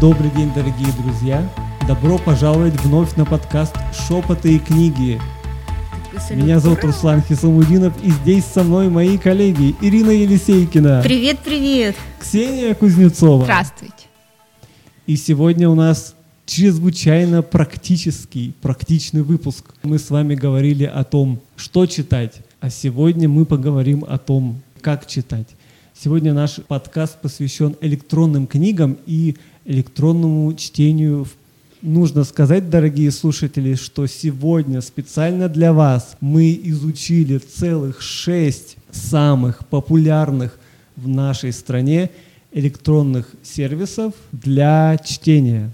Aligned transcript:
Добрый 0.00 0.30
день, 0.30 0.52
дорогие 0.54 0.92
друзья! 1.02 1.52
Добро 1.88 2.18
пожаловать 2.18 2.80
вновь 2.82 3.16
на 3.16 3.24
подкаст 3.24 3.74
«Шепоты 3.92 4.54
и 4.54 4.58
книги». 4.60 5.20
Меня 6.30 6.60
зовут 6.60 6.84
Руслан 6.84 7.20
Хисамудинов, 7.20 7.92
и 8.04 8.10
здесь 8.10 8.44
со 8.44 8.62
мной 8.62 8.90
мои 8.90 9.18
коллеги 9.18 9.74
Ирина 9.80 10.10
Елисейкина. 10.10 11.00
Привет, 11.02 11.40
привет. 11.40 11.96
Ксения 12.20 12.76
Кузнецова. 12.76 13.42
Здравствуйте. 13.42 14.04
И 15.08 15.16
сегодня 15.16 15.68
у 15.68 15.74
нас 15.74 16.14
чрезвычайно 16.46 17.42
практический, 17.42 18.54
практичный 18.62 19.22
выпуск. 19.22 19.64
Мы 19.82 19.98
с 19.98 20.10
вами 20.10 20.36
говорили 20.36 20.84
о 20.84 21.02
том, 21.02 21.40
что 21.56 21.86
читать, 21.86 22.36
а 22.60 22.70
сегодня 22.70 23.28
мы 23.28 23.44
поговорим 23.44 24.04
о 24.08 24.18
том, 24.18 24.60
как 24.80 25.08
читать. 25.08 25.48
Сегодня 26.00 26.32
наш 26.32 26.60
подкаст 26.68 27.20
посвящен 27.20 27.74
электронным 27.80 28.46
книгам 28.46 28.96
и 29.04 29.34
электронному 29.68 30.52
чтению. 30.54 31.26
Нужно 31.82 32.24
сказать, 32.24 32.70
дорогие 32.70 33.12
слушатели, 33.12 33.74
что 33.74 34.06
сегодня 34.06 34.80
специально 34.80 35.48
для 35.48 35.72
вас 35.72 36.16
мы 36.20 36.58
изучили 36.64 37.38
целых 37.38 38.00
шесть 38.00 38.76
самых 38.90 39.64
популярных 39.68 40.58
в 40.96 41.06
нашей 41.06 41.52
стране 41.52 42.10
электронных 42.50 43.30
сервисов 43.44 44.14
для 44.32 44.96
чтения. 45.04 45.70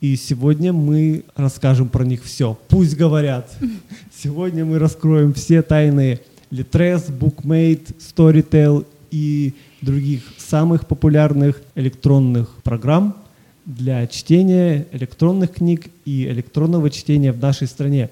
И 0.00 0.16
сегодня 0.16 0.72
мы 0.72 1.24
расскажем 1.34 1.88
про 1.88 2.04
них 2.04 2.22
все. 2.22 2.58
Пусть 2.68 2.94
говорят. 2.94 3.50
Сегодня 4.22 4.64
мы 4.66 4.78
раскроем 4.78 5.32
все 5.32 5.62
тайны 5.62 6.20
Litres, 6.50 7.10
Bookmate, 7.10 7.96
Storytel 7.98 8.84
и 9.10 9.54
других 9.84 10.22
самых 10.38 10.86
популярных 10.86 11.60
электронных 11.74 12.48
программ 12.64 13.16
для 13.66 14.06
чтения 14.06 14.86
электронных 14.92 15.54
книг 15.54 15.86
и 16.04 16.24
электронного 16.24 16.90
чтения 16.90 17.32
в 17.32 17.38
нашей 17.38 17.66
стране. 17.66 18.10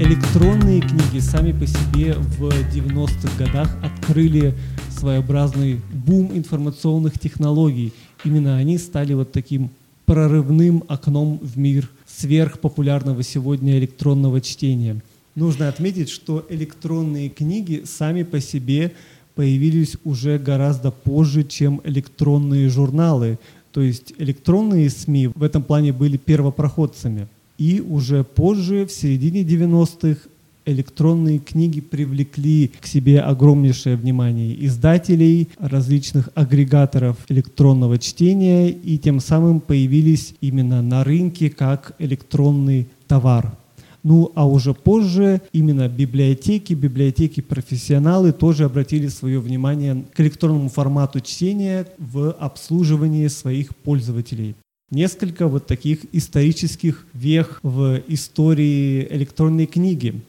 Электронные 0.00 0.80
книги 0.80 1.18
сами 1.18 1.52
по 1.52 1.66
себе 1.66 2.14
в 2.14 2.48
90-х 2.48 3.28
годах 3.38 3.76
открыли 3.82 4.54
своеобразный 4.88 5.80
бум 5.92 6.30
информационных 6.34 7.18
технологий. 7.18 7.92
Именно 8.24 8.56
они 8.56 8.78
стали 8.78 9.12
вот 9.12 9.32
таким 9.32 9.70
прорывным 10.06 10.84
окном 10.88 11.38
в 11.42 11.58
мир 11.58 11.88
сверхпопулярного 12.06 13.22
сегодня 13.22 13.78
электронного 13.78 14.40
чтения. 14.40 15.00
Нужно 15.40 15.70
отметить, 15.70 16.10
что 16.10 16.44
электронные 16.50 17.30
книги 17.30 17.84
сами 17.86 18.24
по 18.24 18.40
себе 18.40 18.92
появились 19.34 19.96
уже 20.04 20.38
гораздо 20.38 20.90
позже, 20.90 21.44
чем 21.44 21.80
электронные 21.82 22.68
журналы. 22.68 23.38
То 23.72 23.80
есть 23.80 24.12
электронные 24.18 24.90
СМИ 24.90 25.28
в 25.28 25.42
этом 25.42 25.62
плане 25.62 25.94
были 25.94 26.18
первопроходцами. 26.18 27.26
И 27.56 27.80
уже 27.80 28.22
позже, 28.22 28.84
в 28.84 28.92
середине 28.92 29.40
90-х, 29.40 30.28
электронные 30.66 31.38
книги 31.38 31.80
привлекли 31.80 32.72
к 32.78 32.86
себе 32.86 33.20
огромнейшее 33.20 33.96
внимание 33.96 34.66
издателей, 34.66 35.48
различных 35.58 36.28
агрегаторов 36.34 37.16
электронного 37.30 37.98
чтения, 37.98 38.68
и 38.68 38.98
тем 38.98 39.20
самым 39.20 39.60
появились 39.60 40.34
именно 40.42 40.82
на 40.82 41.02
рынке 41.02 41.48
как 41.48 41.94
электронный 41.98 42.88
товар. 43.08 43.54
Ну 44.02 44.32
а 44.34 44.46
уже 44.46 44.74
позже 44.74 45.42
именно 45.52 45.88
библиотеки, 45.88 46.72
библиотеки-профессионалы 46.72 48.32
тоже 48.32 48.64
обратили 48.64 49.08
свое 49.08 49.40
внимание 49.40 50.04
к 50.14 50.20
электронному 50.20 50.68
формату 50.68 51.20
чтения 51.20 51.86
в 51.98 52.32
обслуживании 52.32 53.28
своих 53.28 53.76
пользователей 53.76 54.56
несколько 54.90 55.46
вот 55.46 55.66
таких 55.66 56.00
исторических 56.12 57.06
вех 57.14 57.60
в 57.62 58.02
истории 58.08 59.06
электронной 59.10 59.66
книги. 59.66 60.20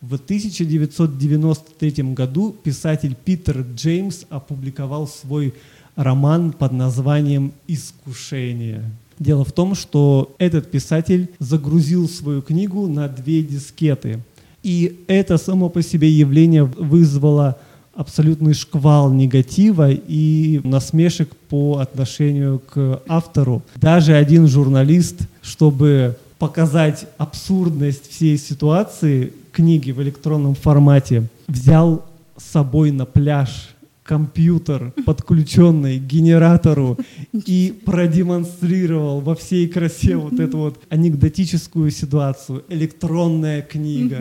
В 0.00 0.14
1993 0.14 2.14
году 2.14 2.52
писатель 2.52 3.16
Питер 3.16 3.64
Джеймс 3.74 4.24
опубликовал 4.28 5.08
свой 5.08 5.54
роман 5.96 6.52
под 6.52 6.72
названием 6.72 7.52
«Искушение». 7.66 8.84
Дело 9.18 9.44
в 9.44 9.52
том, 9.52 9.74
что 9.74 10.34
этот 10.38 10.70
писатель 10.70 11.30
загрузил 11.38 12.08
свою 12.08 12.42
книгу 12.42 12.88
на 12.88 13.08
две 13.08 13.42
дискеты. 13.42 14.20
И 14.62 15.04
это 15.08 15.36
само 15.36 15.68
по 15.68 15.82
себе 15.82 16.10
явление 16.10 16.64
вызвало 16.64 17.58
абсолютный 17.94 18.54
шквал 18.54 19.12
негатива 19.12 19.90
и 19.90 20.60
насмешек 20.64 21.34
по 21.48 21.78
отношению 21.78 22.58
к 22.58 23.02
автору. 23.06 23.62
Даже 23.76 24.14
один 24.14 24.48
журналист, 24.48 25.20
чтобы 25.42 26.16
показать 26.38 27.06
абсурдность 27.18 28.10
всей 28.10 28.36
ситуации, 28.36 29.32
книги 29.52 29.92
в 29.92 30.02
электронном 30.02 30.54
формате, 30.54 31.28
взял 31.46 32.04
с 32.36 32.44
собой 32.44 32.90
на 32.90 33.06
пляж 33.06 33.73
компьютер, 34.04 34.92
подключенный 35.04 35.98
к 35.98 36.02
генератору, 36.02 36.98
и 37.32 37.74
продемонстрировал 37.84 39.20
во 39.20 39.34
всей 39.34 39.66
красе 39.66 40.16
вот 40.16 40.38
эту 40.38 40.58
вот 40.58 40.80
анекдотическую 40.90 41.90
ситуацию. 41.90 42.62
Электронная 42.68 43.62
книга. 43.62 44.20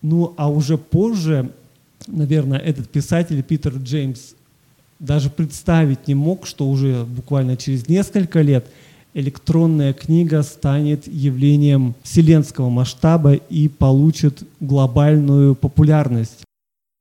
Ну, 0.00 0.32
а 0.38 0.50
уже 0.50 0.78
позже, 0.78 1.50
наверное, 2.06 2.58
этот 2.58 2.88
писатель 2.88 3.42
Питер 3.42 3.74
Джеймс 3.76 4.34
даже 4.98 5.28
представить 5.28 6.08
не 6.08 6.14
мог, 6.14 6.46
что 6.46 6.68
уже 6.68 7.04
буквально 7.04 7.56
через 7.56 7.88
несколько 7.88 8.40
лет– 8.40 8.66
электронная 9.14 9.92
книга 9.92 10.42
станет 10.42 11.06
явлением 11.06 11.94
вселенского 12.02 12.68
масштаба 12.68 13.34
и 13.34 13.68
получит 13.68 14.42
глобальную 14.60 15.54
популярность. 15.54 16.44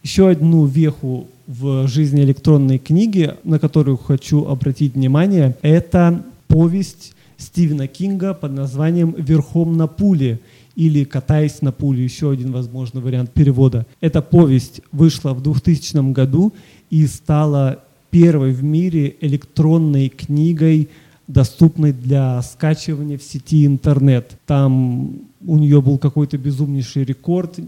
Еще 0.02 0.30
одну 0.30 0.66
веху 0.66 1.28
в 1.46 1.88
жизни 1.88 2.22
электронной 2.22 2.78
книги, 2.78 3.34
на 3.44 3.60
которую 3.60 3.98
хочу 3.98 4.46
обратить 4.46 4.96
внимание, 4.96 5.58
это 5.62 6.24
повесть 6.48 7.14
Стивена 7.38 7.88
Кинга 7.88 8.34
под 8.34 8.54
названием 8.54 9.14
«Верхом 9.18 9.76
на 9.76 9.88
пуле» 9.88 10.40
или 10.76 11.04
«Катаясь 11.04 11.62
на 11.62 11.74
пуле», 11.74 12.04
еще 12.04 12.32
один 12.32 12.54
возможный 12.54 13.02
вариант 13.02 13.32
перевода. 13.32 13.86
Эта 14.00 14.22
повесть 14.22 14.80
вышла 14.94 15.34
в 15.34 15.44
2000 15.44 16.14
году 16.14 16.54
и 16.90 17.06
стала 17.06 17.80
первой 18.10 18.52
в 18.54 18.64
мире 18.64 19.18
электронной 19.20 20.08
книгой 20.08 20.88
доступной 21.28 21.92
для 21.92 22.42
скачивания 22.42 23.18
в 23.18 23.24
сети 23.24 23.66
интернет. 23.66 24.38
Там 24.46 25.20
у 25.46 25.58
нее 25.58 25.82
был 25.82 25.98
какой-то 25.98 26.38
безумнейший 26.38 27.04
рекорд, 27.04 27.60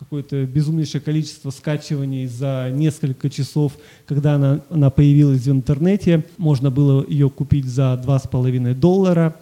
какое-то 0.00 0.46
безумнейшее 0.46 1.02
количество 1.02 1.50
скачиваний 1.50 2.26
за 2.26 2.70
несколько 2.72 3.28
часов, 3.28 3.72
когда 4.06 4.36
она, 4.36 4.60
она 4.70 4.88
появилась 4.88 5.42
в 5.42 5.50
интернете. 5.50 6.24
Можно 6.38 6.70
было 6.70 7.04
ее 7.06 7.28
купить 7.28 7.66
за 7.66 8.00
2,5 8.02 8.74
доллара. 8.74 9.36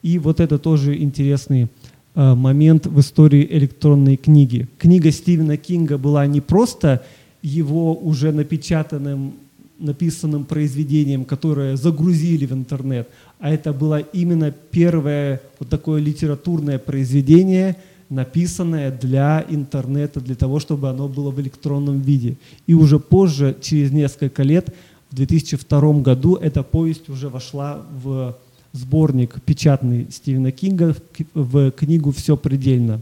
И 0.00 0.18
вот 0.18 0.40
это 0.40 0.58
тоже 0.58 0.96
интересный 0.96 1.68
э, 2.14 2.34
момент 2.34 2.86
в 2.86 2.98
истории 2.98 3.46
электронной 3.50 4.16
книги. 4.16 4.68
Книга 4.78 5.10
Стивена 5.12 5.58
Кинга 5.58 5.98
была 5.98 6.26
не 6.26 6.40
просто 6.40 7.04
его 7.42 7.94
уже 7.94 8.32
напечатанным 8.32 9.34
написанным 9.78 10.44
произведением, 10.44 11.24
которое 11.24 11.74
загрузили 11.74 12.44
в 12.44 12.52
интернет, 12.52 13.08
а 13.38 13.50
это 13.50 13.72
было 13.72 13.98
именно 13.98 14.50
первое 14.50 15.40
вот 15.58 15.70
такое 15.70 16.02
литературное 16.02 16.78
произведение, 16.78 17.76
написанное 18.10 18.90
для 18.90 19.44
интернета, 19.48 20.20
для 20.20 20.34
того, 20.34 20.58
чтобы 20.60 20.90
оно 20.90 21.08
было 21.08 21.30
в 21.30 21.40
электронном 21.40 22.00
виде. 22.00 22.36
И 22.66 22.74
уже 22.74 22.98
позже, 22.98 23.56
через 23.60 23.92
несколько 23.92 24.42
лет, 24.42 24.74
в 25.10 25.14
2002 25.14 25.92
году, 26.00 26.34
эта 26.34 26.62
повесть 26.62 27.08
уже 27.08 27.28
вошла 27.28 27.82
в 28.02 28.36
сборник 28.72 29.40
печатный 29.42 30.06
Стивена 30.10 30.50
Кинга, 30.50 30.94
в 31.34 31.70
книгу 31.70 32.12
«Все 32.12 32.36
предельно». 32.36 33.00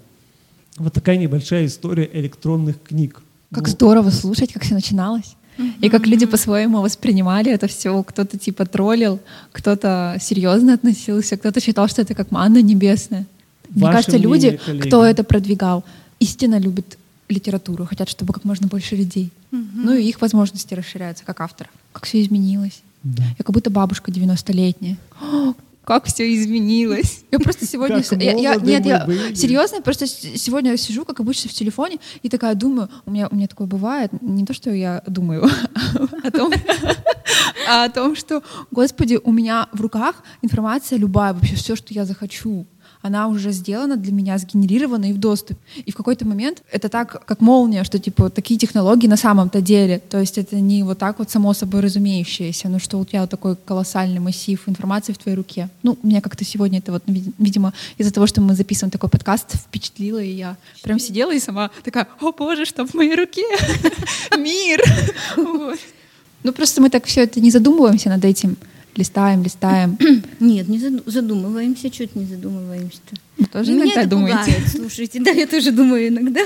Вот 0.77 0.93
такая 0.93 1.17
небольшая 1.17 1.67
история 1.67 2.09
электронных 2.13 2.81
книг. 2.83 3.23
Как 3.53 3.67
ну, 3.67 3.73
здорово 3.73 4.11
слушать, 4.11 4.53
как 4.53 4.63
все 4.63 4.75
начиналось. 4.75 5.37
И 5.81 5.89
как 5.89 6.07
люди 6.07 6.25
по-своему 6.25 6.81
воспринимали 6.81 7.51
это 7.51 7.67
все. 7.67 8.01
Кто-то 8.05 8.39
типа 8.39 8.65
троллил, 8.65 9.19
кто-то 9.51 10.17
серьезно 10.21 10.75
относился, 10.75 11.37
кто-то 11.37 11.61
считал, 11.61 11.89
что 11.89 12.03
это 12.03 12.15
как 12.15 12.31
манна 12.31 12.63
небесная. 12.63 13.27
Ваше 13.71 13.85
Мне 13.85 13.93
кажется, 13.93 14.17
люди, 14.17 14.57
коллеги. 14.65 14.87
кто 14.87 15.05
это 15.05 15.25
продвигал, 15.25 15.85
истинно 16.21 16.59
любят 16.59 16.99
литературу, 17.29 17.85
хотят, 17.85 18.09
чтобы 18.09 18.33
как 18.33 18.45
можно 18.45 18.67
больше 18.67 18.97
людей. 18.97 19.31
Угу. 19.53 19.61
Ну 19.75 19.95
и 19.95 20.05
их 20.09 20.21
возможности 20.21 20.75
расширяются 20.75 21.25
как 21.25 21.41
авторов. 21.41 21.71
Как 21.93 22.07
все 22.07 22.23
изменилось. 22.23 22.83
Да. 23.03 23.23
Я 23.23 23.45
как 23.45 23.51
будто 23.51 23.71
бабушка 23.71 24.11
90-летняя. 24.11 24.97
как 25.89 26.05
все 26.05 26.35
изменилось. 26.35 27.25
Я 27.31 27.39
просто 27.39 27.67
сегодня... 27.67 28.05
Я, 28.21 28.33
я, 28.33 28.55
нет, 28.57 28.85
я 28.85 29.07
серьезно, 29.35 29.81
просто 29.81 30.07
сегодня 30.07 30.77
сижу, 30.77 31.07
как 31.07 31.19
обычно, 31.21 31.49
в 31.49 31.55
телефоне 31.55 31.97
и 32.23 32.29
такая 32.29 32.55
думаю, 32.55 32.91
у 33.07 33.11
меня, 33.11 33.27
у 33.31 33.35
меня 33.35 33.47
такое 33.49 33.67
бывает, 33.67 34.11
не 34.21 34.45
то, 34.45 34.53
что 34.53 34.71
я 34.71 35.03
думаю 35.07 35.49
о 36.25 36.31
том, 36.31 36.53
а 37.67 37.85
о 37.85 37.89
том, 37.89 38.17
что, 38.17 38.43
господи, 38.71 39.19
у 39.25 39.33
меня 39.33 39.69
в 39.73 39.81
руках 39.81 40.23
информация 40.43 40.99
любая, 40.99 41.33
вообще 41.33 41.55
все, 41.57 41.75
что 41.75 41.95
я 41.95 42.05
захочу 42.05 42.67
она 43.03 43.29
уже 43.29 43.53
сделана 43.53 43.97
для 43.97 44.13
меня, 44.13 44.39
сгенерирована 44.39 45.11
и 45.11 45.13
в 45.13 45.19
доступе. 45.19 45.57
И 45.87 45.93
в 45.93 45.97
какой-то 45.97 46.27
момент 46.27 46.63
это 46.71 46.89
так, 46.89 47.25
как 47.25 47.41
молния, 47.41 47.85
что 47.85 47.99
типа 47.99 48.31
такие 48.31 48.59
технологии 48.59 49.07
на 49.07 49.17
самом-то 49.17 49.61
деле. 49.61 49.99
То 49.99 50.19
есть 50.19 50.39
это 50.39 50.57
не 50.57 50.83
вот 50.83 50.99
так 50.99 51.19
вот 51.19 51.31
само 51.31 51.55
собой 51.55 51.81
разумеющееся, 51.81 52.69
но 52.69 52.79
что 52.79 52.99
у 52.99 53.05
тебя 53.05 53.23
вот 53.23 53.31
такой 53.31 53.57
колоссальный 53.57 54.21
массив 54.21 54.61
информации 54.69 55.13
в 55.13 55.19
твоей 55.19 55.37
руке. 55.37 55.69
Ну, 55.83 55.97
меня 56.03 56.21
как-то 56.21 56.45
сегодня 56.45 56.79
это 56.79 56.93
вот, 56.93 57.03
видимо, 57.07 57.73
из-за 57.99 58.13
того, 58.13 58.27
что 58.27 58.41
мы 58.41 58.55
записываем 58.55 58.91
такой 58.91 59.09
подкаст, 59.09 59.55
впечатлило, 59.55 60.23
и 60.23 60.33
я 60.33 60.57
прям 60.83 60.99
сидела 60.99 61.33
и 61.33 61.41
сама 61.41 61.71
такая, 61.85 62.09
о 62.21 62.33
боже, 62.33 62.65
что 62.65 62.87
в 62.87 62.95
моей 62.95 63.15
руке? 63.15 63.45
Мир! 64.39 64.83
Ну, 66.45 66.53
просто 66.53 66.81
мы 66.81 66.89
так 66.89 67.05
все 67.05 67.25
это 67.25 67.41
не 67.41 67.51
задумываемся 67.51 68.09
над 68.09 68.25
этим 68.25 68.57
листаем, 68.99 69.43
листаем. 69.43 69.97
Нет, 70.41 70.69
не 70.69 70.79
задумываемся, 70.79 71.89
чуть 71.89 72.15
не 72.17 72.27
задумываемся-то. 72.27 73.17
Тоже 73.53 73.73
Меня 73.73 74.01
это 74.01 74.09
думаете? 74.09 74.39
пугает, 74.39 74.69
слушайте, 74.69 75.21
да, 75.21 75.31
я 75.31 75.47
тоже 75.47 75.71
думаю 75.71 76.09
иногда. 76.09 76.41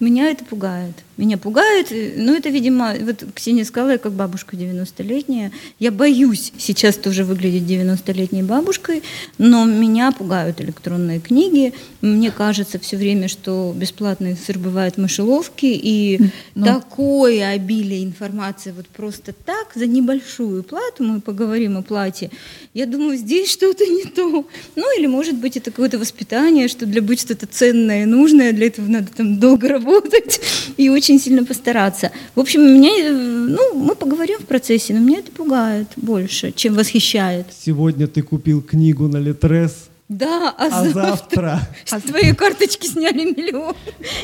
Меня 0.00 0.30
это 0.30 0.44
пугает. 0.44 0.92
Меня 1.16 1.38
пугает, 1.38 1.90
ну 1.90 2.34
это, 2.34 2.50
видимо, 2.50 2.94
вот 3.00 3.24
Ксения 3.34 3.64
сказала, 3.64 3.92
я 3.92 3.98
как 3.98 4.12
бабушка 4.12 4.54
90-летняя. 4.54 5.50
Я 5.78 5.90
боюсь 5.90 6.52
сейчас 6.58 6.96
тоже 6.96 7.24
выглядеть 7.24 7.62
90-летней 7.62 8.42
бабушкой, 8.42 9.02
но 9.38 9.64
меня 9.64 10.12
пугают 10.12 10.60
электронные 10.60 11.20
книги. 11.20 11.72
Мне 12.02 12.30
кажется 12.30 12.78
все 12.78 12.98
время, 12.98 13.28
что 13.28 13.72
бесплатный 13.74 14.36
сыр 14.36 14.58
бывает 14.58 14.96
в 14.96 15.00
мышеловке, 15.00 15.72
и 15.72 16.20
ну. 16.54 16.66
такое 16.66 17.48
обилие 17.48 18.04
информации 18.04 18.72
вот 18.76 18.86
просто 18.88 19.32
так, 19.32 19.72
за 19.74 19.86
небольшую 19.86 20.64
плату, 20.64 21.02
мы 21.02 21.22
поговорим 21.22 21.78
о 21.78 21.82
плате, 21.82 22.30
я 22.74 22.84
думаю, 22.84 23.16
здесь 23.16 23.50
что-то 23.50 23.86
не 23.86 24.04
то. 24.04 24.44
Ну 24.74 24.98
или, 24.98 25.06
может 25.06 25.36
быть, 25.36 25.56
это 25.56 25.70
какое-то 25.70 25.98
воспитание, 25.98 26.25
что 26.68 26.86
для 26.86 27.02
быть 27.02 27.20
что-то 27.20 27.46
ценное 27.46 28.02
и 28.02 28.06
нужное, 28.06 28.52
для 28.52 28.66
этого 28.66 28.86
надо 28.86 29.08
там 29.14 29.38
долго 29.38 29.68
работать 29.68 30.40
и 30.76 30.88
очень 30.88 31.18
сильно 31.20 31.44
постараться. 31.44 32.10
В 32.34 32.40
общем, 32.40 32.62
меня, 32.62 33.12
ну, 33.12 33.74
мы 33.74 33.94
поговорим 33.94 34.38
в 34.38 34.46
процессе, 34.46 34.94
но 34.94 35.00
меня 35.00 35.18
это 35.18 35.32
пугает 35.32 35.88
больше, 35.96 36.52
чем 36.52 36.74
восхищает. 36.74 37.46
Сегодня 37.58 38.06
ты 38.06 38.22
купил 38.22 38.62
книгу 38.62 39.08
на 39.08 39.18
Литрес, 39.18 39.88
да, 40.08 40.54
а, 40.56 40.66
а 40.66 40.70
завтра, 40.70 41.02
завтра 41.02 41.60
с 41.84 42.02
твоей 42.02 42.32
карточки 42.32 42.86
сняли 42.86 43.24
миллион. 43.24 43.74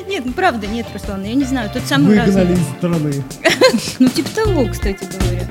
Нет, 0.08 0.24
ну 0.24 0.32
правда, 0.32 0.68
нет, 0.68 0.86
Руслан, 0.92 1.24
я 1.24 1.34
не 1.34 1.44
знаю, 1.44 1.70
тот 1.72 1.82
самый 1.84 2.20
Выгнали 2.20 2.52
из 2.52 2.78
страны. 2.78 3.12
Ну, 3.98 4.08
типа 4.08 4.28
того, 4.34 4.68
кстати 4.70 5.04
говоря, 5.04 5.48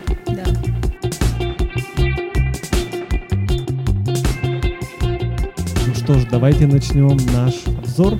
что 6.11 6.19
ж, 6.19 6.27
давайте 6.29 6.67
начнем 6.67 7.15
наш 7.33 7.65
обзор. 7.67 8.19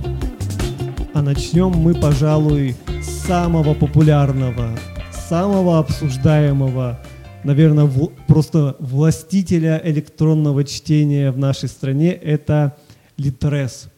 А 1.14 1.22
начнем 1.22 1.72
мы, 1.72 1.94
пожалуй, 1.94 2.74
с 3.02 3.28
самого 3.28 3.74
популярного, 3.74 4.80
самого 5.12 5.80
обсуждаемого, 5.80 7.02
наверное, 7.44 7.84
в, 7.84 8.08
просто 8.28 8.78
властителя 8.80 9.82
электронного 9.84 10.64
чтения 10.64 11.32
в 11.32 11.38
нашей 11.38 11.68
стране. 11.68 12.14
Это 12.14 12.78
Литрес. 13.18 13.90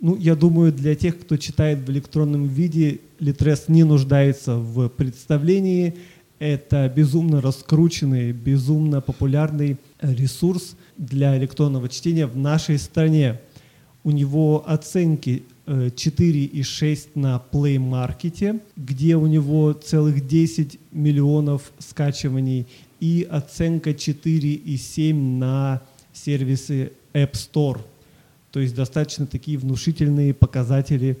Ну, 0.00 0.16
я 0.16 0.34
думаю, 0.34 0.70
для 0.70 0.94
тех, 0.94 1.18
кто 1.18 1.38
читает 1.38 1.78
в 1.78 1.90
электронном 1.90 2.46
виде, 2.46 3.00
Литрес 3.20 3.68
не 3.68 3.84
нуждается 3.84 4.56
в 4.56 4.88
представлении. 4.90 5.94
Это 6.44 6.92
безумно 6.94 7.40
раскрученный, 7.40 8.32
безумно 8.32 9.00
популярный 9.00 9.78
ресурс– 10.02 10.76
для 10.96 11.36
электронного 11.38 11.88
чтения 11.88 12.26
в 12.26 12.36
нашей 12.36 12.78
стране. 12.78 13.40
У 14.02 14.10
него 14.10 14.62
оценки 14.66 15.44
4,6 15.66 17.08
э, 17.14 17.18
на 17.18 17.42
Play 17.50 17.76
Market, 17.76 18.60
где 18.76 19.16
у 19.16 19.26
него 19.26 19.72
целых 19.72 20.26
10 20.26 20.78
миллионов 20.92 21.72
скачиваний, 21.78 22.66
и 23.00 23.26
оценка 23.30 23.90
4,7 23.90 25.14
на 25.14 25.80
сервисы 26.12 26.92
App 27.14 27.32
Store. 27.32 27.80
То 28.50 28.60
есть 28.60 28.74
достаточно 28.74 29.26
такие 29.26 29.58
внушительные 29.58 30.34
показатели 30.34 31.18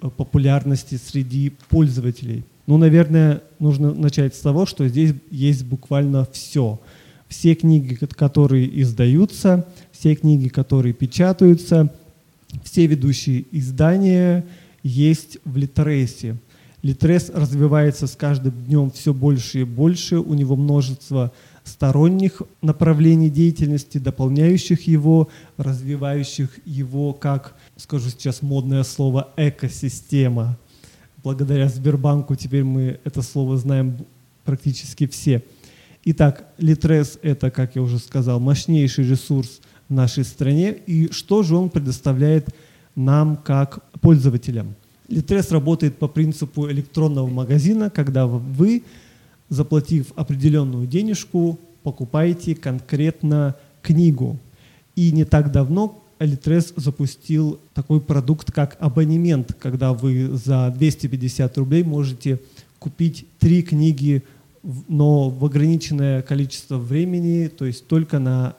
э, 0.00 0.10
популярности 0.10 0.96
среди 0.96 1.52
пользователей. 1.68 2.42
Ну, 2.66 2.78
наверное, 2.78 3.42
нужно 3.58 3.92
начать 3.92 4.34
с 4.34 4.40
того, 4.40 4.66
что 4.66 4.88
здесь 4.88 5.14
есть 5.30 5.64
буквально 5.64 6.26
все– 6.32 6.80
все 7.34 7.54
книги, 7.54 7.94
которые 7.94 8.80
издаются, 8.80 9.66
все 9.90 10.14
книги, 10.14 10.48
которые 10.48 10.92
печатаются, 10.92 11.92
все 12.62 12.86
ведущие 12.86 13.44
издания 13.50 14.46
есть 14.82 15.38
в 15.44 15.56
Литресе. 15.56 16.36
Литрес 16.82 17.30
развивается 17.34 18.06
с 18.06 18.14
каждым 18.14 18.52
днем 18.66 18.90
все 18.90 19.12
больше 19.12 19.62
и 19.62 19.64
больше, 19.64 20.18
у 20.18 20.34
него 20.34 20.54
множество 20.54 21.32
сторонних 21.64 22.42
направлений 22.60 23.30
деятельности, 23.30 23.98
дополняющих 23.98 24.86
его, 24.86 25.28
развивающих 25.56 26.60
его 26.66 27.14
как, 27.14 27.56
скажу 27.76 28.10
сейчас 28.10 28.42
модное 28.42 28.84
слово, 28.84 29.30
экосистема. 29.36 30.58
Благодаря 31.24 31.68
Сбербанку 31.68 32.36
теперь 32.36 32.62
мы 32.62 33.00
это 33.02 33.22
слово 33.22 33.56
знаем 33.56 33.96
практически 34.44 35.08
все– 35.08 35.42
Итак, 36.06 36.44
Litres– 36.58 37.18
это, 37.22 37.50
как 37.50 37.76
я 37.76 37.82
уже 37.82 37.98
сказал, 37.98 38.38
мощнейший 38.38 39.08
ресурс 39.08 39.62
в 39.88 39.94
нашей 39.94 40.24
стране. 40.24 40.72
И 40.86 41.10
что 41.10 41.42
же 41.42 41.56
он 41.56 41.70
предоставляет 41.70 42.54
нам 42.94 43.38
как 43.38 43.90
пользователям? 44.02 44.74
Litres 45.08 45.50
работает 45.50 45.96
по 45.96 46.06
принципу 46.06 46.70
электронного 46.70 47.26
магазина, 47.26 47.88
когда 47.88 48.26
вы, 48.26 48.82
заплатив 49.48 50.12
определенную 50.14 50.86
денежку, 50.86 51.58
покупаете 51.82 52.54
конкретно 52.54 53.56
книгу. 53.80 54.38
И 54.96 55.10
не 55.10 55.24
так 55.24 55.52
давно 55.52 56.03
Litres 56.24 56.72
запустил 56.76 57.60
такой 57.74 58.00
продукт, 58.00 58.52
как 58.52 58.76
абонемент, 58.80 59.54
когда 59.60 59.92
вы 59.92 60.30
за 60.32 60.72
250 60.76 61.58
рублей 61.58 61.82
можете 61.82 62.40
купить 62.78 63.26
три 63.38 63.62
книги 63.62 64.22
но 64.88 65.28
в 65.28 65.44
ограниченное 65.44 66.22
количество 66.22 66.78
времени, 66.78 67.48
то 67.48 67.64
есть 67.64 67.86
только 67.86 68.18
на 68.18 68.56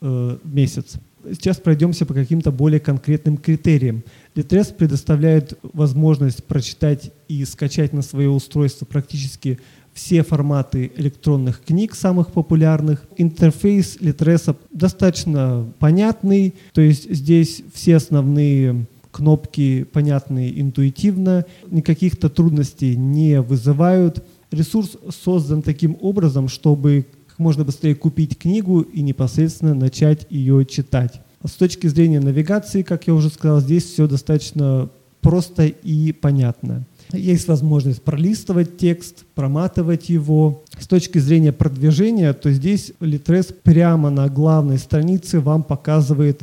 э, 0.00 0.38
месяц. 0.44 0.94
Сейчас 1.24 1.58
пройдемся 1.58 2.06
по 2.06 2.14
каким-то 2.14 2.52
более 2.52 2.80
конкретным 2.80 3.36
критериям. 3.36 4.04
Litres 4.36 4.72
предоставляет 4.72 5.58
возможность 5.62 6.44
прочитать 6.44 7.10
и 7.26 7.44
скачать 7.44 7.92
на 7.92 8.02
свое 8.02 8.30
устройство 8.30 8.84
практически 8.84 9.58
все 9.98 10.22
форматы 10.22 10.92
электронных 10.96 11.60
книг, 11.64 11.96
самых 11.96 12.30
популярных. 12.30 13.04
Интерфейс 13.16 13.96
Litres 13.96 14.54
достаточно 14.72 15.66
понятный, 15.80 16.54
то 16.72 16.80
есть 16.80 17.12
здесь 17.12 17.64
все 17.74 17.96
основные 17.96 18.86
кнопки 19.10 19.82
понятны 19.82 20.52
интуитивно, 20.54 21.44
никаких-то 21.68 22.28
трудностей 22.28 22.96
не 22.96 23.40
вызывают. 23.40 24.24
Ресурс 24.52 24.96
создан 25.10 25.62
таким 25.62 25.96
образом, 26.00 26.46
чтобы 26.46 27.04
как 27.26 27.40
можно 27.40 27.64
быстрее 27.64 27.96
купить 27.96 28.38
книгу 28.38 28.82
и 28.82 29.02
непосредственно 29.02 29.74
начать 29.74 30.28
ее 30.30 30.64
читать. 30.64 31.20
С 31.44 31.54
точки 31.54 31.88
зрения 31.88 32.20
навигации, 32.20 32.82
как 32.82 33.08
я 33.08 33.14
уже 33.14 33.30
сказал, 33.30 33.60
здесь 33.60 33.82
все 33.84 34.06
достаточно 34.06 34.90
просто 35.20 35.66
и 35.66 36.12
понятно. 36.12 36.86
Есть 37.12 37.48
возможность 37.48 38.02
пролистывать 38.02 38.76
текст, 38.76 39.24
проматывать 39.34 40.08
его. 40.08 40.62
С 40.78 40.86
точки 40.86 41.18
зрения 41.18 41.52
продвижения, 41.52 42.32
то 42.32 42.52
здесь 42.52 42.92
Litres 43.00 43.54
прямо 43.62 44.10
на 44.10 44.28
главной 44.28 44.78
странице 44.78 45.40
вам 45.40 45.62
показывает 45.62 46.42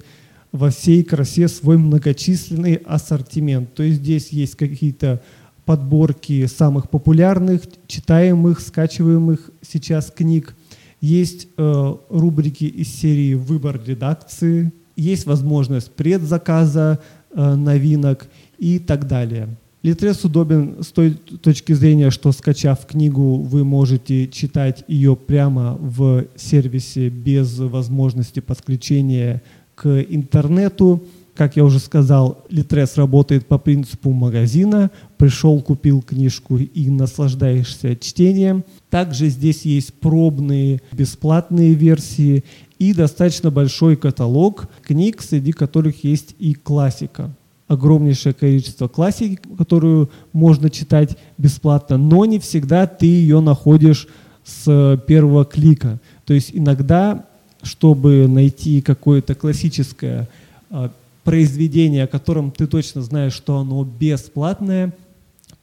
во 0.51 0.69
всей 0.69 1.03
красе 1.03 1.48
свой 1.48 1.77
многочисленный 1.77 2.75
ассортимент. 2.75 3.74
То 3.74 3.84
есть 3.84 4.00
здесь 4.00 4.29
есть 4.29 4.55
какие-то 4.55 5.22
подборки 5.65 6.45
самых 6.48 6.89
популярных, 6.89 7.62
читаемых, 7.88 8.60
скачиваемых 8.60 9.51
сейчас 9.62 10.12
книг. 10.12 10.55
Есть 11.01 11.48
э, 11.57 11.95
рубрики 12.10 12.63
из 12.63 12.88
серии 12.88 13.34
«Выбор 13.34 13.79
редакции», 13.86 14.72
есть 14.95 15.25
возможность 15.25 15.91
предзаказа 15.91 17.00
э, 17.31 17.55
новинок 17.55 18.27
и 18.57 18.79
так 18.79 19.07
далее. 19.07 19.50
Литрес 19.86 20.25
удобен 20.25 20.77
с 20.82 20.88
той 20.88 21.12
точки 21.12 21.74
зрения, 21.74 22.10
что 22.10 22.32
скачав 22.32 22.88
книгу, 22.88 23.36
вы 23.36 23.63
можете 23.63 24.27
читать 24.27 24.84
ее 24.88 25.15
прямо 25.15 25.77
в 25.80 26.25
сервисе 26.36 27.10
без 27.10 27.60
возможности 27.60 28.39
подключения 28.39 29.44
к 29.75 29.88
интернету. 30.10 31.04
Как 31.36 31.56
я 31.56 31.63
уже 31.63 31.77
сказал, 31.77 32.44
Литрес 32.50 32.98
работает 32.98 33.46
по 33.46 33.60
принципу 33.60 34.10
магазина. 34.10 34.89
Пришел, 35.18 35.62
купил 35.62 36.01
книжку 36.01 36.58
и 36.58 36.89
наслаждаешься 36.89 37.96
чтением. 37.96 38.63
Также 38.89 39.30
здесь 39.30 39.65
есть 39.65 39.94
пробные 39.94 40.82
бесплатные 40.94 41.75
версии 41.75 42.44
и 42.80 42.92
достаточно 42.92 43.51
большой 43.51 43.98
каталог 43.98 44.68
книг, 44.82 45.22
среди 45.22 45.51
которых 45.51 46.04
есть 46.04 46.34
и 46.39 46.56
классика. 46.56 47.36
Огромнейшее 47.67 48.34
количество 48.34 48.88
классики, 48.88 49.39
которую 49.57 50.10
можно 50.34 50.69
читать 50.69 51.17
бесплатно, 51.38 51.98
но 51.98 52.25
не 52.25 52.39
всегда 52.39 52.86
ты 52.86 53.07
ее 53.07 53.39
находишь 53.39 54.07
с 54.43 55.01
первого 55.07 55.45
клика. 55.45 56.00
То 56.25 56.34
есть 56.34 56.51
иногда, 56.53 57.25
чтобы 57.63 58.27
найти 58.27 58.81
какое-то 58.81 59.34
классическое 59.34 60.29
а, 60.69 60.91
произведение, 61.24 62.03
о 62.03 62.07
котором 62.07 62.51
ты 62.51 62.67
точно 62.67 63.01
знаешь, 63.01 63.34
что 63.34 63.57
оно 63.57 63.84
бесплатное, 63.84 64.93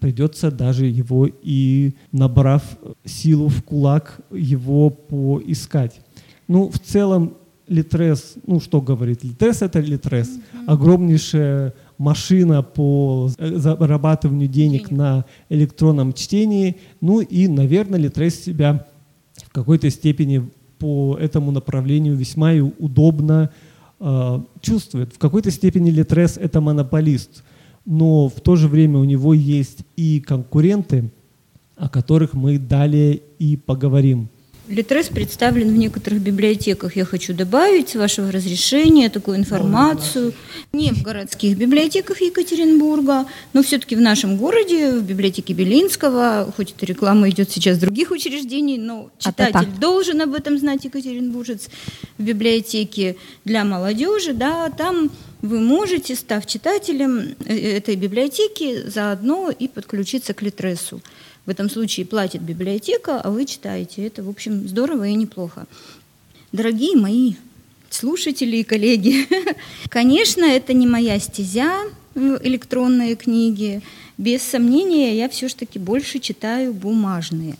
придется 0.00 0.50
даже 0.50 0.86
его 0.86 1.28
и, 1.42 1.92
набрав 2.10 2.64
силу 3.04 3.48
в 3.48 3.62
кулак, 3.62 4.18
его 4.32 4.90
поискать. 4.90 6.00
Ну, 6.48 6.68
в 6.68 6.80
целом, 6.80 7.34
Литрес, 7.68 8.34
ну, 8.44 8.60
что 8.60 8.80
говорит? 8.80 9.22
Литрес— 9.22 9.58
это 9.62 9.78
Литрес. 9.78 10.28
Mm-hmm. 10.28 10.64
Огромнейшая 10.66 11.74
машина 12.02 12.62
по 12.62 13.30
зарабатыванию 13.38 14.48
денег, 14.48 14.88
денег 14.88 14.90
на 14.90 15.24
электронном 15.48 16.12
чтении. 16.12 16.76
Ну 17.00 17.20
и, 17.20 17.48
наверное, 17.48 17.98
Литрес 17.98 18.44
себя 18.44 18.86
в 19.36 19.50
какой-то 19.52 19.90
степени 19.90 20.50
по 20.78 21.16
этому 21.20 21.50
направлению 21.52 22.16
весьма 22.16 22.52
и 22.52 22.60
удобно 22.60 23.50
Э, 24.04 24.40
чувствует. 24.60 25.14
В 25.14 25.18
какой-то 25.18 25.52
степени 25.52 25.88
Литрес 25.88 26.36
это 26.36 26.60
монополист, 26.60 27.44
но 27.84 28.28
в 28.28 28.40
то 28.40 28.56
же 28.56 28.66
время 28.66 28.98
у 28.98 29.04
него 29.04 29.32
есть 29.32 29.84
и 29.94 30.18
конкуренты, 30.18 31.12
о 31.76 31.88
которых 31.88 32.34
мы 32.34 32.58
далее 32.58 33.20
и 33.38 33.56
поговорим. 33.56 34.28
Литрес 34.68 35.08
представлен 35.08 35.68
в 35.70 35.76
некоторых 35.76 36.20
библиотеках. 36.20 36.94
Я 36.94 37.04
хочу 37.04 37.34
добавить, 37.34 37.90
с 37.90 37.94
вашего 37.96 38.30
разрешения, 38.30 39.10
такую 39.10 39.36
информацию. 39.36 40.32
Не 40.72 40.92
в 40.92 41.02
городских 41.02 41.58
библиотеках 41.58 42.20
Екатеринбурга, 42.20 43.26
но 43.52 43.62
все-таки 43.62 43.96
в 43.96 44.00
нашем 44.00 44.36
городе, 44.36 44.92
в 44.92 45.02
библиотеке 45.02 45.52
Белинского, 45.52 46.52
хоть 46.56 46.72
эта 46.76 46.86
реклама 46.86 47.28
идет 47.28 47.50
сейчас 47.50 47.78
других 47.78 48.12
учреждений, 48.12 48.78
но 48.78 49.10
читатель 49.18 49.56
А-та-та. 49.56 49.80
должен 49.80 50.20
об 50.20 50.32
этом 50.32 50.56
знать, 50.58 50.84
екатеринбуржец, 50.84 51.68
в 52.18 52.22
библиотеке 52.22 53.16
для 53.44 53.64
молодежи, 53.64 54.32
да, 54.32 54.70
там 54.70 55.10
вы 55.42 55.58
можете, 55.58 56.14
став 56.14 56.46
читателем 56.46 57.34
э, 57.44 57.76
этой 57.76 57.96
библиотеки, 57.96 58.88
заодно 58.88 59.50
и 59.50 59.66
подключиться 59.66 60.34
к 60.34 60.42
Литресу. 60.42 61.02
В 61.44 61.50
этом 61.50 61.68
случае 61.68 62.06
платит 62.06 62.42
библиотека, 62.42 63.20
а 63.20 63.30
вы 63.30 63.46
читаете. 63.46 64.06
Это, 64.06 64.22
в 64.22 64.28
общем, 64.28 64.68
здорово 64.68 65.08
и 65.08 65.14
неплохо. 65.14 65.66
Дорогие 66.52 66.96
мои 66.96 67.34
слушатели 67.90 68.58
и 68.58 68.64
коллеги, 68.64 69.26
конечно, 69.88 70.44
это 70.44 70.72
не 70.72 70.86
моя 70.86 71.18
стезя, 71.18 71.82
электронные 72.14 73.16
книги. 73.16 73.82
Без 74.18 74.42
сомнения, 74.42 75.16
я 75.16 75.28
все-таки 75.28 75.78
больше 75.78 76.18
читаю 76.18 76.72
бумажные. 76.72 77.56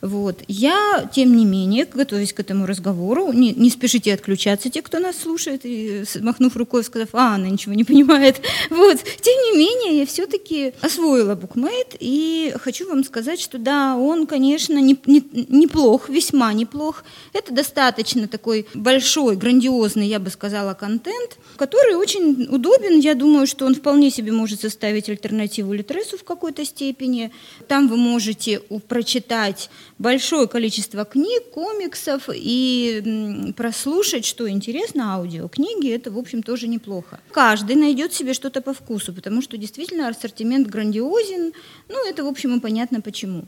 Вот. 0.00 0.42
Я, 0.48 1.08
тем 1.12 1.36
не 1.36 1.44
менее, 1.44 1.86
готовясь 1.86 2.32
к 2.32 2.40
этому 2.40 2.66
разговору, 2.66 3.32
не, 3.32 3.52
не 3.52 3.70
спешите 3.70 4.12
отключаться, 4.14 4.70
те, 4.70 4.82
кто 4.82 4.98
нас 4.98 5.18
слушает, 5.18 5.62
и, 5.64 6.04
махнув 6.20 6.56
рукой, 6.56 6.84
сказав, 6.84 7.08
а, 7.12 7.34
она 7.34 7.48
ничего 7.48 7.74
не 7.74 7.84
понимает. 7.84 8.40
Вот. 8.70 8.98
Тем 9.20 9.34
не 9.44 9.58
менее, 9.58 10.00
я 10.00 10.06
все-таки 10.06 10.72
освоила 10.80 11.34
букмейт, 11.34 11.96
и 11.98 12.54
хочу 12.60 12.88
вам 12.88 13.04
сказать, 13.04 13.40
что 13.40 13.58
да, 13.58 13.96
он, 13.96 14.26
конечно, 14.26 14.78
не, 14.80 14.98
не, 15.06 15.22
неплох, 15.48 16.08
весьма 16.08 16.52
неплох. 16.52 17.04
Это 17.32 17.52
достаточно 17.52 18.28
такой 18.28 18.66
большой, 18.74 19.36
грандиозный, 19.36 20.08
я 20.08 20.18
бы 20.18 20.30
сказала, 20.30 20.74
контент, 20.74 21.38
который 21.56 21.94
очень 21.94 22.46
удобен. 22.50 22.98
Я 22.98 23.14
думаю, 23.14 23.46
что 23.46 23.66
он 23.66 23.74
вполне 23.74 24.10
себе 24.10 24.32
может 24.32 24.60
составить 24.60 25.08
альтернативу 25.08 25.72
Литресу 25.72 26.18
в 26.18 26.24
какой-то 26.24 26.64
степени. 26.64 27.30
Там 27.68 27.88
вы 27.88 27.96
можете 27.96 28.60
прочитать 28.88 29.70
большое 29.98 30.46
количество 30.46 31.04
книг, 31.04 31.50
комиксов 31.50 32.28
и 32.32 33.52
прослушать, 33.56 34.24
что 34.24 34.48
интересно, 34.48 35.14
аудиокниги, 35.14 35.90
это, 35.90 36.10
в 36.10 36.18
общем, 36.18 36.42
тоже 36.42 36.68
неплохо. 36.68 37.20
Каждый 37.32 37.76
найдет 37.76 38.12
себе 38.12 38.34
что-то 38.34 38.60
по 38.60 38.74
вкусу, 38.74 39.12
потому 39.12 39.42
что 39.42 39.56
действительно 39.56 40.08
ассортимент 40.08 40.68
грандиозен, 40.68 41.52
ну, 41.88 42.08
это, 42.08 42.24
в 42.24 42.28
общем, 42.28 42.56
и 42.56 42.60
понятно 42.60 43.00
почему. 43.00 43.46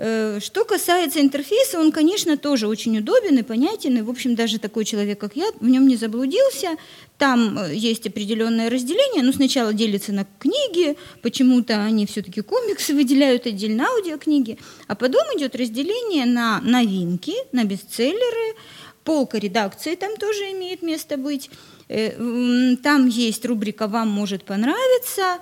Э, 0.00 0.38
что 0.40 0.64
касается 0.64 1.20
интерфейса, 1.20 1.80
он, 1.80 1.90
конечно, 1.90 2.36
тоже 2.36 2.68
очень 2.68 2.96
удобен 2.98 3.36
и 3.38 3.42
понятен, 3.42 3.98
и, 3.98 4.02
в 4.02 4.08
общем, 4.08 4.36
даже 4.36 4.60
такой 4.60 4.84
человек, 4.84 5.18
как 5.18 5.34
я, 5.34 5.46
в 5.60 5.68
нем 5.68 5.88
не 5.88 5.96
заблудился. 5.96 6.76
Там 7.18 7.58
э, 7.58 7.74
есть 7.74 8.06
определенное 8.06 8.70
разделение, 8.70 9.24
но 9.24 9.32
сначала 9.32 9.72
делится 9.72 10.12
на 10.12 10.24
книги, 10.38 10.96
почему-то 11.20 11.82
они 11.82 12.06
все-таки 12.06 12.42
комиксы 12.42 12.94
выделяют 12.98 13.46
отдельно 13.46 13.86
аудиокниги, 13.88 14.58
а 14.86 14.94
потом 14.94 15.22
идет 15.36 15.56
разделение 15.56 16.26
на 16.26 16.60
новинки, 16.60 17.34
на 17.50 17.64
бестселлеры, 17.64 18.54
полка 19.02 19.38
редакции 19.38 19.96
там 19.96 20.16
тоже 20.16 20.52
имеет 20.52 20.80
место 20.82 21.16
быть, 21.16 21.50
э, 21.88 22.76
там 22.84 23.08
есть 23.08 23.44
рубрика 23.44 23.88
«Вам 23.88 24.08
может 24.08 24.44
понравиться», 24.44 25.38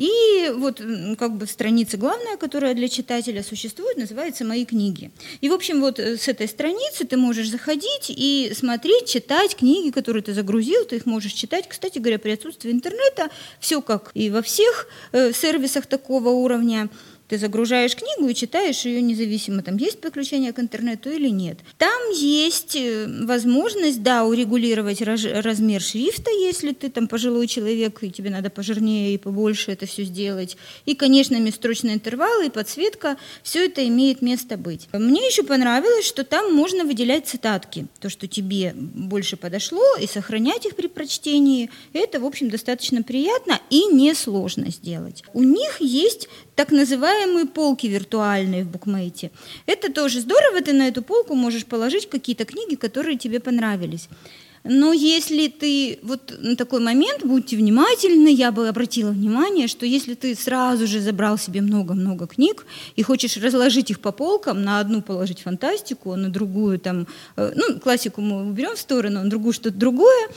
и 0.00 0.50
вот 0.54 0.80
как 1.18 1.36
бы 1.36 1.46
страница 1.46 1.98
главная, 1.98 2.38
которая 2.38 2.72
для 2.72 2.88
читателя 2.88 3.42
существует, 3.42 3.98
называется 3.98 4.46
«Мои 4.46 4.64
книги». 4.64 5.10
И, 5.42 5.50
в 5.50 5.52
общем, 5.52 5.82
вот 5.82 5.98
э, 5.98 6.16
с 6.16 6.26
этой 6.26 6.48
страницы 6.48 7.04
ты 7.04 7.18
можешь 7.18 7.50
заходить 7.50 8.06
и 8.08 8.50
смотреть, 8.54 9.10
читать 9.10 9.56
книги, 9.56 9.90
которые 9.90 10.22
ты 10.22 10.32
загрузил, 10.32 10.86
ты 10.86 10.96
их 10.96 11.04
можешь 11.04 11.32
читать. 11.32 11.68
Кстати 11.68 11.98
говоря, 11.98 12.18
при 12.18 12.30
отсутствии 12.30 12.72
интернета 12.72 13.28
все 13.58 13.82
как 13.82 14.10
и 14.14 14.30
во 14.30 14.40
всех 14.40 14.86
э, 15.12 15.34
сервисах 15.34 15.84
такого 15.84 16.30
уровня– 16.30 16.88
ты 17.30 17.38
загружаешь 17.38 17.94
книгу 17.94 18.28
и 18.28 18.34
читаешь 18.34 18.84
ее 18.84 19.00
независимо, 19.00 19.62
там 19.62 19.76
есть 19.76 20.00
подключение 20.00 20.52
к 20.52 20.58
интернету 20.58 21.10
или 21.10 21.28
нет. 21.28 21.58
Там 21.78 22.10
есть 22.12 22.74
э, 22.74 23.06
возможность, 23.22 24.02
да, 24.02 24.24
урегулировать 24.24 25.00
размер 25.00 25.80
шрифта, 25.80 26.28
если 26.32 26.72
ты 26.72 26.90
там 26.90 27.06
пожилой 27.06 27.46
человек, 27.46 28.02
и 28.02 28.10
тебе 28.10 28.30
надо 28.30 28.50
пожирнее 28.50 29.14
и 29.14 29.16
побольше 29.16 29.70
это 29.70 29.86
все 29.86 30.02
сделать. 30.02 30.56
И, 30.86 30.96
конечно, 30.96 31.36
межстрочные 31.36 31.94
интервалы 31.94 32.46
и 32.46 32.50
подсветка, 32.50 33.16
все 33.44 33.66
это 33.66 33.86
имеет 33.86 34.22
место 34.22 34.56
быть. 34.56 34.88
Мне 34.92 35.24
еще 35.24 35.44
понравилось, 35.44 36.06
что 36.06 36.24
там 36.24 36.52
можно 36.52 36.84
выделять 36.84 37.28
цитатки, 37.28 37.86
то, 38.00 38.10
что 38.10 38.26
тебе 38.26 38.74
больше 38.74 39.36
подошло, 39.36 39.84
и 40.00 40.08
сохранять 40.08 40.66
их 40.66 40.74
при 40.74 40.88
прочтении. 40.88 41.70
Это, 41.92 42.18
в 42.18 42.24
общем, 42.24 42.50
достаточно 42.50 43.04
приятно 43.04 43.60
и 43.70 43.84
несложно 43.84 44.72
сделать. 44.72 45.22
У 45.32 45.44
них 45.44 45.76
есть 45.80 46.28
так 46.54 46.72
называемые 46.72 47.46
полки 47.46 47.86
виртуальные 47.86 48.64
в 48.64 48.70
букмейте. 48.70 49.30
Это 49.66 49.92
тоже 49.92 50.20
здорово, 50.20 50.60
ты 50.60 50.72
на 50.72 50.88
эту 50.88 51.02
полку 51.02 51.34
можешь 51.34 51.64
положить 51.64 52.08
какие-то 52.08 52.44
книги, 52.44 52.74
которые 52.74 53.16
тебе 53.16 53.40
понравились. 53.40 54.08
Но 54.64 54.92
если 54.92 55.48
ты, 55.48 55.98
вот 56.02 56.34
на 56.38 56.54
такой 56.54 56.80
момент, 56.80 57.24
будьте 57.24 57.56
внимательны, 57.56 58.28
я 58.28 58.52
бы 58.52 58.68
обратила 58.68 59.10
внимание, 59.10 59.68
что 59.68 59.86
если 59.86 60.14
ты 60.14 60.34
сразу 60.34 60.86
же 60.86 61.00
забрал 61.00 61.38
себе 61.38 61.62
много-много 61.62 62.26
книг 62.26 62.66
и 62.94 63.02
хочешь 63.02 63.38
разложить 63.38 63.90
их 63.90 64.00
по 64.00 64.12
полкам, 64.12 64.62
на 64.62 64.78
одну 64.80 65.00
положить 65.00 65.40
фантастику, 65.40 66.14
на 66.14 66.28
другую 66.28 66.78
там, 66.78 67.06
э, 67.36 67.52
ну, 67.56 67.80
классику 67.80 68.20
мы 68.20 68.46
уберем 68.46 68.76
в 68.76 68.78
сторону, 68.78 69.22
на 69.22 69.30
другую 69.30 69.54
что-то 69.54 69.76
другое, 69.76 70.28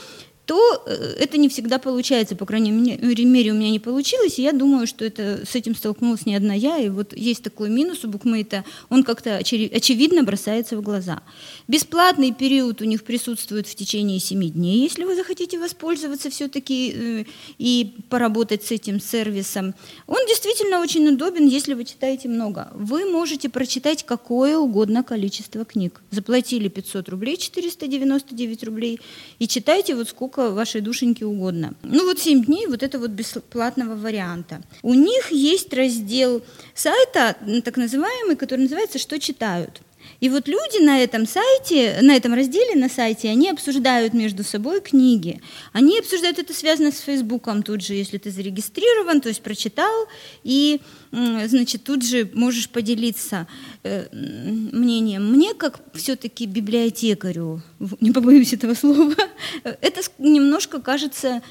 то 0.46 0.82
э, 0.86 1.16
это 1.18 1.38
не 1.38 1.48
всегда 1.48 1.78
получается, 1.78 2.36
по 2.36 2.44
крайней 2.44 2.70
мере, 2.70 3.52
у 3.52 3.54
меня 3.54 3.70
не 3.70 3.78
получилось, 3.78 4.38
и 4.38 4.42
я 4.42 4.52
думаю, 4.52 4.86
что 4.86 5.04
это, 5.04 5.44
с 5.46 5.54
этим 5.54 5.74
столкнулась 5.74 6.26
не 6.26 6.36
одна 6.36 6.54
я, 6.54 6.78
и 6.78 6.88
вот 6.90 7.16
есть 7.16 7.42
такой 7.42 7.70
минус 7.70 8.04
у 8.04 8.08
букмейта, 8.08 8.64
он 8.90 9.04
как-то 9.04 9.36
очевидно 9.36 10.22
бросается 10.22 10.76
в 10.76 10.82
глаза. 10.82 11.22
Бесплатный 11.66 12.32
период 12.32 12.82
у 12.82 12.84
них 12.84 13.04
присутствует 13.04 13.66
в 13.66 13.74
течение 13.74 14.18
7 14.20 14.50
дней, 14.50 14.80
если 14.80 15.04
вы 15.04 15.16
захотите 15.16 15.58
воспользоваться 15.58 16.28
все-таки 16.30 16.94
э, 16.94 17.24
и 17.58 17.94
поработать 18.10 18.64
с 18.64 18.70
этим 18.70 19.00
сервисом. 19.00 19.74
Он 20.06 20.18
действительно 20.28 20.80
очень 20.80 21.08
удобен, 21.08 21.46
если 21.46 21.72
вы 21.74 21.84
читаете 21.84 22.28
много. 22.28 22.70
Вы 22.74 23.10
можете 23.10 23.48
прочитать 23.48 24.04
какое 24.04 24.58
угодно 24.58 25.02
количество 25.02 25.64
книг. 25.64 26.02
Заплатили 26.10 26.68
500 26.68 27.08
рублей, 27.08 27.38
499 27.38 28.64
рублей, 28.64 29.00
и 29.38 29.48
читайте 29.48 29.94
вот 29.94 30.08
сколько 30.08 30.33
сколько 30.34 30.50
вашей 30.50 30.80
душеньке 30.80 31.24
угодно. 31.24 31.74
Ну 31.84 32.04
вот 32.04 32.18
7 32.18 32.44
дней 32.44 32.66
вот 32.66 32.82
это 32.82 32.98
вот 32.98 33.10
бесплатного 33.10 33.94
варианта. 33.94 34.62
У 34.82 34.94
них 34.94 35.30
есть 35.30 35.72
раздел 35.72 36.42
сайта, 36.74 37.36
так 37.64 37.76
называемый, 37.76 38.34
который 38.36 38.62
называется 38.62 38.98
«Что 38.98 39.18
читают?». 39.20 39.80
И 40.20 40.28
вот 40.28 40.48
люди 40.48 40.82
на 40.82 41.00
этом 41.00 41.26
сайте, 41.26 41.98
на 42.02 42.16
этом 42.16 42.34
разделе 42.34 42.74
на 42.76 42.88
сайте, 42.88 43.28
они 43.28 43.50
обсуждают 43.50 44.14
между 44.14 44.44
собой 44.44 44.80
книги. 44.80 45.40
Они 45.72 45.98
обсуждают 45.98 46.38
это 46.38 46.54
связано 46.54 46.92
с 46.92 47.00
Фейсбуком 47.00 47.62
тут 47.62 47.82
же, 47.82 47.94
если 47.94 48.18
ты 48.18 48.30
зарегистрирован, 48.30 49.20
то 49.20 49.28
есть 49.28 49.42
прочитал, 49.42 50.06
и, 50.42 50.80
значит, 51.12 51.84
тут 51.84 52.04
же 52.04 52.30
можешь 52.34 52.68
поделиться 52.68 53.46
э, 53.82 54.06
мнением. 54.12 55.30
Мне, 55.32 55.54
как 55.54 55.80
все-таки 55.94 56.46
библиотекарю, 56.46 57.62
не 58.00 58.12
побоюсь 58.12 58.52
этого 58.52 58.74
слова, 58.74 59.14
это 59.64 60.00
немножко 60.18 60.80
кажется 60.80 61.42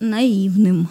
наивным 0.00 0.88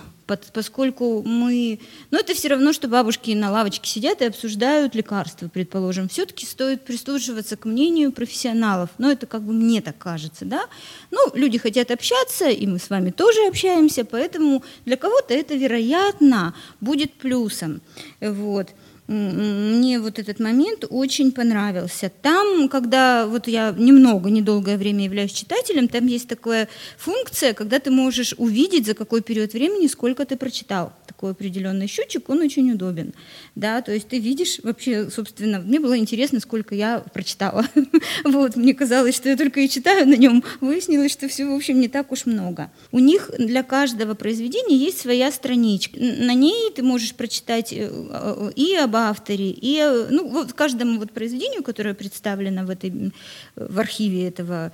поскольку 0.54 1.24
мы... 1.24 1.80
Ну, 2.12 2.20
это 2.20 2.34
все 2.34 2.50
равно, 2.50 2.74
что 2.74 2.88
бабушки 2.88 3.32
на 3.32 3.52
лавочке 3.52 3.90
сидят 3.90 4.22
и 4.22 4.26
обсуждают 4.26 4.96
лекарства, 4.96 5.48
предположим. 5.48 6.10
Все-таки 6.10 6.46
стоит 6.46 6.84
прислушиваться 6.84 7.58
к 7.58 7.66
мнению 7.66 8.12
профессионалов. 8.12 8.90
Но 8.98 9.12
это 9.12 9.26
как 9.26 9.42
бы 9.44 9.54
мне 9.54 9.82
так 9.82 9.98
кажется, 9.98 10.46
да? 10.46 10.66
Ну, 11.12 11.20
люди 11.34 11.58
хотят 11.58 11.92
общаться, 11.92 12.50
и 12.50 12.68
мы 12.68 12.80
с 12.80 12.90
вами 12.90 13.12
тоже 13.12 13.48
общаемся, 13.48 14.06
поэтому 14.06 14.64
для 14.86 14.98
кого-то 14.98 15.34
это, 15.34 15.56
вероятно, 15.56 16.54
будет 16.80 17.14
плюсом. 17.14 17.82
Вот 18.20 18.70
мне 19.12 20.00
вот 20.00 20.20
этот 20.20 20.39
момент 20.39 20.86
очень 20.89 21.32
понравился. 21.32 22.10
Там, 22.22 22.70
когда 22.70 23.27
вот 23.27 23.48
я 23.48 23.75
немного, 23.77 24.30
недолгое 24.30 24.77
время 24.77 25.03
являюсь 25.03 25.34
читателем, 25.34 25.88
там 25.88 26.08
есть 26.08 26.27
такая 26.27 26.70
функция, 26.98 27.53
когда 27.53 27.80
ты 27.80 27.91
можешь 27.91 28.34
увидеть, 28.38 28.86
за 28.86 28.94
какой 28.94 29.22
период 29.22 29.53
времени 29.53 29.88
сколько 29.88 30.25
ты 30.25 30.38
прочитал. 30.38 30.94
Такой 31.22 31.34
определенный 31.34 31.86
счетчик, 31.86 32.30
он 32.30 32.40
очень 32.40 32.72
удобен. 32.72 33.13
Да, 33.54 33.84
то 33.84 33.94
есть 33.94 34.08
ты 34.08 34.18
видишь 34.18 34.60
вообще, 34.63 35.08
собственно, 35.12 35.60
мне 35.60 35.80
было 35.80 35.96
интересно, 35.96 36.40
сколько 36.40 36.74
я 36.74 36.98
прочитала. 37.13 37.63
Вот, 38.24 38.56
мне 38.56 38.74
казалось, 38.74 39.16
что 39.16 39.30
я 39.30 39.38
только 39.38 39.60
и 39.60 39.70
читаю 39.70 40.08
на 40.08 40.16
нем. 40.16 40.44
Выяснилось, 40.62 41.12
что 41.12 41.28
все, 41.28 41.46
в 41.46 41.54
общем, 41.54 41.80
не 41.80 41.90
так 41.90 42.12
уж 42.12 42.25
много. 42.25 42.72
У 42.92 43.00
них 43.00 43.30
для 43.38 43.62
каждого 43.62 44.16
произведения 44.16 44.75
есть 44.75 45.00
своя 45.00 45.32
страничка. 45.32 46.00
На 46.00 46.34
ней 46.34 46.72
ты 46.72 46.82
можешь 46.82 47.13
прочитать 47.13 47.72
э, 47.72 47.90
э, 47.92 48.51
и 48.56 48.75
об 48.75 48.96
авторе, 48.96 49.51
и 49.51 49.78
э, 49.78 50.08
ну, 50.10 50.28
вот 50.28 50.54
каждому 50.54 50.98
вот 50.98 51.12
произведению, 51.12 51.62
которое 51.62 51.94
представлено 51.94 52.66
в, 52.66 52.70
этой, 52.70 53.12
в 53.56 53.80
архиве 53.80 54.28
этого, 54.28 54.72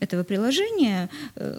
этого 0.00 0.22
приложения, 0.22 1.08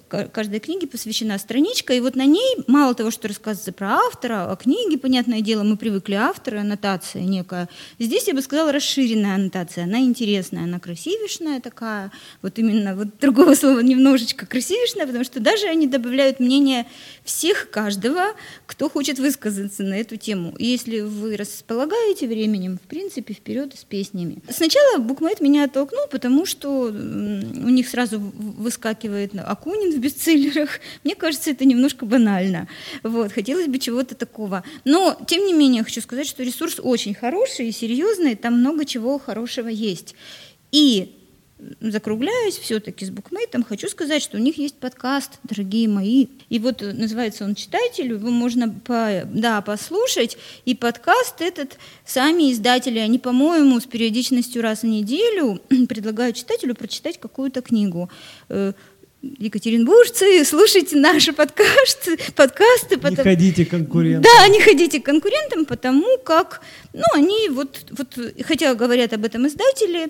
каждой 0.08 0.60
книге 0.60 0.88
посвящена 0.88 1.38
страничка, 1.38 1.94
и 1.94 2.00
вот 2.00 2.16
на 2.16 2.26
ней 2.26 2.58
мало 2.68 2.94
того, 2.94 3.12
что 3.12 3.28
рассказывается 3.28 3.72
про 3.82 3.94
автора, 3.96 4.52
о 4.52 4.56
книге, 4.56 5.00
понятное 5.00 5.42
дело, 5.42 5.64
мы 5.64 5.76
привыкли 5.76 6.14
автора, 6.14 6.60
аннотация 6.60 7.24
некая. 7.24 7.68
Здесь, 7.98 8.28
я 8.28 8.36
бы 8.36 8.44
сказала, 8.44 8.72
расширенная 8.72 9.34
аннотация, 9.34 9.86
она 9.86 10.02
интересная, 10.02 10.66
она 10.66 10.80
красивишная 10.80 11.60
такая, 11.60 12.12
вот 12.44 12.60
именно, 12.60 12.96
вот 12.96 13.18
другого 13.20 13.56
слова 13.56 13.80
немножечко 13.80 14.46
красивишная, 14.46 15.08
потому 15.08 15.24
что 15.24 15.40
даже 15.40 15.66
они 15.66 15.88
добавляют 15.88 16.40
мнение 16.40 16.86
всех, 17.24 17.72
каждого, 17.72 18.36
кто 18.68 18.88
хочет 18.88 19.18
высказаться 19.18 19.82
на 19.82 19.96
эту 19.96 20.16
тему. 20.16 20.54
И 20.60 20.68
если 20.68 21.00
вы 21.00 21.36
располагаете 21.36 22.28
временем, 22.28 22.78
в 22.78 22.88
принципе, 22.88 23.34
вперед 23.34 23.74
с 23.76 23.84
песнями. 23.84 24.44
Сначала 24.48 25.00
букмейт 25.00 25.42
меня 25.42 25.64
оттолкнул, 25.64 26.06
потому 26.12 26.46
что 26.46 26.84
у 26.84 27.70
них 27.70 27.90
сразу 27.90 28.20
выскакивает 28.20 29.32
Акунин 29.40 29.92
в 29.92 29.98
бестселлерах. 29.98 30.70
Мне 31.04 31.16
кажется, 31.16 31.50
это 31.50 31.66
немножко 31.66 32.06
банально. 32.06 32.68
Вот, 33.02 33.32
хотелось 33.32 33.71
бы 33.72 33.80
чего-то 33.80 34.16
такого. 34.16 34.64
Но, 34.86 35.18
тем 35.28 35.46
не 35.46 35.54
менее, 35.54 35.84
хочу 35.84 36.02
сказать, 36.02 36.28
что 36.28 36.44
ресурс 36.44 36.80
очень 36.82 37.14
хороший 37.14 37.70
и 37.70 37.72
серьезный, 37.72 38.36
там 38.36 38.60
много 38.60 38.86
чего 38.86 39.18
хорошего 39.18 39.68
есть. 39.68 40.16
И 40.72 41.16
закругляюсь 41.80 42.58
все-таки 42.58 43.06
с 43.06 43.10
букмейтом, 43.10 43.64
хочу 43.64 43.88
сказать, 43.88 44.22
что 44.22 44.38
у 44.38 44.40
них 44.40 44.58
есть 44.58 44.76
подкаст, 44.76 45.40
дорогие 45.44 45.88
мои. 45.88 46.28
И 46.50 46.60
вот 46.60 46.82
э, 46.82 46.94
называется 46.94 47.46
он 47.46 47.56
«Читатель», 47.56 48.14
его 48.14 48.30
можно 48.30 48.70
по, 48.70 49.24
да, 49.26 49.62
послушать. 49.62 50.38
И 50.66 50.76
подкаст 50.76 51.42
этот 51.42 51.78
сами 52.06 52.52
издатели, 52.52 53.00
они, 53.00 53.20
по-моему, 53.20 53.80
с 53.80 53.86
периодичностью 53.86 54.62
раз 54.62 54.82
в 54.82 54.88
неделю 54.88 55.62
предлагают 55.88 56.36
читателю 56.36 56.76
прочитать 56.76 57.20
какую-то 57.20 57.62
книгу. 57.62 58.10
Екатеринбуржцы, 59.22 60.44
слушайте 60.46 60.96
наши 60.96 61.32
подкасты, 61.32 62.18
подкасты. 62.36 62.96
Не 62.96 63.02
потому... 63.02 63.24
ходите 63.24 63.66
конкурентам. 63.66 64.24
Да, 64.24 64.48
не 64.48 64.60
ходите 64.60 65.00
конкурентам, 65.00 65.66
потому 65.66 66.18
как, 66.24 66.62
ну, 66.92 67.04
они 67.14 67.50
вот, 67.50 67.86
вот, 67.92 68.18
хотя 68.44 68.74
говорят 68.74 69.14
об 69.14 69.24
этом 69.24 69.48
издатели, 69.48 70.10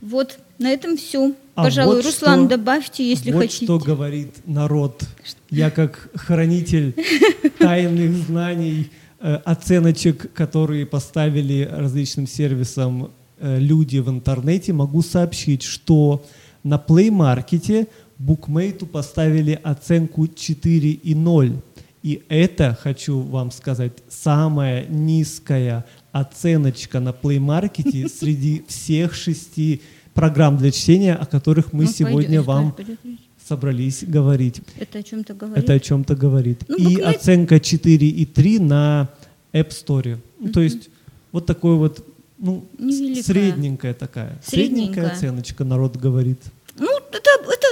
вот 0.00 0.38
на 0.60 0.70
этом 0.70 0.96
все. 0.96 1.34
А 1.56 1.64
Пожалуй, 1.64 1.96
вот 1.96 2.04
Руслан, 2.04 2.46
что, 2.46 2.56
добавьте, 2.56 3.08
если 3.08 3.32
вот 3.32 3.42
хотите. 3.42 3.64
что 3.64 3.80
говорит 3.80 4.32
народ. 4.46 5.02
Я 5.50 5.72
как 5.72 6.08
хранитель 6.14 6.94
тайных 7.58 8.12
знаний, 8.14 8.92
э, 9.18 9.34
оценочек, 9.44 10.32
которые 10.34 10.86
поставили 10.86 11.68
различным 11.68 12.28
сервисам 12.28 13.10
э, 13.40 13.58
люди 13.58 13.98
в 13.98 14.08
интернете, 14.08 14.72
могу 14.72 15.02
сообщить, 15.02 15.64
что 15.64 16.24
на 16.62 16.76
Play 16.76 17.08
Market 17.08 17.88
букмейту 18.20 18.86
поставили 18.86 19.58
оценку 19.62 20.26
4,0. 20.26 21.56
И 22.02 22.22
это, 22.28 22.78
хочу 22.80 23.20
вам 23.20 23.50
сказать, 23.50 23.92
самая 24.08 24.86
низкая 24.86 25.84
оценочка 26.12 27.00
на 27.00 27.10
Play 27.10 27.38
Market 27.40 28.08
среди 28.08 28.62
всех 28.68 29.14
шести 29.14 29.80
программ 30.14 30.58
для 30.58 30.70
чтения, 30.70 31.14
о 31.14 31.26
которых 31.26 31.72
мы 31.72 31.84
ну, 31.84 31.90
сегодня 31.90 32.42
пойдет, 32.42 32.46
вам 32.46 32.72
пойдет. 32.72 32.98
собрались 33.46 34.04
говорить. 34.04 34.60
Это 34.78 34.98
о 34.98 35.02
чем-то 35.02 35.34
говорит. 35.34 35.64
Это 35.64 35.72
о 35.72 35.80
чем-то 35.80 36.14
говорит. 36.14 36.64
Ну, 36.68 36.76
и 36.76 36.84
букмет... 36.84 37.16
оценка 37.16 37.56
4,3 37.56 38.62
на 38.62 39.08
App 39.52 39.68
Store. 39.70 40.18
Mm-hmm. 40.40 40.52
То 40.52 40.60
есть 40.60 40.90
вот 41.32 41.46
такой 41.46 41.76
вот 41.76 42.04
ну, 42.38 42.66
средненькая 42.78 43.94
такая. 43.94 44.38
Средненькая. 44.44 44.44
средненькая 44.44 45.10
оценочка, 45.10 45.64
народ 45.64 45.96
говорит. 45.96 46.40
Ну, 46.78 46.88
это, 47.12 47.18
это 47.18 47.66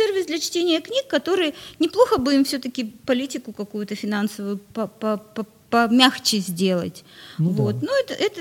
сервис 0.00 0.26
для 0.26 0.38
чтения 0.38 0.80
книг, 0.80 1.06
который 1.08 1.54
неплохо 1.78 2.18
бы 2.18 2.34
им 2.34 2.44
все-таки 2.44 2.84
политику 3.04 3.52
какую-то 3.52 3.94
финансовую 3.94 4.58
по, 4.58 4.86
по, 4.86 5.16
по, 5.16 5.46
помягче 5.70 6.38
сделать. 6.38 7.04
Ну, 7.38 7.50
вот. 7.50 7.80
да. 7.80 7.86
Ну, 7.86 7.92
это, 8.04 8.14
это, 8.14 8.40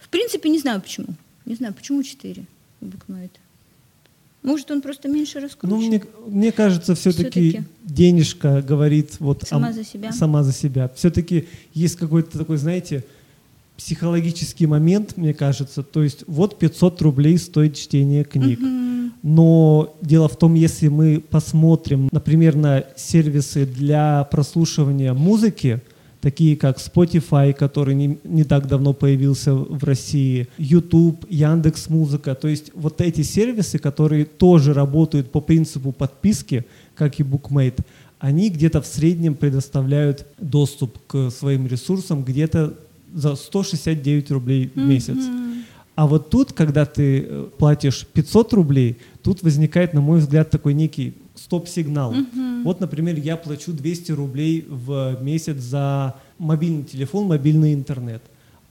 в 0.00 0.08
принципе, 0.08 0.48
не 0.48 0.58
знаю 0.58 0.80
почему. 0.80 1.08
Не 1.46 1.54
знаю, 1.54 1.74
почему 1.74 2.02
4 2.02 2.44
букмейт? 2.80 3.32
Может, 4.42 4.70
он 4.70 4.80
просто 4.80 5.08
меньше 5.08 5.40
раскручен? 5.40 5.76
Ну, 5.76 5.86
мне, 5.86 6.02
мне 6.26 6.52
кажется, 6.52 6.94
все-таки 6.94 7.50
все 7.50 7.64
денежка 7.82 8.62
говорит 8.62 9.16
вот 9.18 9.42
сама 9.46 9.68
о, 9.68 9.72
за 9.72 9.84
себя. 9.84 10.12
Сама 10.12 10.42
за 10.42 10.52
себя. 10.52 10.90
Все-таки 10.94 11.48
есть 11.74 11.96
какой-то 11.96 12.38
такой, 12.38 12.56
знаете, 12.56 13.04
психологический 13.76 14.66
момент, 14.66 15.16
мне 15.16 15.34
кажется. 15.34 15.82
То 15.82 16.02
есть 16.02 16.24
вот 16.26 16.58
500 16.58 17.02
рублей 17.02 17.38
стоит 17.38 17.76
чтение 17.76 18.24
книг. 18.24 18.60
Угу. 18.60 18.87
Но 19.22 19.96
дело 20.00 20.28
в 20.28 20.36
том, 20.36 20.54
если 20.54 20.88
мы 20.88 21.20
посмотрим, 21.20 22.08
например, 22.12 22.56
на 22.56 22.84
сервисы 22.96 23.66
для 23.66 24.24
прослушивания 24.24 25.12
музыки, 25.12 25.80
такие 26.20 26.56
как 26.56 26.78
Spotify, 26.78 27.52
который 27.52 27.94
не, 27.94 28.18
не 28.24 28.44
так 28.44 28.66
давно 28.66 28.92
появился 28.92 29.54
в 29.54 29.82
России, 29.84 30.48
YouTube, 30.58 31.24
Яндекс 31.28 31.88
Музыка. 31.88 32.34
То 32.34 32.48
есть 32.48 32.70
вот 32.74 33.00
эти 33.00 33.22
сервисы, 33.22 33.78
которые 33.78 34.24
тоже 34.24 34.72
работают 34.72 35.30
по 35.30 35.40
принципу 35.40 35.92
подписки, 35.92 36.64
как 36.94 37.20
и 37.20 37.22
Bookmate, 37.22 37.80
они 38.18 38.50
где-то 38.50 38.82
в 38.82 38.86
среднем 38.86 39.34
предоставляют 39.34 40.26
доступ 40.38 40.98
к 41.06 41.30
своим 41.30 41.66
ресурсам 41.66 42.24
где-то 42.24 42.74
за 43.14 43.36
169 43.36 44.30
рублей 44.32 44.70
в 44.74 44.78
месяц. 44.78 45.16
Mm-hmm. 45.16 45.47
А 45.98 46.06
вот 46.06 46.30
тут, 46.30 46.52
когда 46.52 46.86
ты 46.86 47.26
э, 47.28 47.48
платишь 47.58 48.06
500 48.06 48.52
рублей, 48.52 48.98
тут 49.20 49.42
возникает, 49.42 49.94
на 49.94 50.00
мой 50.00 50.20
взгляд, 50.20 50.48
такой 50.48 50.72
некий 50.72 51.14
стоп-сигнал. 51.34 52.12
Угу. 52.12 52.62
Вот, 52.62 52.78
например, 52.78 53.16
я 53.18 53.36
плачу 53.36 53.72
200 53.72 54.12
рублей 54.12 54.64
в 54.68 55.18
месяц 55.20 55.56
за 55.56 56.14
мобильный 56.38 56.84
телефон, 56.84 57.26
мобильный 57.26 57.74
интернет. 57.74 58.22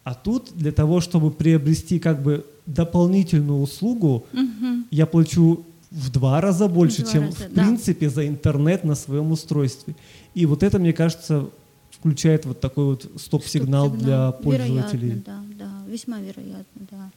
А 0.05 0.13
тут 0.13 0.51
для 0.55 0.71
того, 0.71 1.01
чтобы 1.01 1.31
приобрести 1.31 1.99
как 1.99 2.23
бы 2.23 2.45
дополнительную 2.65 3.59
услугу, 3.59 4.25
угу. 4.31 4.85
я 4.89 5.05
плачу 5.05 5.65
в 5.91 6.09
два 6.09 6.39
раза 6.39 6.69
больше, 6.69 7.01
два 7.01 7.11
чем 7.11 7.23
раза, 7.23 7.35
в 7.35 7.53
да. 7.53 7.61
принципе 7.61 8.09
за 8.09 8.25
интернет 8.25 8.85
на 8.85 8.95
своем 8.95 9.33
устройстве. 9.33 9.97
И 10.33 10.45
вот 10.45 10.63
это, 10.63 10.79
мне 10.79 10.93
кажется, 10.93 11.49
включает 11.91 12.45
вот 12.45 12.61
такой 12.61 12.85
вот 12.85 13.11
стоп-сигнал, 13.17 13.89
стоп 13.89 13.99
для 13.99 14.31
пользователей. 14.31 15.09
Вероятно, 15.09 15.43
да, 15.56 15.56
весьма 15.97 16.19
вероятно, 16.19 16.81
да. 16.91 17.09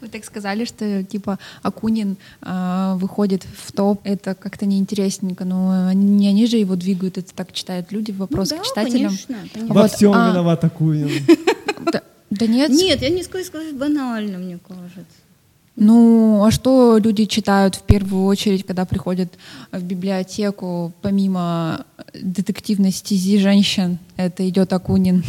Вы 0.00 0.08
так 0.08 0.24
сказали, 0.24 0.64
что 0.64 1.02
типа 1.04 1.38
Акунин 1.62 2.16
э, 2.40 2.94
выходит 2.96 3.44
в 3.44 3.72
топ, 3.72 4.00
это 4.04 4.34
как-то 4.34 4.64
неинтересненько, 4.64 5.44
но 5.44 5.92
не 5.92 6.28
они 6.28 6.46
же 6.46 6.56
его 6.56 6.76
двигают, 6.76 7.18
это 7.18 7.34
так 7.34 7.52
читают 7.52 7.92
люди, 7.92 8.10
вопрос 8.12 8.50
ну, 8.50 8.56
да, 8.56 8.62
к 8.62 8.66
читателям. 8.66 9.10
Конечно, 9.10 9.36
конечно. 9.52 9.74
Во 9.74 9.82
Вот, 9.82 9.92
всем 9.92 10.12
а- 10.14 10.30
виноват 10.30 10.64
Акунин. 10.64 11.10
Да, 12.28 12.46
нет. 12.46 12.70
Нет, 12.70 13.02
я 13.02 13.10
не 13.10 13.22
скажу 13.22 13.44
сказать 13.44 13.74
банально, 13.76 14.38
мне 14.38 14.58
кажется. 14.58 15.04
Ну, 15.76 16.42
а 16.42 16.50
что 16.50 16.96
люди 16.96 17.26
читают 17.26 17.74
в 17.74 17.82
первую 17.82 18.24
очередь, 18.24 18.64
когда 18.64 18.86
приходят 18.86 19.34
в 19.72 19.82
библиотеку, 19.82 20.92
помимо 21.02 21.84
детективной 22.14 22.92
стези 22.92 23.38
женщин? 23.38 23.98
Это 24.16 24.48
идет 24.48 24.72
Акунин. 24.72 25.22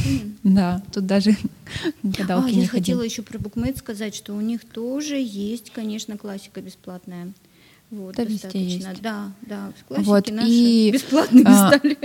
Да, 0.44 0.82
тут 0.94 1.06
даже 1.06 1.36
гадалки 2.04 2.48
а, 2.48 2.52
не 2.56 2.62
я 2.62 2.68
ходил. 2.68 2.80
хотела 2.80 3.02
еще 3.02 3.22
про 3.24 3.38
букмейт 3.40 3.78
сказать, 3.78 4.16
что 4.16 4.34
у 4.34 4.40
них 4.40 4.62
тоже 4.64 5.16
есть, 5.18 5.72
конечно, 5.72 6.18
классика 6.18 6.62
бесплатная. 6.62 7.34
Вот, 7.90 8.16
Да, 8.16 8.26
достаточно. 8.26 8.58
есть. 8.60 9.02
Да, 9.02 9.32
да, 9.42 9.72
классики 9.88 10.08
Вот, 10.08 10.32
наши 10.32 10.50
и, 10.50 10.92
бесплатными 10.92 11.46
а, 11.48 11.68
стали. 11.68 11.98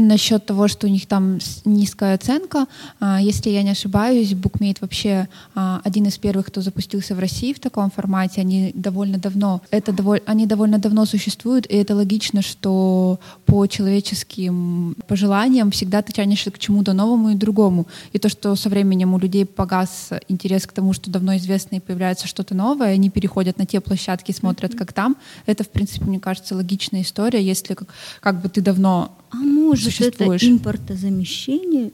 Насчет 0.00 0.46
того, 0.46 0.68
что 0.68 0.86
у 0.86 0.90
них 0.90 1.06
там 1.06 1.38
низкая 1.64 2.14
оценка, 2.14 2.66
а, 3.00 3.20
если 3.20 3.50
я 3.50 3.64
не 3.64 3.70
ошибаюсь, 3.70 4.32
Букмейт 4.32 4.80
вообще 4.80 5.26
а, 5.56 5.80
один 5.82 6.06
из 6.06 6.16
первых, 6.18 6.46
кто 6.46 6.60
запустился 6.60 7.16
в 7.16 7.18
России 7.18 7.52
в 7.52 7.58
таком 7.58 7.90
формате. 7.90 8.40
Они 8.40 8.70
довольно 8.76 9.18
давно, 9.18 9.60
это 9.72 9.90
доволь, 9.90 10.20
они 10.24 10.46
довольно 10.46 10.78
давно 10.78 11.04
существуют, 11.04 11.66
и 11.66 11.74
это 11.74 11.96
логично, 11.96 12.42
что 12.42 13.18
по 13.44 13.66
человеческим 13.66 14.94
пожеланиям 15.08 15.72
всегда 15.72 16.00
ты 16.02 16.12
тянешься 16.12 16.52
к 16.52 16.60
чему-то 16.60 16.92
новому 16.92 17.30
и 17.30 17.34
другому. 17.34 17.88
И 18.12 18.20
то, 18.20 18.28
что 18.28 18.54
со 18.54 18.68
временем 18.68 19.14
у 19.14 19.18
людей 19.18 19.44
погас 19.46 20.10
интерес 20.28 20.68
к 20.68 20.72
тому, 20.72 20.92
что 20.92 21.10
давно 21.10 21.36
известно 21.38 21.74
и 21.74 21.80
появляется 21.80 22.28
что-то 22.28 22.54
новое, 22.54 22.92
они 22.94 23.10
переходят 23.10 23.58
на 23.58 23.66
те 23.66 23.80
площадки, 23.80 24.30
смотрят, 24.30 24.76
как 24.76 24.92
там. 24.92 25.16
Это, 25.46 25.64
в 25.64 25.70
принципе, 25.70 26.04
мне 26.04 26.20
кажется, 26.20 26.54
логичная 26.54 27.02
история, 27.02 27.42
если 27.42 27.74
как, 27.74 27.88
как 28.20 28.40
бы 28.40 28.48
ты 28.48 28.60
давно 28.60 29.16
А 29.30 29.36
может, 29.36 29.87
существуешь. 29.90 30.42
это 30.42 30.50
импортозамещение? 30.50 31.92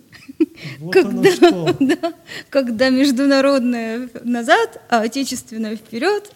Вот 0.78 0.92
Когда, 0.92 1.72
да, 1.80 2.14
когда 2.50 2.88
международное 2.90 4.08
назад, 4.22 4.80
а 4.88 5.02
отечественное 5.02 5.76
вперед. 5.76 6.30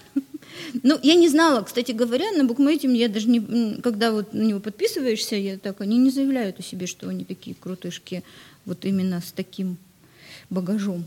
Ну, 0.83 0.99
я 1.03 1.15
не 1.15 1.29
знала, 1.29 1.63
кстати 1.63 1.93
говоря, 1.93 2.33
на 2.33 2.45
букмейте 2.45 2.93
я 2.95 3.09
даже 3.09 3.29
не, 3.29 3.81
когда 3.81 4.11
вот 4.11 4.33
на 4.33 4.43
него 4.43 4.61
подписываешься, 4.61 5.37
я 5.37 5.57
так, 5.57 5.81
они 5.81 5.99
не 5.99 6.11
заявляют 6.11 6.59
о 6.59 6.63
себе, 6.63 6.87
что 6.87 7.09
они 7.09 7.25
такие 7.25 7.55
крутышки, 7.59 8.25
вот 8.65 8.85
именно 8.85 9.21
с 9.21 9.31
таким 9.33 9.77
багажом. 10.51 11.05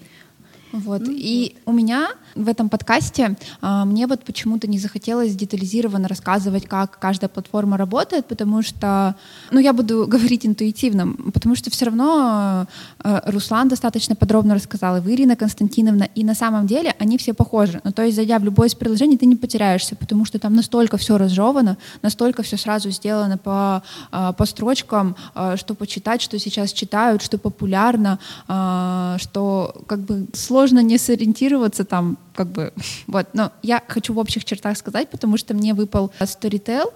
Вот. 0.71 1.01
Ну, 1.01 1.12
и 1.13 1.55
у 1.65 1.73
меня 1.73 2.10
в 2.36 2.47
этом 2.47 2.69
подкасте 2.69 3.36
а, 3.62 3.86
мне 3.86 4.07
вот 4.07 4.23
почему-то 4.23 4.67
не 4.67 4.79
захотелось 4.79 5.36
детализированно 5.36 6.07
рассказывать, 6.07 6.65
как 6.65 6.97
каждая 6.99 7.29
платформа 7.29 7.77
работает, 7.77 8.25
потому 8.25 8.62
что, 8.62 9.15
ну, 9.51 9.60
я 9.60 9.73
буду 9.73 10.05
говорить 10.10 10.45
интуитивно, 10.45 11.13
потому 11.34 11.55
что 11.55 11.69
все 11.69 11.86
равно 11.86 12.67
э, 13.03 13.21
Руслан 13.25 13.67
достаточно 13.67 14.15
подробно 14.15 14.55
рассказал, 14.55 14.97
и 14.97 14.99
вы, 15.01 15.13
Ирина 15.13 15.36
Константиновна, 15.36 16.07
и 16.15 16.23
на 16.23 16.36
самом 16.36 16.67
деле 16.67 16.95
они 16.99 17.17
все 17.17 17.34
похожи. 17.34 17.81
Ну, 17.84 17.91
то 17.91 18.03
есть, 18.03 18.15
зайдя 18.15 18.39
в 18.39 18.43
любое 18.43 18.69
из 18.69 18.75
приложений, 18.75 19.17
ты 19.17 19.25
не 19.25 19.36
потеряешься, 19.36 19.95
потому 19.95 20.25
что 20.25 20.39
там 20.39 20.55
настолько 20.55 20.97
все 20.97 21.17
разжевано, 21.17 21.77
настолько 22.01 22.43
все 22.43 22.57
сразу 22.57 22.91
сделано 22.91 23.38
по, 23.38 23.84
а, 24.12 24.31
по 24.31 24.45
строчкам, 24.45 25.15
а, 25.36 25.57
что 25.57 25.75
почитать, 25.75 26.21
что 26.21 26.39
сейчас 26.39 26.71
читают, 26.71 27.21
что 27.21 27.38
популярно, 27.38 28.19
а, 28.47 29.17
что 29.19 29.75
как 29.88 29.99
бы 29.99 30.27
сложно 30.34 30.61
не 30.69 30.97
сориентироваться 30.97 31.84
там, 31.84 32.17
как 32.34 32.47
бы, 32.47 32.74
вот. 33.08 33.28
Но 33.34 33.52
я 33.63 33.82
хочу 33.88 34.13
в 34.13 34.19
общих 34.19 34.45
чертах 34.45 34.78
сказать, 34.78 35.10
потому 35.10 35.38
что 35.38 35.54
мне 35.54 35.74
выпал 35.74 36.12
Storytel, 36.19 36.91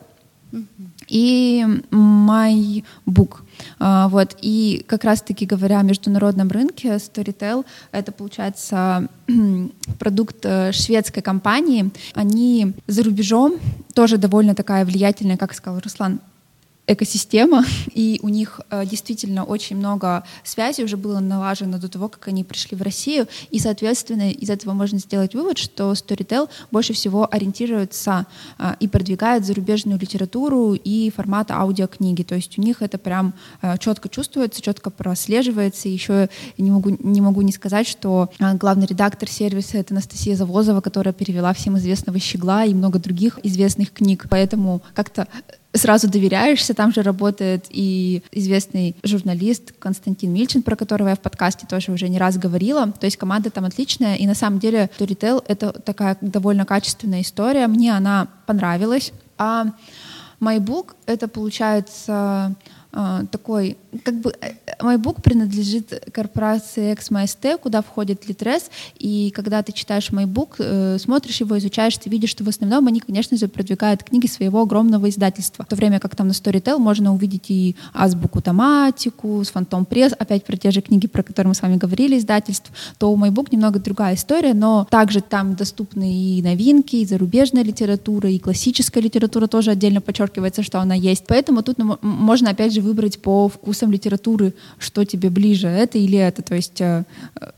и 1.07 1.63
MyBook. 1.91 3.37
А, 3.79 4.07
Вот. 4.07 4.37
И 4.41 4.83
как 4.87 5.03
раз-таки 5.03 5.45
говоря 5.45 5.79
о 5.79 5.83
международном 5.83 6.49
рынке, 6.49 6.95
Storytel— 6.95 7.65
это, 7.91 8.11
получается, 8.11 9.07
продукт 9.99 10.37
э, 10.43 10.71
шведской 10.71 11.21
компании. 11.21 11.91
Они 12.13 12.73
за 12.87 13.03
рубежом 13.03 13.55
тоже 13.93 14.17
довольно 14.17 14.55
такая 14.55 14.85
влиятельная, 14.85 15.37
как 15.37 15.53
сказал 15.53 15.79
Руслан, 15.79 16.19
экосистема, 16.87 17.65
и 17.93 18.19
у 18.21 18.29
них 18.29 18.61
э, 18.69 18.85
действительно 18.85 19.43
очень 19.43 19.77
много 19.77 20.23
связей 20.43 20.83
уже 20.83 20.97
было 20.97 21.19
налажено 21.19 21.77
до 21.77 21.89
того, 21.89 22.09
как 22.09 22.27
они 22.27 22.43
пришли 22.43 22.77
в 22.77 22.81
Россию, 22.81 23.27
и, 23.49 23.59
соответственно, 23.59 24.31
из 24.31 24.49
этого 24.49 24.73
можно 24.73 24.99
сделать 24.99 25.33
вывод, 25.33 25.57
что 25.57 25.91
Storytel 25.93 26.49
больше 26.71 26.93
всего 26.93 27.27
ориентируется 27.31 28.27
э, 28.59 28.75
и 28.79 28.87
продвигает 28.87 29.45
зарубежную 29.45 29.99
литературу 29.99 30.73
и 30.73 31.11
формат 31.15 31.51
аудиокниги, 31.51 32.23
то 32.23 32.35
есть 32.35 32.57
у 32.57 32.61
них 32.61 32.81
это 32.81 32.97
прям 32.97 33.33
э, 33.61 33.77
четко 33.79 34.09
чувствуется, 34.09 34.61
четко 34.61 34.89
прослеживается, 34.89 35.89
еще 35.89 36.29
не 36.57 36.71
могу, 36.71 36.95
не 36.99 37.21
могу 37.21 37.41
не 37.41 37.51
сказать, 37.51 37.87
что 37.87 38.29
э, 38.39 38.53
главный 38.55 38.85
редактор 38.85 39.29
сервиса— 39.29 39.77
это 39.79 39.93
Анастасия 39.93 40.35
Завозова, 40.35 40.81
которая 40.81 41.13
перевела 41.13 41.53
всем 41.53 41.77
известного 41.77 42.19
«Щегла» 42.19 42.65
и 42.65 42.73
много 42.73 42.99
других 42.99 43.39
известных 43.43 43.91
книг, 43.91 44.27
поэтому 44.29 44.81
как-то 44.93 45.27
сразу 45.75 46.09
доверяешься. 46.09 46.73
Там 46.73 46.93
же 46.93 47.01
работает 47.01 47.65
и 47.69 48.23
известный 48.31 48.95
журналист 49.03 49.73
Константин 49.77 50.33
Мильчин, 50.33 50.63
про 50.63 50.75
которого 50.75 51.09
я 51.09 51.15
в 51.15 51.19
подкасте 51.19 51.67
тоже 51.67 51.91
уже 51.91 52.09
не 52.09 52.17
раз 52.17 52.37
говорила. 52.37 52.91
То 52.91 53.05
есть 53.05 53.17
команда 53.17 53.49
там 53.51 53.65
отличная. 53.65 54.15
И 54.15 54.25
на 54.25 54.35
самом 54.35 54.59
деле 54.59 54.89
Storytel— 54.97 55.43
это 55.47 55.71
такая 55.71 56.17
довольно 56.21 56.65
качественная 56.65 57.21
история. 57.21 57.67
Мне 57.67 57.95
она 57.95 58.27
понравилась. 58.45 59.11
А 59.37 59.67
MyBook— 60.39 60.95
это, 61.05 61.27
получается, 61.27 62.55
такой, 63.29 63.77
как 64.03 64.15
бы 64.21 64.33
э, 64.39 64.53
MyBook 64.79 65.21
принадлежит 65.21 66.07
корпорации 66.13 66.93
XMST, 66.93 67.57
куда 67.57 67.81
входит 67.81 68.23
Litres, 68.29 68.63
и 68.97 69.31
когда 69.31 69.61
ты 69.63 69.73
читаешь 69.73 70.11
MyBook, 70.11 70.55
э, 70.59 70.97
смотришь 70.97 71.41
его, 71.41 71.57
изучаешь, 71.57 71.97
ты 71.97 72.09
видишь, 72.09 72.29
что 72.29 72.45
в 72.45 72.47
основном 72.47 72.87
они, 72.87 73.01
конечно 73.01 73.37
же, 73.37 73.49
продвигают 73.49 74.03
книги 74.03 74.27
своего 74.27 74.61
огромного 74.61 75.09
издательства. 75.09 75.65
В 75.65 75.67
то 75.67 75.75
время 75.75 75.99
как 75.99 76.15
там 76.15 76.27
на 76.27 76.31
Storytel 76.31 76.77
можно 76.77 77.13
увидеть 77.13 77.51
и 77.51 77.75
азбуку 77.93 78.41
Томатику, 78.41 79.43
с 79.43 79.49
Фантом 79.49 79.85
Пресс, 79.85 80.13
опять 80.17 80.45
про 80.45 80.55
те 80.55 80.71
же 80.71 80.81
книги, 80.81 81.07
про 81.07 81.21
которые 81.21 81.49
мы 81.49 81.55
с 81.55 81.61
вами 81.61 81.75
говорили, 81.75 82.17
издательств, 82.17 82.71
то 82.97 83.11
у 83.11 83.17
MyBook 83.17 83.49
немного 83.51 83.79
другая 83.79 84.15
история, 84.15 84.53
но 84.53 84.87
также 84.89 85.19
там 85.19 85.55
доступны 85.55 86.13
и 86.13 86.41
новинки, 86.41 86.95
и 86.95 87.05
зарубежная 87.05 87.63
литература, 87.63 88.29
и 88.29 88.39
классическая 88.39 89.01
литература 89.01 89.47
тоже 89.47 89.71
отдельно 89.71 89.99
подчеркивается, 89.99 90.63
что 90.63 90.79
она 90.79 90.95
есть. 90.95 91.25
Поэтому 91.27 91.61
тут 91.61 91.77
ну, 91.77 91.97
можно, 92.01 92.51
опять 92.51 92.73
же, 92.73 92.84
выбрать 92.85 93.19
по 93.19 93.49
вкусам 93.49 93.91
литературы, 93.91 94.53
что 94.79 95.03
тебе 95.03 95.29
ближе, 95.29 95.67
это 95.67 95.97
или 95.97 96.17
это. 96.17 96.41
То 96.41 96.55
есть 96.55 96.79
э, 96.79 97.03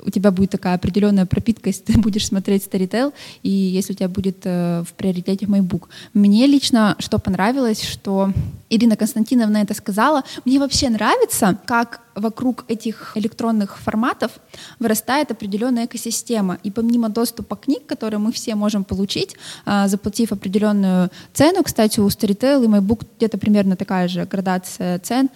у 0.04 0.10
тебя 0.10 0.32
будет 0.32 0.52
такая 0.52 0.76
определенная 0.76 1.26
пропитка, 1.26 1.72
ты 1.72 1.98
будешь 2.00 2.28
смотреть 2.28 2.66
Storytel, 2.66 3.14
и 3.44 3.50
если 3.50 3.94
у 3.94 3.96
тебя 3.96 4.10
будет 4.10 4.38
э, 4.44 4.84
в 4.88 4.94
приоритете 4.94 5.46
MyBook. 5.46 5.84
Мне 6.14 6.48
лично 6.48 6.96
что 7.00 7.20
понравилось, 7.20 7.84
что 7.84 8.32
Ирина 8.70 8.96
Константиновна 8.96 9.58
это 9.58 9.74
сказала, 9.74 10.24
мне 10.46 10.60
вообще 10.60 10.90
нравится, 10.90 11.58
как 11.66 12.02
вокруг 12.18 12.66
этих 12.68 13.12
электронных 13.16 13.78
форматов 13.78 14.32
вырастает 14.80 15.32
определенная 15.32 15.86
экосистема. 15.86 16.58
И 16.64 16.72
помимо 16.72 17.10
доступа 17.10 17.56
книг, 17.56 17.86
которые 17.86 18.20
мы 18.20 18.32
все 18.32 18.56
можем 18.56 18.84
получить, 18.84 19.36
а, 19.66 19.88
заплатив 19.88 20.32
определенную 20.32 21.10
цену, 21.34 21.64
кстати, 21.64 22.00
у 22.00 22.08
Storytel 22.08 22.64
и 22.64 22.68
MyBook 22.68 23.06
где-то 23.18 23.38
примерно 23.38 23.76
такая 23.76 24.08
же 24.08 24.26
градация 24.26 25.00
цен, 25.00 25.30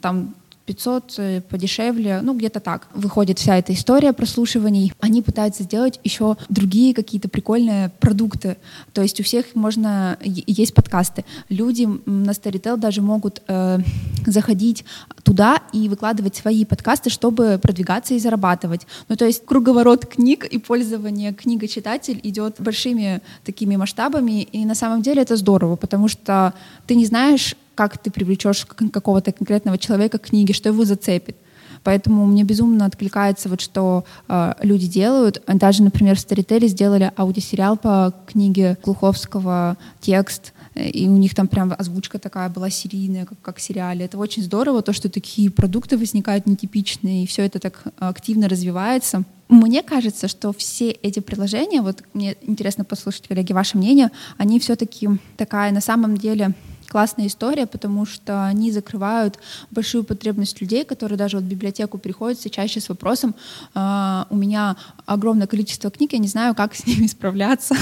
там 0.00 0.34
500 0.66 1.14
э, 1.18 1.40
подешевле, 1.42 2.20
ну 2.22 2.34
где-то 2.34 2.60
так. 2.60 2.88
Выходит 2.92 3.38
вся 3.38 3.56
эта 3.56 3.72
история 3.72 4.12
прослушиваний. 4.12 4.92
Они 5.00 5.22
пытаются 5.22 5.62
сделать 5.62 6.00
еще 6.04 6.36
другие 6.48 6.92
какие-то 6.92 7.28
прикольные 7.28 7.90
продукты. 8.00 8.56
То 8.92 9.02
есть 9.02 9.20
у 9.20 9.22
всех 9.22 9.54
можно 9.54 10.18
есть 10.22 10.74
подкасты. 10.74 11.24
Люди 11.48 11.88
на 12.06 12.30
Storytel 12.30 12.76
даже 12.76 13.00
могут 13.00 13.42
э, 13.46 13.78
заходить 14.26 14.84
туда 15.22 15.62
и 15.72 15.88
выкладывать 15.88 16.34
свои 16.36 16.64
подкасты, 16.64 17.10
чтобы 17.10 17.58
продвигаться 17.62 18.14
и 18.14 18.18
зарабатывать. 18.18 18.86
Ну 19.08 19.16
то 19.16 19.24
есть 19.24 19.46
круговорот 19.46 20.06
книг 20.06 20.44
и 20.44 20.58
пользование 20.58 21.32
книга-читатель 21.32 22.20
идет 22.22 22.56
большими 22.58 23.22
такими 23.44 23.76
масштабами, 23.76 24.42
и 24.42 24.64
на 24.64 24.74
самом 24.74 25.02
деле 25.02 25.22
это 25.22 25.36
здорово, 25.36 25.76
потому 25.76 26.08
что 26.08 26.54
ты 26.86 26.96
не 26.96 27.06
знаешь, 27.06 27.54
как 27.76 27.98
ты 27.98 28.10
привлечешь 28.10 28.66
какого-то 28.66 29.30
конкретного 29.30 29.78
человека 29.78 30.18
к 30.18 30.22
книге, 30.22 30.54
что 30.54 30.70
его 30.70 30.84
зацепит. 30.84 31.36
Поэтому 31.84 32.26
мне 32.26 32.42
безумно 32.42 32.84
откликается 32.86 33.48
вот 33.48 33.60
что 33.60 34.04
э, 34.26 34.54
люди 34.62 34.88
делают. 34.88 35.40
Даже, 35.46 35.84
например, 35.84 36.16
в 36.16 36.20
Старителе 36.20 36.66
сделали 36.66 37.12
аудиосериал 37.16 37.76
по 37.76 38.12
книге 38.26 38.76
Глуховского 38.82 39.76
«Текст». 40.00 40.52
и 40.74 41.08
у 41.08 41.16
них 41.16 41.34
там 41.34 41.48
прям 41.48 41.74
озвучка 41.78 42.18
такая 42.18 42.48
была 42.48 42.70
серийная, 42.70 43.24
как, 43.24 43.40
как 43.40 43.56
в 43.58 43.62
сериале. 43.62 44.04
Это 44.04 44.18
очень 44.18 44.42
здорово, 44.42 44.82
то, 44.82 44.92
что 44.92 45.08
такие 45.08 45.50
продукты 45.50 45.96
возникают 45.96 46.46
нетипичные, 46.46 47.24
и 47.24 47.26
все 47.26 47.42
это 47.42 47.60
так 47.60 47.84
активно 47.98 48.48
развивается. 48.48 49.22
Мне 49.48 49.82
кажется, 49.82 50.26
что 50.28 50.52
все 50.52 50.90
эти 50.90 51.20
приложения, 51.20 51.80
вот 51.80 52.02
мне 52.14 52.36
интересно 52.42 52.84
послушать, 52.84 53.28
коллеги, 53.28 53.52
ваше 53.52 53.78
мнение, 53.78 54.10
они 54.38 54.58
все-таки 54.58 55.08
такая 55.36 55.70
на 55.70 55.80
самом 55.80 56.16
деле 56.16 56.52
классная 56.96 57.26
история, 57.26 57.66
потому 57.66 58.06
что 58.06 58.46
они 58.46 58.72
закрывают 58.72 59.38
большую 59.70 60.02
потребность 60.02 60.62
людей, 60.62 60.82
которые 60.82 61.18
даже 61.18 61.36
вот 61.36 61.44
в 61.44 61.46
библиотеку 61.46 61.98
приходят 61.98 62.50
чаще 62.50 62.80
с 62.80 62.88
вопросом, 62.88 63.34
э, 63.74 64.24
у 64.30 64.34
меня 64.34 64.76
огромное 65.04 65.46
количество 65.46 65.90
книг, 65.90 66.14
я 66.14 66.18
не 66.18 66.28
знаю, 66.28 66.54
как 66.54 66.74
с 66.74 66.86
ними 66.86 67.06
справляться. 67.16 67.74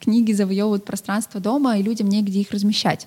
Книги 0.00 0.32
завоевывают 0.32 0.84
пространство 0.84 1.40
дома, 1.40 1.78
и 1.78 1.82
людям 1.84 2.08
негде 2.08 2.40
их 2.40 2.50
размещать. 2.50 3.06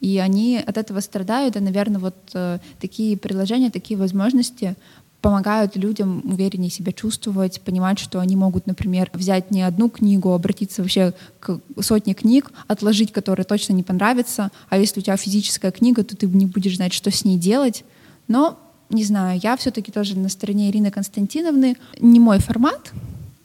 И 0.00 0.18
они 0.18 0.58
от 0.58 0.76
этого 0.76 1.00
страдают, 1.00 1.56
и, 1.56 1.60
наверное, 1.60 1.98
вот 1.98 2.16
э, 2.34 2.58
такие 2.78 3.16
приложения, 3.16 3.70
такие 3.70 3.96
возможности 3.98 4.76
помогают 5.20 5.76
людям 5.76 6.22
увереннее 6.24 6.70
себя 6.70 6.92
чувствовать, 6.92 7.60
понимать, 7.60 7.98
что 7.98 8.20
они 8.20 8.36
могут, 8.36 8.66
например, 8.66 9.10
взять 9.12 9.50
не 9.50 9.62
одну 9.62 9.88
книгу, 9.88 10.32
а 10.32 10.36
обратиться 10.36 10.82
вообще 10.82 11.14
к 11.40 11.60
сотне 11.80 12.14
книг, 12.14 12.50
отложить, 12.68 13.12
которые 13.12 13.44
точно 13.44 13.74
не 13.74 13.82
понравятся. 13.82 14.50
А 14.68 14.78
если 14.78 15.00
у 15.00 15.02
тебя 15.02 15.16
физическая 15.16 15.70
книга, 15.70 16.04
то 16.04 16.16
ты 16.16 16.26
не 16.26 16.46
будешь 16.46 16.76
знать, 16.76 16.92
что 16.92 17.10
с 17.10 17.24
ней 17.24 17.36
делать. 17.36 17.84
Но, 18.28 18.58
не 18.88 19.04
знаю, 19.04 19.38
я 19.42 19.56
все-таки 19.56 19.92
тоже 19.92 20.18
на 20.18 20.28
стороне 20.28 20.70
Ирины 20.70 20.90
Константиновны. 20.90 21.76
Не 22.00 22.20
мой 22.20 22.38
формат. 22.38 22.92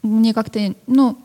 Мне 0.02 0.32
как-то, 0.32 0.74
ну, 0.86 1.18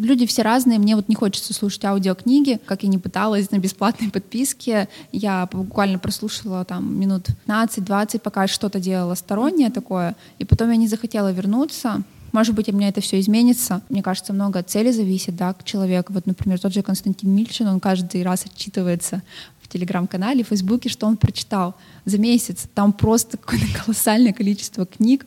люди 0.00 0.26
все 0.26 0.42
разные, 0.42 0.78
мне 0.78 0.96
вот 0.96 1.08
не 1.08 1.14
хочется 1.14 1.54
слушать 1.54 1.84
аудиокниги, 1.84 2.60
как 2.66 2.82
я 2.82 2.88
не 2.88 2.98
пыталась 2.98 3.50
на 3.50 3.58
бесплатной 3.58 4.10
подписке, 4.10 4.88
я 5.12 5.48
буквально 5.50 5.98
прослушала 5.98 6.64
там 6.64 6.98
минут 6.98 7.28
15-20, 7.46 8.20
пока 8.20 8.46
что-то 8.46 8.80
делала 8.80 9.14
стороннее 9.14 9.70
такое, 9.70 10.16
и 10.38 10.44
потом 10.44 10.70
я 10.70 10.76
не 10.76 10.88
захотела 10.88 11.32
вернуться, 11.32 12.02
может 12.32 12.54
быть, 12.54 12.68
у 12.68 12.72
меня 12.72 12.88
это 12.88 13.00
все 13.00 13.18
изменится. 13.18 13.80
Мне 13.88 14.02
кажется, 14.02 14.34
много 14.34 14.58
от 14.58 14.68
цели 14.68 14.90
зависит, 14.90 15.36
да, 15.36 15.54
к 15.54 15.64
человеку. 15.64 16.12
Вот, 16.12 16.26
например, 16.26 16.58
тот 16.58 16.74
же 16.74 16.82
Константин 16.82 17.30
Мильчин, 17.30 17.66
он 17.66 17.80
каждый 17.80 18.22
раз 18.22 18.44
отчитывается 18.44 19.22
в 19.62 19.68
телеграм-канале, 19.68 20.44
в 20.44 20.48
фейсбуке, 20.48 20.90
что 20.90 21.06
он 21.06 21.16
прочитал 21.16 21.74
за 22.04 22.18
месяц. 22.18 22.68
Там 22.74 22.92
просто 22.92 23.36
какое-то 23.38 23.66
колоссальное 23.82 24.34
количество 24.34 24.84
книг, 24.84 25.24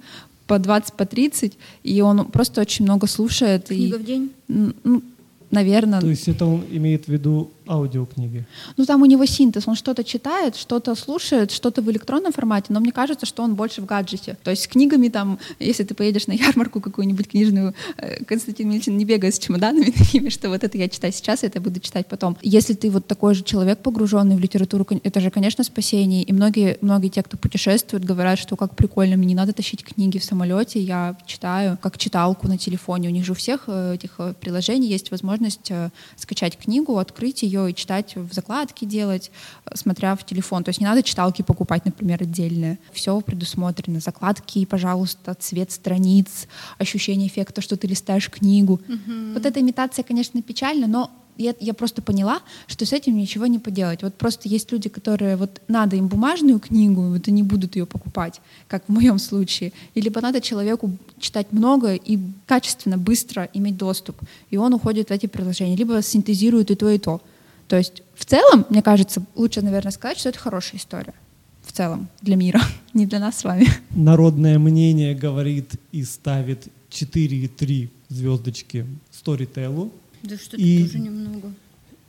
по 0.49 0.57
20, 0.57 0.93
по 0.93 1.05
30, 1.05 1.57
и 1.83 2.01
он 2.01 2.25
просто 2.25 2.62
очень 2.62 2.83
много 2.85 3.05
слушает. 3.05 3.67
Книга 3.67 3.97
и, 3.97 3.99
в 3.99 4.03
день? 4.03 4.31
Ну, 4.47 5.03
наверное. 5.51 6.01
То 6.01 6.07
есть 6.07 6.27
это 6.27 6.45
он 6.47 6.63
имеет 6.71 7.05
в 7.05 7.09
виду 7.09 7.51
аудиокниги? 7.69 8.45
Ну, 8.77 8.86
там 8.86 9.01
у 9.01 9.05
него 9.05 9.25
синтез. 9.25 9.67
Он 9.67 9.75
что-то 9.75 10.03
читает, 10.03 10.55
что-то 10.55 10.95
слушает, 10.95 11.51
что-то 11.51 11.82
в 11.82 11.91
электронном 11.91 12.34
формате, 12.34 12.67
но 12.69 12.79
мне 12.79 12.91
кажется, 12.91 13.25
что 13.25 13.43
он 13.43 13.55
больше 13.55 13.82
в 13.82 13.86
гаджете. 13.86 14.38
То 14.43 14.51
есть 14.51 14.63
с 14.63 14.67
книгами 14.67 15.10
там, 15.10 15.39
если 15.60 15.84
ты 15.84 15.93
поедешь 15.93 16.27
на 16.27 16.34
ярмарку 16.34 16.82
какую-нибудь 16.82 17.29
книжную, 17.29 17.73
э, 17.97 18.23
Константин 18.25 18.69
Мильчин 18.69 18.97
не 18.97 19.05
бегает 19.05 19.36
с 19.36 19.39
чемоданами 19.39 19.91
такими, 19.97 20.29
что 20.29 20.49
вот 20.49 20.63
это 20.63 20.77
я 20.77 20.89
читаю 20.89 21.13
сейчас, 21.13 21.43
это 21.43 21.62
буду 21.62 21.79
читать 21.79 22.08
потом. 22.08 22.38
Если 22.41 22.73
ты 22.73 22.89
вот 22.89 23.05
такой 23.05 23.36
же 23.36 23.43
человек, 23.43 23.79
погруженный 23.79 24.36
в 24.36 24.39
литературу, 24.39 24.86
это 25.03 25.21
же, 25.21 25.29
конечно, 25.29 25.63
спасение. 25.63 26.23
И 26.23 26.34
многие, 26.34 26.77
многие 26.82 27.10
те, 27.10 27.21
кто 27.21 27.38
путешествует, 27.38 28.03
говорят, 28.03 28.39
что 28.39 28.55
как 28.55 28.75
прикольно, 28.75 29.15
мне 29.17 29.27
не 29.27 29.36
надо 29.36 29.53
тащить 29.53 29.84
книги 29.84 30.17
в 30.17 30.23
самолете, 30.23 30.79
я 30.79 31.15
читаю 31.25 31.77
как 31.82 31.97
читалку 31.97 32.47
на 32.47 32.58
телефоне. 32.58 33.10
У 33.10 33.12
них 33.12 33.25
же 33.25 33.34
у 33.34 33.36
всех 33.36 33.65
э, 33.67 33.95
этих 33.95 34.15
э, 34.17 34.34
приложений 34.39 34.88
есть 34.89 35.12
возможность 35.12 35.71
скачать 36.15 36.58
книгу, 36.58 36.97
открыть 36.97 37.43
ее 37.43 37.59
ее 37.65 37.72
и 37.72 37.76
читать 37.76 38.15
в 38.15 38.34
закладке 38.34 38.86
делать, 38.86 39.32
смотря 39.74 40.15
в 40.15 40.26
телефон. 40.26 40.63
То 40.63 40.69
есть 40.69 40.80
не 40.80 40.86
надо 40.86 41.04
читалки 41.04 41.41
покупать, 41.41 41.86
например, 41.86 42.22
отдельные. 42.22 42.80
Все 42.91 43.19
предусмотрено. 43.22 44.00
Закладки, 44.00 44.65
пожалуйста, 44.65 45.36
цвет 45.36 45.72
страниц, 45.72 46.48
ощущение 46.78 47.28
эффекта, 47.28 47.62
что 47.62 47.78
ты 47.78 47.88
листаешь 47.88 48.30
книгу. 48.30 48.74
Угу. 48.74 49.34
Вот 49.34 49.45
эта 49.45 49.60
имитация, 49.60 50.04
конечно, 50.04 50.41
печальна, 50.41 50.88
но 50.88 51.12
я, 51.39 51.56
я 51.60 51.74
просто 51.74 52.02
поняла, 52.02 52.41
что 52.67 52.86
с 52.86 52.93
этим 52.93 53.17
ничего 53.17 53.48
не 53.48 53.60
поделать. 53.60 54.04
Вот 54.04 54.13
просто 54.15 54.50
есть 54.50 54.72
люди, 54.72 54.89
которые 54.89 55.38
вот 55.38 55.62
надо 55.67 55.95
им 55.95 56.08
бумажную 56.08 56.60
книгу, 56.60 57.02
вот 57.02 57.28
они 57.28 57.43
будут 57.43 57.78
ее 57.78 57.86
покупать, 57.86 58.41
как 58.67 58.84
в 58.88 58.91
моем 58.91 59.17
случае. 59.19 59.72
И 59.95 60.02
либо 60.02 60.19
надо 60.22 60.41
человеку 60.41 60.91
читать 61.17 61.48
много 61.52 61.95
и 61.95 62.19
качественно, 62.45 62.98
быстро 62.98 63.50
иметь 63.54 63.78
доступ. 63.78 64.17
И 64.52 64.58
он 64.58 64.74
уходит 64.74 65.08
в 65.08 65.12
эти 65.12 65.28
приложения. 65.28 65.78
Либо 65.78 66.02
синтезирует 66.02 66.72
и 66.72 66.76
то, 66.76 66.89
и 66.89 66.98
то. 66.98 67.22
То 67.69 67.77
есть 67.77 68.01
в 68.15 68.25
целом, 68.25 68.65
мне 68.69 68.82
кажется, 68.82 69.23
лучше, 69.36 69.62
наверное, 69.62 69.91
сказать, 69.91 70.17
что 70.17 70.29
это 70.29 70.39
хорошая 70.39 70.82
история. 70.82 71.13
В 71.62 71.71
целом, 71.71 72.10
для 72.21 72.36
мира, 72.36 72.60
не 72.93 73.05
для 73.05 73.19
нас 73.19 73.38
с 73.38 73.43
вами. 73.43 73.67
Народное 73.91 74.58
мнение 74.58 75.13
говорит 75.13 75.75
и 75.91 76.03
ставит 76.03 76.67
4,3 76.89 77.89
звездочки 78.10 78.88
Storytel. 79.13 79.91
Да 80.23 80.36
что-то 80.36 80.58
и, 80.58 80.84
тоже 80.84 80.99
немного. 80.99 81.53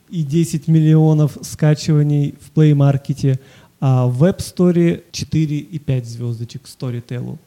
И 0.09 0.23
10 0.23 0.67
миллионов 0.67 1.37
скачиваний 1.43 2.33
в 2.41 2.57
Play 2.57 2.73
Market, 2.73 3.39
а 3.79 4.07
в 4.07 4.23
Web 4.23 4.39
Store 4.39 5.03
4,5 5.11 6.03
звездочек 6.05 6.63
Storytel. 6.63 7.37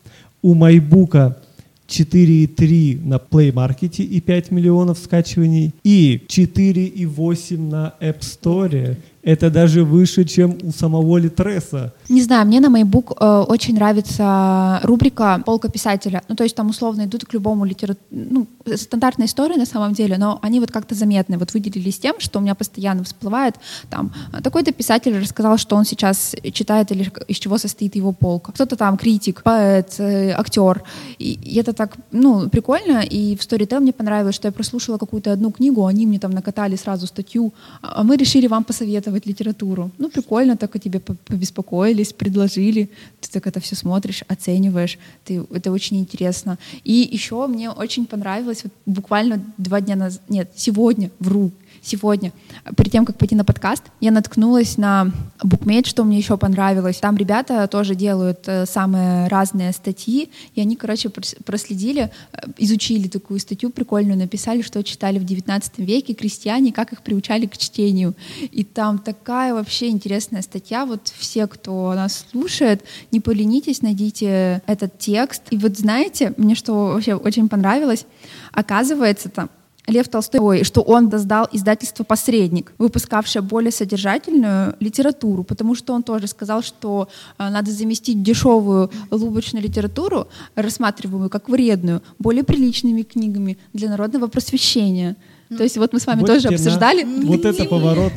У 0.40 0.54
Майбука 0.54 1.42
4,3 1.88 3.04
на 3.04 3.16
Play 3.16 3.52
Market 3.52 4.02
и 4.02 4.20
5 4.20 4.50
миллионов 4.50 4.98
скачиваний, 4.98 5.72
и 5.82 6.22
4,8 6.26 7.58
на 7.58 7.94
App 8.00 8.20
Store 8.20 8.96
это 9.24 9.50
даже 9.50 9.84
выше, 9.84 10.24
чем 10.24 10.58
у 10.62 10.70
самого 10.70 11.18
Литреса. 11.18 11.92
Не 12.08 12.22
знаю, 12.22 12.46
мне 12.46 12.60
на 12.60 12.66
MyBook 12.66 13.16
э, 13.18 13.44
очень 13.48 13.74
нравится 13.74 14.80
рубрика 14.82 15.42
«Полка 15.44 15.68
писателя». 15.68 16.22
Ну, 16.28 16.36
то 16.36 16.44
есть 16.44 16.54
там 16.54 16.68
условно 16.68 17.04
идут 17.04 17.24
к 17.24 17.32
любому 17.32 17.64
литературу... 17.64 18.06
Ну, 18.10 18.46
стандартная 18.76 19.26
история 19.26 19.56
на 19.56 19.66
самом 19.66 19.94
деле, 19.94 20.18
но 20.18 20.38
они 20.42 20.60
вот 20.60 20.70
как-то 20.70 20.94
заметны. 20.94 21.38
Вот 21.38 21.54
выделились 21.54 21.98
тем, 21.98 22.16
что 22.18 22.38
у 22.38 22.42
меня 22.42 22.54
постоянно 22.54 23.04
всплывает 23.04 23.54
там 23.90 24.12
такой-то 24.42 24.72
писатель 24.72 25.18
рассказал, 25.18 25.58
что 25.58 25.76
он 25.76 25.84
сейчас 25.84 26.34
читает 26.52 26.92
или 26.92 27.10
из 27.28 27.36
чего 27.36 27.58
состоит 27.58 27.96
его 27.96 28.12
полка. 28.12 28.52
Кто-то 28.52 28.76
там 28.76 28.96
критик, 28.96 29.42
поэт, 29.42 29.94
э, 29.98 30.32
актер. 30.32 30.82
И, 31.18 31.32
и 31.32 31.58
это 31.58 31.72
так, 31.72 31.96
ну, 32.12 32.48
прикольно. 32.48 33.00
И 33.00 33.36
в 33.36 33.40
Storytel 33.40 33.80
мне 33.80 33.92
понравилось, 33.92 34.34
что 34.34 34.48
я 34.48 34.52
прослушала 34.52 34.98
какую-то 34.98 35.32
одну 35.32 35.50
книгу, 35.50 35.86
они 35.86 36.06
мне 36.06 36.18
там 36.18 36.30
накатали 36.32 36.76
сразу 36.76 37.06
статью, 37.06 37.52
а 37.82 38.02
мы 38.02 38.16
решили 38.16 38.46
вам 38.48 38.64
посоветовать 38.64 39.13
рассказывать 39.14 39.26
литературу. 39.26 39.90
Ну, 39.98 40.08
прикольно, 40.08 40.56
так 40.56 40.76
о 40.76 40.78
тебе 40.78 41.00
побеспокоились, 41.00 42.12
предложили. 42.12 42.88
Ты 43.20 43.30
так 43.30 43.46
это 43.46 43.60
все 43.60 43.76
смотришь, 43.76 44.24
оцениваешь. 44.28 44.98
Ты, 45.24 45.44
это 45.50 45.72
очень 45.72 45.98
интересно. 45.98 46.58
И 46.84 47.08
еще 47.12 47.46
мне 47.46 47.70
очень 47.70 48.06
понравилось, 48.06 48.64
вот 48.64 48.72
буквально 48.86 49.40
два 49.58 49.80
дня 49.80 49.96
назад, 49.96 50.22
нет, 50.28 50.50
сегодня, 50.56 51.10
вру, 51.20 51.50
сегодня, 51.84 52.32
перед 52.76 52.92
тем, 52.92 53.04
как 53.04 53.16
пойти 53.16 53.34
на 53.34 53.44
подкаст, 53.44 53.84
я 54.00 54.10
наткнулась 54.10 54.76
на 54.78 55.10
букмейт, 55.42 55.86
что 55.86 56.04
мне 56.04 56.18
еще 56.18 56.36
понравилось. 56.36 56.96
Там 56.98 57.16
ребята 57.16 57.66
тоже 57.68 57.94
делают 57.94 58.40
э, 58.46 58.66
самые 58.66 59.28
разные 59.28 59.72
статьи, 59.72 60.30
и 60.54 60.60
они, 60.60 60.76
короче, 60.76 61.10
проследили, 61.44 62.10
э, 62.32 62.36
изучили 62.58 63.08
такую 63.08 63.40
статью 63.40 63.70
прикольную, 63.70 64.18
написали, 64.18 64.62
что 64.62 64.82
читали 64.82 65.18
в 65.18 65.24
19 65.24 65.78
веке 65.78 66.14
крестьяне, 66.14 66.72
как 66.72 66.92
их 66.92 67.02
приучали 67.02 67.46
к 67.46 67.56
чтению. 67.56 68.14
И 68.40 68.64
там 68.64 68.98
такая 68.98 69.54
вообще 69.54 69.88
интересная 69.88 70.42
статья. 70.42 70.86
Вот 70.86 71.12
все, 71.16 71.46
кто 71.46 71.92
нас 71.94 72.24
слушает, 72.30 72.82
не 73.10 73.20
поленитесь, 73.20 73.82
найдите 73.82 74.62
этот 74.66 74.98
текст. 74.98 75.42
И 75.50 75.58
вот 75.58 75.76
знаете, 75.76 76.32
мне 76.36 76.54
что 76.54 76.86
вообще 76.86 77.14
очень 77.14 77.48
понравилось, 77.48 78.06
оказывается, 78.52 79.28
там 79.28 79.50
Лев 79.86 80.08
Толстой, 80.08 80.64
что 80.64 80.80
он 80.80 81.10
создал 81.10 81.46
издательство 81.52 82.04
«Посредник», 82.04 82.72
выпускавшее 82.78 83.42
более 83.42 83.70
содержательную 83.70 84.76
литературу, 84.80 85.44
потому 85.44 85.74
что 85.74 85.92
он 85.92 86.02
тоже 86.02 86.26
сказал, 86.26 86.62
что 86.62 87.08
э, 87.38 87.50
надо 87.50 87.70
заместить 87.70 88.22
дешевую 88.22 88.90
лубочную 89.10 89.62
литературу, 89.62 90.28
рассматриваемую 90.54 91.28
как 91.28 91.48
вредную, 91.50 92.02
более 92.18 92.44
приличными 92.44 93.02
книгами 93.02 93.58
для 93.74 93.90
народного 93.90 94.26
просвещения. 94.28 95.16
То 95.56 95.62
есть 95.62 95.76
вот 95.76 95.92
мы 95.92 96.00
с 96.00 96.06
вами 96.06 96.20
вот 96.20 96.26
тоже 96.28 96.48
обсуждали. 96.48 97.04
Вот 97.04 97.44
это 97.44 97.64
поворот. 97.66 98.12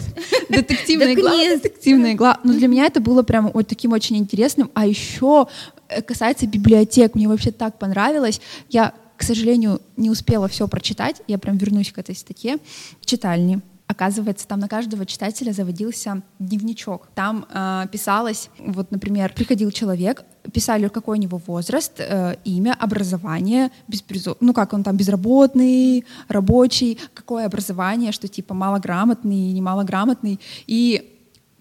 Детективная 0.49 1.13
игла. 1.13 1.32
Детективная 1.32 2.13
игла. 2.13 2.39
Но 2.43 2.53
для 2.53 2.67
меня 2.67 2.86
это 2.86 2.99
было 2.99 3.23
прям 3.23 3.51
вот 3.53 3.67
таким 3.67 3.91
очень 3.91 4.17
интересным. 4.17 4.71
А 4.73 4.88
еще 4.88 5.47
э, 5.89 6.01
касается 6.01 6.47
библиотек. 6.47 7.15
Мне 7.15 7.27
вообще 7.27 7.51
так 7.51 7.77
понравилось. 7.77 8.41
Я 8.69 8.93
к 9.17 9.23
сожалению, 9.23 9.82
не 9.97 10.10
успела 10.10 10.47
все 10.47 10.67
прочитать. 10.67 11.21
Я 11.27 11.38
прям 11.38 11.58
вернусь 11.58 11.91
к 11.91 11.97
этой 11.97 12.15
статье. 12.15 12.58
Читальни. 13.03 13.62
Оказывается, 13.88 14.45
там 14.45 14.60
на 14.60 14.67
каждого 14.67 15.06
читателя 15.06 15.53
заводился 15.53 16.21
дневничок. 16.39 17.08
Там 17.15 17.45
э, 17.49 17.86
писалось, 17.89 18.49
вот, 18.60 18.91
например, 18.91 19.32
приходил 19.34 19.71
человек, 19.71 20.25
писали, 20.51 20.89
какой 20.89 21.17
у 21.17 21.21
него 21.21 21.41
возраст, 21.47 21.93
э, 21.97 22.36
имя, 22.43 22.75
образование, 22.77 23.71
беспризо... 23.88 24.36
ну 24.41 24.53
как 24.53 24.73
он 24.73 24.84
там, 24.84 24.97
безработный, 24.97 26.03
рабочий, 26.27 26.99
какое 27.13 27.45
образование, 27.45 28.12
что 28.12 28.27
типа 28.27 28.53
малограмотный, 28.53 29.53
немалограмотный. 29.53 30.41
И 30.67 31.16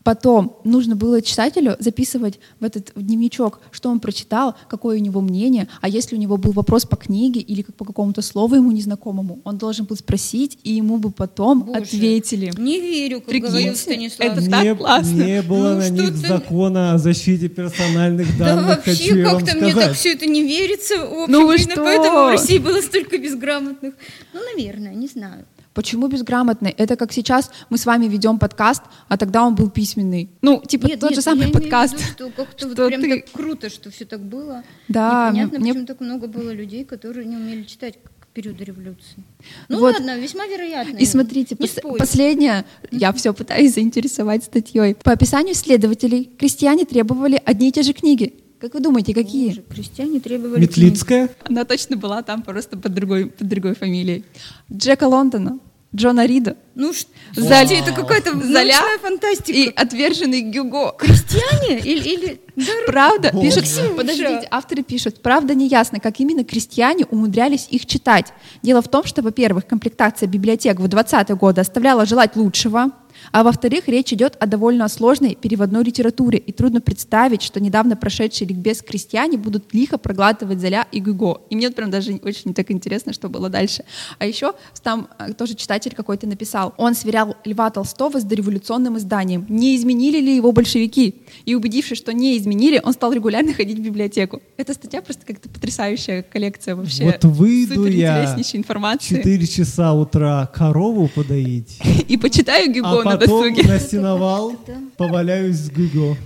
Потом 0.07 0.59
нужно 0.63 0.95
было 0.95 1.21
читателю 1.21 1.75
записывать 1.81 2.39
в 2.61 2.65
этот 2.65 2.93
дневничок, 2.95 3.59
что 3.73 3.91
он 3.91 3.99
прочитал, 3.99 4.55
какое 4.69 4.99
у 4.99 5.01
него 5.01 5.21
мнение, 5.21 5.67
а 5.81 5.89
если 5.89 6.15
у 6.15 6.19
него 6.21 6.37
был 6.37 6.53
вопрос 6.53 6.85
по 6.87 6.95
книге 6.95 7.41
или 7.41 7.63
по 7.63 7.85
какому-то 7.85 8.23
слову 8.23 8.55
ему 8.55 8.71
незнакомому, 8.71 9.41
он 9.43 9.59
должен 9.59 9.85
был 9.85 9.97
спросить, 9.97 10.59
и 10.63 10.75
ему 10.75 10.99
бы 10.99 11.11
потом 11.11 11.65
Боже, 11.65 11.81
ответили. 11.81 12.53
Не 12.57 12.81
верю, 12.81 13.17
как 13.17 13.31
Прикиньте, 13.31 13.49
говорил 13.51 13.75
Станислав. 13.75 14.29
это 14.31 14.41
не, 14.43 14.49
так 14.49 14.79
классно. 14.79 15.23
не 15.25 15.43
было 15.43 15.73
Ну, 15.73 15.79
на 15.81 15.89
них 15.89 16.03
что-то- 16.03 16.17
закона 16.29 16.93
о 16.95 16.99
защите 16.99 17.49
персональных 17.49 18.29
Да 18.39 18.55
данных, 18.55 18.85
хочу 18.85 19.17
вообще 19.17 19.23
как-то 19.25 19.57
мне 19.61 19.75
так 19.75 19.93
все 19.95 20.13
это 20.13 20.27
не 20.27 20.45
верится. 20.45 20.99
В 20.99 21.19
общем, 21.23 21.33
Ну 21.33 21.47
вы 21.49 21.57
именно 21.57 21.73
что? 21.73 21.83
поэтому 21.83 22.27
в 22.27 22.29
России 22.31 22.59
было 22.59 22.81
столько 22.81 23.19
безграмотных. 23.19 23.95
Ну, 24.33 24.41
наверное, 24.55 24.95
не 24.95 25.09
знаю. 25.09 25.47
Почему 25.77 26.09
безграмотный? 26.09 26.71
Это 26.71 26.97
как 26.97 27.13
сейчас 27.13 27.51
мы 27.71 27.77
с 27.77 27.85
вами 27.85 28.07
ведем 28.09 28.39
подкаст, 28.39 28.83
а 29.09 29.17
тогда 29.19 29.45
он 29.45 29.55
был 29.55 29.69
письменный. 29.69 30.31
Ну, 30.41 30.63
типа 30.67 30.87
Нет, 30.87 31.01
тот 31.01 31.11
нет, 31.11 31.17
же 31.19 31.23
самый 31.23 31.41
я 31.41 31.45
имею 31.45 31.59
в 31.59 31.61
подкаст. 31.61 31.93
виду, 31.95 32.03
что 32.13 32.31
как-то 32.31 32.67
вот 32.69 32.77
прям 32.89 33.03
ты- 33.03 33.21
так 33.21 33.31
круто, 33.33 33.69
что 33.69 33.91
все 33.91 34.07
так 34.07 34.21
было. 34.23 34.63
Да, 34.89 35.29
Непонятно, 35.31 35.59
мне- 35.59 35.73
почему 35.75 35.87
так 35.87 36.01
много 36.01 36.27
было 36.29 36.51
людей, 36.51 36.85
которые 36.85 37.27
не 37.27 37.37
умели 37.37 37.65
читать 37.65 37.99
к 38.21 38.27
периоду 38.29 38.65
революции. 38.65 39.23
Ну 39.69 39.79
Вот. 39.81 39.95
ладно, 39.97 40.19
весьма 40.19 40.47
вероятно. 40.47 40.97
И 40.97 41.05
смотрите, 41.05 41.55
пос- 41.55 41.99
последнее, 41.99 42.65
я 42.91 43.13
все 43.13 43.35
пытаюсь 43.35 43.75
заинтересовать 43.75 44.45
статьей. 44.45 44.95
По 44.95 45.13
описанию 45.13 45.53
исследователей, 45.55 46.31
крестьяне 46.39 46.87
требовали 46.87 47.41
одни 47.45 47.69
и 47.69 47.73
те 47.73 47.83
же 47.83 47.93
книги. 47.93 48.33
Как 48.59 48.73
вы 48.73 48.81
думаете, 48.81 49.13
какие? 49.13 49.49
Боже, 49.49 49.63
крестьяне 49.69 50.19
требовали 50.21 50.63
Метлицкая? 50.63 51.29
Она 51.45 51.65
точно 51.67 51.99
была 51.99 52.23
там 52.23 52.41
просто 52.43 52.79
под 52.79 52.95
другой, 52.95 53.27
под 53.27 53.47
другой 53.47 53.75
фамилией. 53.75 54.25
Джека 54.73 55.05
Лондона, 55.05 55.59
Джона 55.97 56.27
Рида. 56.27 56.57
Ну 56.75 56.93
что, 56.93 57.09
Золя- 57.35 57.81
это 57.81 57.93
какая-то 57.93 58.33
Золя 58.33 58.75
научная 58.77 58.99
фантастика. 58.99 59.53
и 59.59 59.69
отверженный 59.75 60.43
Гюго. 60.43 60.93
Крестьяне 60.99 61.79
или, 61.79 62.09
или... 62.09 62.41
Да, 62.55 62.65
Правда? 62.87 63.31
Боже. 63.33 63.61
Пишут, 63.63 63.97
подождите, 63.97 64.47
авторы 64.51 64.83
пишут, 64.83 65.23
правда 65.23 65.55
неясно, 65.55 65.99
как 65.99 66.21
именно 66.21 66.45
крестьяне 66.45 67.07
умудрялись 67.07 67.67
их 67.71 67.87
читать. 67.87 68.33
Дело 68.63 68.83
в 68.83 68.89
том, 68.89 69.05
что, 69.05 69.23
во-первых, 69.23 69.67
комплектация 69.67 70.27
библиотек 70.29 70.79
в 70.81 70.85
20-е 70.85 71.35
годы 71.37 71.63
оставляла 71.63 72.05
желать 72.05 72.37
лучшего, 72.37 72.91
а 73.33 73.43
во-вторых, 73.43 73.89
речь 73.89 74.13
идет 74.13 74.37
о 74.41 74.47
довольно 74.47 74.89
сложной 74.89 75.35
переводной 75.35 75.85
литературе, 75.85 76.39
и 76.39 76.53
трудно 76.53 76.81
представить, 76.81 77.43
что 77.43 77.61
недавно 77.61 77.97
прошедшие 77.97 78.49
ликбез 78.49 78.83
крестьяне 78.83 79.39
будут 79.39 79.73
лихо 79.75 79.99
проглатывать 79.99 80.61
Золя 80.61 80.87
и 80.93 81.01
Гюго. 81.01 81.41
И 81.51 81.57
мне 81.57 81.71
прям 81.71 81.91
даже 81.91 82.21
очень 82.23 82.55
так 82.55 82.71
интересно, 82.71 83.13
что 83.13 83.29
было 83.29 83.49
дальше. 83.49 83.85
А 84.19 84.27
еще 84.27 84.55
там 84.83 85.09
э, 85.19 85.33
тоже 85.33 85.55
читатель 85.55 85.95
какой-то 85.95 86.27
написал, 86.27 86.75
он 86.77 86.95
сверял 86.95 87.37
Льва 87.45 87.71
Толстого 87.71 88.21
с 88.21 88.25
дореволюционным 88.25 88.97
изданием. 88.99 89.45
Не 89.49 89.77
изменили 89.77 90.21
ли 90.21 90.37
его 90.37 90.53
большевики? 90.53 91.23
И 91.45 91.55
убедившись, 91.55 91.99
что 91.99 92.13
не 92.13 92.39
изменили, 92.39 92.81
он 92.85 92.93
стал 92.93 93.13
регулярно 93.13 93.53
ходить 93.53 93.79
в 93.79 93.83
библиотеку. 93.83 94.41
Эта 94.57 94.75
статья 94.75 95.03
просто 95.03 95.27
как-то 95.27 95.49
потрясающая 95.49 96.23
коллекция 96.23 96.77
вообще. 96.77 97.05
Вот 97.05 97.25
выйду 97.25 97.87
я 97.87 98.37
информации. 98.55 99.17
4 99.17 99.47
часа 99.47 99.93
утра 99.93 100.47
корову 100.55 101.09
подоить, 101.09 101.79
И 102.09 102.17
почитаю 102.17 102.73
Гюго 102.73 103.01
а 103.01 103.16
потом 103.19 103.55
досуге. 103.55 103.69
на 103.69 103.79
сеновал 103.79 104.53
поваляюсь 104.97 105.57
с 105.57 105.71
Гуго. 105.71 106.17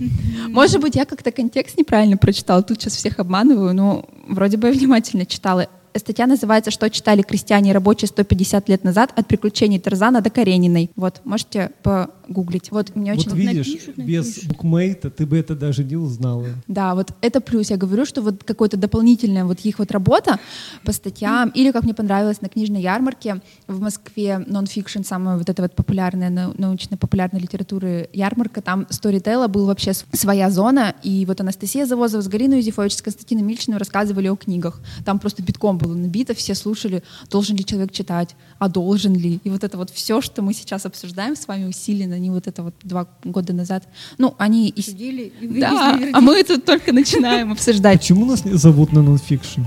Может 0.49 0.81
быть, 0.81 0.95
я 0.95 1.05
как-то 1.05 1.31
контекст 1.31 1.77
неправильно 1.77 2.17
прочитала. 2.17 2.63
Тут 2.63 2.81
сейчас 2.81 2.95
всех 2.95 3.19
обманываю, 3.19 3.73
но 3.73 4.05
вроде 4.27 4.57
бы 4.57 4.67
я 4.67 4.73
внимательно 4.73 5.25
читала. 5.25 5.67
Статья 5.95 6.27
называется 6.27 6.71
«Что 6.71 6.89
читали 6.89 7.21
крестьяне 7.21 7.71
и 7.71 7.73
рабочие 7.73 8.07
150 8.07 8.69
лет 8.69 8.83
назад 8.83 9.11
от 9.15 9.27
приключений 9.27 9.79
Тарзана 9.79 10.21
до 10.21 10.29
Карениной». 10.29 10.89
Вот, 10.95 11.21
можете 11.25 11.71
погуглить. 11.83 12.71
Вот, 12.71 12.95
мне 12.95 13.13
Вот 13.13 13.27
очень... 13.27 13.35
видишь, 13.35 13.67
напишут, 13.67 13.97
без 13.97 14.27
напишут. 14.27 14.49
букмейта 14.49 15.09
ты 15.09 15.25
бы 15.25 15.37
это 15.37 15.55
даже 15.55 15.83
не 15.83 15.97
узнала. 15.97 16.47
Да, 16.67 16.95
вот 16.95 17.11
это 17.21 17.41
плюс. 17.41 17.69
Я 17.69 17.77
говорю, 17.77 18.05
что 18.05 18.21
вот 18.21 18.43
какое-то 18.43 18.77
дополнительная 18.77 19.43
вот 19.43 19.59
их 19.61 19.79
вот 19.79 19.91
работа 19.91 20.39
по 20.85 20.93
статьям, 20.93 21.49
или 21.49 21.71
как 21.71 21.83
мне 21.83 21.93
понравилось 21.93 22.41
на 22.41 22.47
книжной 22.47 22.81
ярмарке 22.81 23.41
в 23.67 23.81
Москве 23.81 24.39
нон-фикшн, 24.39 25.03
самая 25.03 25.37
вот 25.37 25.49
эта 25.49 25.61
вот 25.61 25.75
популярная 25.75 26.29
нау- 26.29 26.53
научно-популярная 26.57 27.41
литературы 27.41 28.09
ярмарка, 28.13 28.61
там 28.61 28.87
сторителла 28.89 29.47
был 29.47 29.65
вообще 29.65 29.93
своя 29.93 30.49
зона, 30.49 30.95
и 31.03 31.25
вот 31.25 31.41
Анастасия 31.41 31.85
Завозова 31.85 32.21
с 32.21 32.27
Галиной 32.27 32.57
Юзефович, 32.57 32.95
с 32.95 33.01
Константином 33.01 33.45
Мильчиным 33.45 33.77
рассказывали 33.77 34.27
о 34.29 34.35
книгах. 34.35 34.79
Там 35.05 35.19
просто 35.19 35.43
битком 35.43 35.80
было 35.81 35.93
набито, 35.95 36.33
все 36.33 36.55
слушали, 36.55 37.03
должен 37.29 37.55
ли 37.57 37.65
человек 37.65 37.91
читать, 37.91 38.35
а 38.59 38.67
должен 38.69 39.13
ли. 39.15 39.39
И 39.43 39.49
вот 39.49 39.63
это 39.63 39.77
вот 39.77 39.89
все, 39.89 40.21
что 40.21 40.41
мы 40.41 40.53
сейчас 40.53 40.85
обсуждаем 40.85 41.35
с 41.35 41.47
вами 41.47 41.65
усиленно, 41.65 42.17
не 42.19 42.29
вот 42.29 42.47
это 42.47 42.63
вот 42.63 42.75
два 42.83 43.07
года 43.23 43.53
назад. 43.53 43.83
Ну, 44.17 44.35
они... 44.37 44.69
и 44.69 44.81
с- 44.81 44.85
Судили 44.85 45.33
и 45.41 45.47
вывезли 45.47 45.61
да, 45.61 45.91
вердикт. 45.97 46.17
а 46.17 46.21
мы 46.21 46.43
тут 46.43 46.65
только 46.65 46.93
начинаем 46.93 47.51
обсуждать. 47.53 47.99
Почему 47.99 48.25
нас 48.25 48.45
не 48.45 48.53
зовут 48.57 48.93
на 48.93 49.01
нонфикшн? 49.01 49.61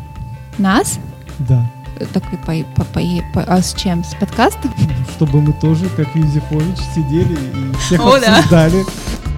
Нас? 0.59 0.98
Да. 1.48 1.70
Так 2.12 2.24
и 2.33 2.37
по, 2.37 2.55
по- 2.77 2.85
по- 2.92 3.00
по- 3.35 3.44
а 3.44 3.62
с 3.62 3.74
чем? 3.74 4.03
С 4.05 4.14
подкастом? 4.14 4.72
Чтобы 5.16 5.40
мы 5.40 5.53
тоже, 5.61 5.88
как 5.96 6.14
Юзефович, 6.16 6.77
сидели 6.94 7.35
и 7.35 7.77
всех 7.79 8.00
О, 8.05 8.18
да. 8.18 8.37
обсуждали. 8.38 8.83
Ну 8.83 9.34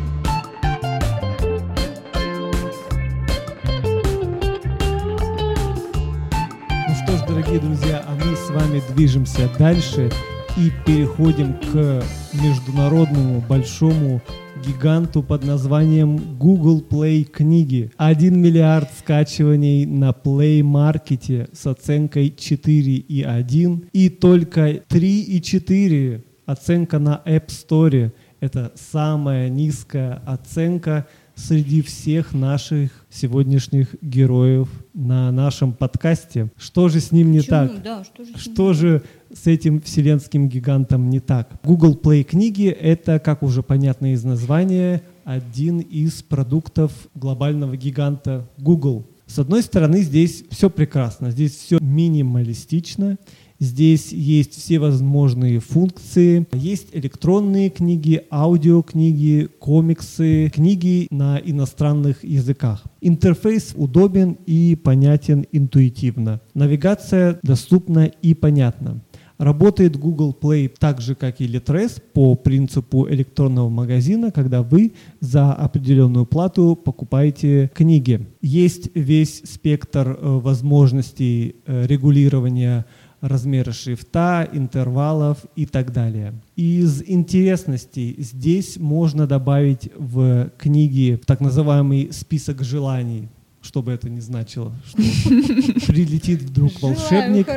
дорогие 7.57 7.61
друзья, 7.61 8.05
а 8.07 8.14
мы 8.14 8.37
с 8.37 8.51
вами 8.51 8.83
движемся 8.95 9.49
дальше 9.59 10.11
и 10.57 10.71
переходим 10.85 11.55
к 11.55 12.03
международному 12.35 13.40
большому 13.40 14.21
гиганту 14.66 15.23
под 15.23 15.45
названием 15.45 16.38
Google 16.38 16.83
Play 16.83 17.25
книги. 17.25 17.90
1 17.97 18.40
миллиард 18.40 18.88
скачиваний 18.99 19.87
на 19.87 20.11
Play 20.11 20.61
Market 20.61 21.51
с 21.53 21.66
оценкой 21.66 22.29
4,1 22.29 23.88
и 23.92 24.09
только 24.09 24.71
3,4 24.73 26.23
оценка 26.47 26.99
на 26.99 27.23
App 27.25 27.47
Store. 27.49 28.12
Это 28.40 28.73
самая 28.75 29.49
низкая 29.49 30.21
оценка 30.27 31.07
среди 31.37 31.83
всех 31.83 32.33
наших 32.33 32.90
сегодняшних 33.11 33.94
героев 34.03 34.68
на 34.94 35.31
нашем 35.31 35.75
подкасте. 35.75 36.51
Что 36.57 36.88
же 36.88 37.01
с 37.01 37.12
ним 37.12 37.31
не 37.31 37.38
Почему? 37.38 37.68
так? 37.68 37.83
Да, 37.83 38.05
что 38.05 38.25
же 38.25 38.33
с 38.33 38.40
Что 38.40 38.72
же 38.72 39.03
с 39.33 39.46
этим 39.46 39.81
вселенским 39.81 40.49
гигантом 40.49 41.11
не 41.11 41.20
так? 41.20 41.61
Google 41.62 41.94
Play 42.03 42.25
книги— 42.25 42.66
это, 42.81 43.18
как 43.18 43.42
уже 43.42 43.62
понятно 43.62 44.12
из 44.14 44.25
названия, 44.25 45.03
один 45.25 45.81
из 45.81 46.22
продуктов 46.22 46.90
глобального 47.14 47.77
гиганта 47.77 48.49
Google. 48.57 49.07
С 49.27 49.38
одной 49.38 49.62
стороны, 49.62 50.03
здесь 50.03 50.44
все 50.51 50.70
прекрасно, 50.70 51.31
здесь 51.33 51.57
все 51.57 51.79
минималистично, 51.81 53.18
здесь 53.59 54.12
есть 54.12 54.55
все 54.55 54.79
возможные 54.79 55.61
функции, 55.61 56.47
есть 56.53 56.88
электронные 56.92 57.71
книги, 57.71 58.23
аудиокниги, 58.31 59.49
комиксы, 59.59 60.51
книги 60.55 61.07
на 61.11 61.38
иностранных 61.38 62.25
языках. 62.25 62.85
Интерфейс 63.01 63.73
удобен 63.77 64.37
и 64.47 64.77
понятен 64.77 65.47
интуитивно. 65.53 66.40
Навигация 66.55 67.38
доступна 67.42 68.05
и 68.05 68.35
понятна. 68.35 69.01
Работает 69.38 69.99
Google 69.99 70.35
Play 70.38 70.73
так 70.79 71.03
же, 71.03 71.14
как 71.14 71.42
и 71.42 71.47
Litres, 71.47 72.01
по 72.14 72.35
принципу 72.37 73.07
электронного 73.09 73.69
магазина, 73.69 74.31
когда 74.31 74.62
вы 74.62 74.95
за 75.21 75.53
определенную 75.53 76.25
плату 76.25 76.75
покупаете 76.75 77.71
книги. 77.75 78.27
Есть 78.40 78.90
весь 78.95 79.42
спектр 79.45 80.09
э, 80.19 80.38
возможностей 80.38 81.57
э, 81.66 81.87
регулирования 81.87 82.87
размера 83.29 83.73
шрифта, 83.73 84.49
интервалов 84.53 85.39
и 85.55 85.67
так 85.67 85.93
далее. 85.93 86.35
Из 86.57 87.03
интересностей 87.03 88.15
здесь 88.19 88.77
можно 88.77 89.27
добавить 89.27 89.91
в 89.97 90.51
книги 90.59 91.21
так 91.27 91.41
называемый 91.41 92.11
список 92.12 92.62
желаний, 92.62 93.29
что 93.62 93.83
бы 93.83 93.93
это 93.93 94.09
ни 94.09 94.21
значило, 94.21 94.73
что 94.87 94.99
прилетит 95.87 96.43
вдруг 96.43 96.81
волшебник 96.81 97.49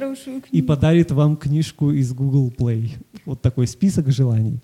и 0.51 0.61
подарит 0.61 1.11
вам 1.11 1.37
книжку 1.37 1.91
из 1.91 2.13
Google 2.13 2.53
Play. 2.57 2.91
Вот 3.25 3.41
такой 3.41 3.67
список 3.67 4.11
желаний. 4.11 4.59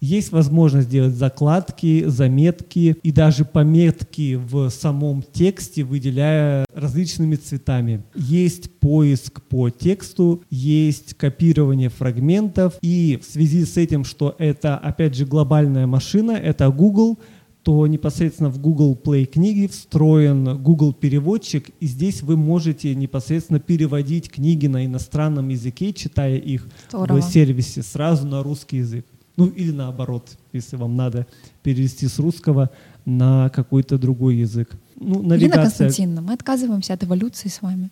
Есть 0.00 0.32
возможность 0.32 0.88
делать 0.88 1.14
закладки, 1.14 2.04
заметки 2.06 2.96
и 3.02 3.12
даже 3.12 3.44
пометки 3.44 4.36
в 4.36 4.70
самом 4.70 5.22
тексте, 5.32 5.84
выделяя 5.84 6.64
различными 6.74 7.36
цветами. 7.36 8.02
Есть 8.14 8.70
поиск 8.78 9.42
по 9.42 9.70
тексту, 9.70 10.42
есть 10.50 11.14
копирование 11.14 11.88
фрагментов, 11.88 12.74
и 12.82 13.18
в 13.20 13.30
связи 13.30 13.64
с 13.64 13.76
этим, 13.76 14.04
что 14.04 14.34
это, 14.38 14.76
опять 14.76 15.14
же, 15.14 15.26
глобальная 15.26 15.86
машина, 15.86 16.32
это 16.32 16.68
Google, 16.70 17.18
то 17.62 17.86
непосредственно 17.86 18.48
в 18.48 18.58
Google 18.60 18.98
Play 19.02 19.26
книги 19.26 19.66
встроен 19.66 20.56
Google 20.62 20.92
переводчик, 20.92 21.70
и 21.80 21.86
здесь 21.86 22.22
вы 22.22 22.36
можете 22.36 22.94
непосредственно 22.94 23.60
переводить 23.60 24.30
книги 24.30 24.66
на 24.66 24.86
иностранном 24.86 25.48
языке, 25.48 25.92
читая 25.92 26.36
их 26.36 26.66
Здорово. 26.88 27.20
в 27.20 27.24
сервисе 27.24 27.82
сразу 27.82 28.26
на 28.26 28.42
русский 28.42 28.78
язык. 28.78 29.04
Ну 29.38 29.46
или 29.46 29.70
наоборот, 29.70 30.36
если 30.52 30.74
вам 30.74 30.96
надо 30.96 31.24
перевести 31.62 32.08
с 32.08 32.18
русского 32.18 32.70
на 33.04 33.50
какой-то 33.50 33.96
другой 33.96 34.34
язык. 34.36 34.68
Ну, 34.96 35.22
навигация... 35.22 35.38
Ирина 35.38 35.62
Константиновна, 35.62 36.22
мы 36.22 36.32
отказываемся 36.32 36.94
от 36.94 37.04
эволюции 37.04 37.48
с 37.48 37.62
вами. 37.62 37.90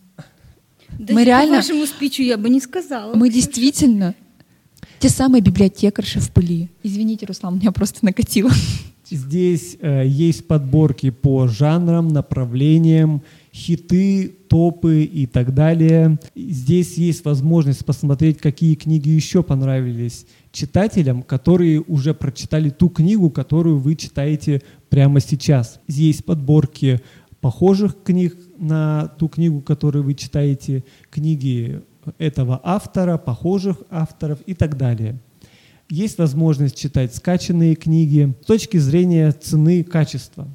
Да 0.99 1.15
мы 1.15 1.23
реально... 1.23 1.59
По 1.59 1.63
вашему 1.63 1.87
спичу 1.87 2.23
я 2.23 2.37
бы 2.37 2.51
не 2.51 2.61
сказала. 2.61 3.15
Мы 3.15 3.31
действительно 3.31 4.17
те 4.99 5.09
самые 5.09 5.41
библиотекарши 5.41 6.19
в 6.19 6.33
пыли. 6.33 6.69
Извините, 6.83 7.27
Руслан, 7.27 7.59
меня 7.59 7.71
просто 7.71 8.05
накатило. 8.05 8.51
Здесь 9.09 9.77
э, 9.81 10.05
есть 10.07 10.47
подборки 10.49 11.11
по 11.11 11.47
жанрам, 11.47 12.09
направлениям, 12.09 13.23
хиты, 13.55 14.29
топы 14.49 15.05
и 15.05 15.27
так 15.27 15.55
далее. 15.55 16.19
Здесь 16.35 16.99
есть 16.99 17.25
возможность 17.25 17.85
посмотреть, 17.85 18.39
какие 18.39 18.75
книги 18.75 19.09
еще 19.09 19.43
понравились 19.43 20.27
читателям, 20.51 21.23
которые 21.23 21.83
уже 21.83 22.15
прочитали 22.15 22.71
ту 22.71 22.89
книгу, 22.89 23.31
которую 23.31 23.79
вы 23.79 23.95
читаете 23.95 24.63
прямо 24.89 25.21
сейчас. 25.21 25.81
Здесь 25.87 26.23
подборки 26.23 27.01
похожих 27.41 28.03
книг 28.03 28.37
на 28.59 29.09
ту 29.19 29.29
книгу, 29.29 29.61
которую 29.61 30.03
вы 30.03 30.15
читаете, 30.15 30.83
книги 31.11 31.83
этого 32.19 32.61
автора, 32.65 33.19
похожих 33.19 33.83
авторов 33.91 34.41
и 34.47 34.55
так 34.55 34.77
далее. 34.77 35.21
Есть 35.89 36.19
возможность 36.19 36.77
читать 36.77 37.15
скачанные 37.15 37.77
книги 37.77 38.35
с 38.43 38.47
точки 38.47 38.77
зрения 38.77 39.31
цены 39.31 39.85
качества. 39.85 40.49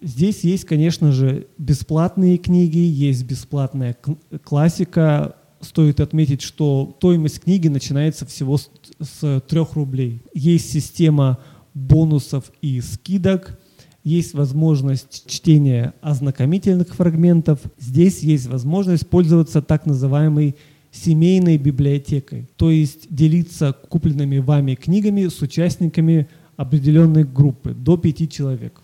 Здесь 0.00 0.44
есть, 0.44 0.64
конечно 0.64 1.12
же, 1.12 1.46
бесплатные 1.58 2.38
книги, 2.38 2.78
есть 2.78 3.24
бесплатная 3.24 3.96
классика. 4.44 5.36
Стоит 5.60 6.00
отметить, 6.00 6.40
что 6.40 6.94
стоимость 6.98 7.40
книги 7.40 7.68
начинается 7.68 8.24
всего 8.24 8.56
с, 8.56 8.70
с 9.00 9.40
3 9.40 9.60
рублей. 9.74 10.22
Есть 10.32 10.70
система 10.70 11.38
бонусов 11.74 12.52
и 12.62 12.80
скидок, 12.80 13.58
есть 14.04 14.34
возможность 14.34 15.24
чтения 15.26 15.94
ознакомительных 16.00 16.94
фрагментов. 16.94 17.60
Здесь 17.78 18.20
есть 18.20 18.46
возможность 18.46 19.08
пользоваться 19.08 19.60
так 19.60 19.84
называемой 19.84 20.56
семейной 21.02 21.58
библиотекой, 21.58 22.48
то 22.56 22.70
есть 22.70 23.06
делиться 23.10 23.74
купленными 23.88 24.38
вами 24.38 24.74
книгами 24.74 25.28
с 25.28 25.40
участниками 25.42 26.28
определенной 26.56 27.24
группы, 27.24 27.72
до 27.72 27.96
пяти 27.96 28.28
человек. 28.28 28.80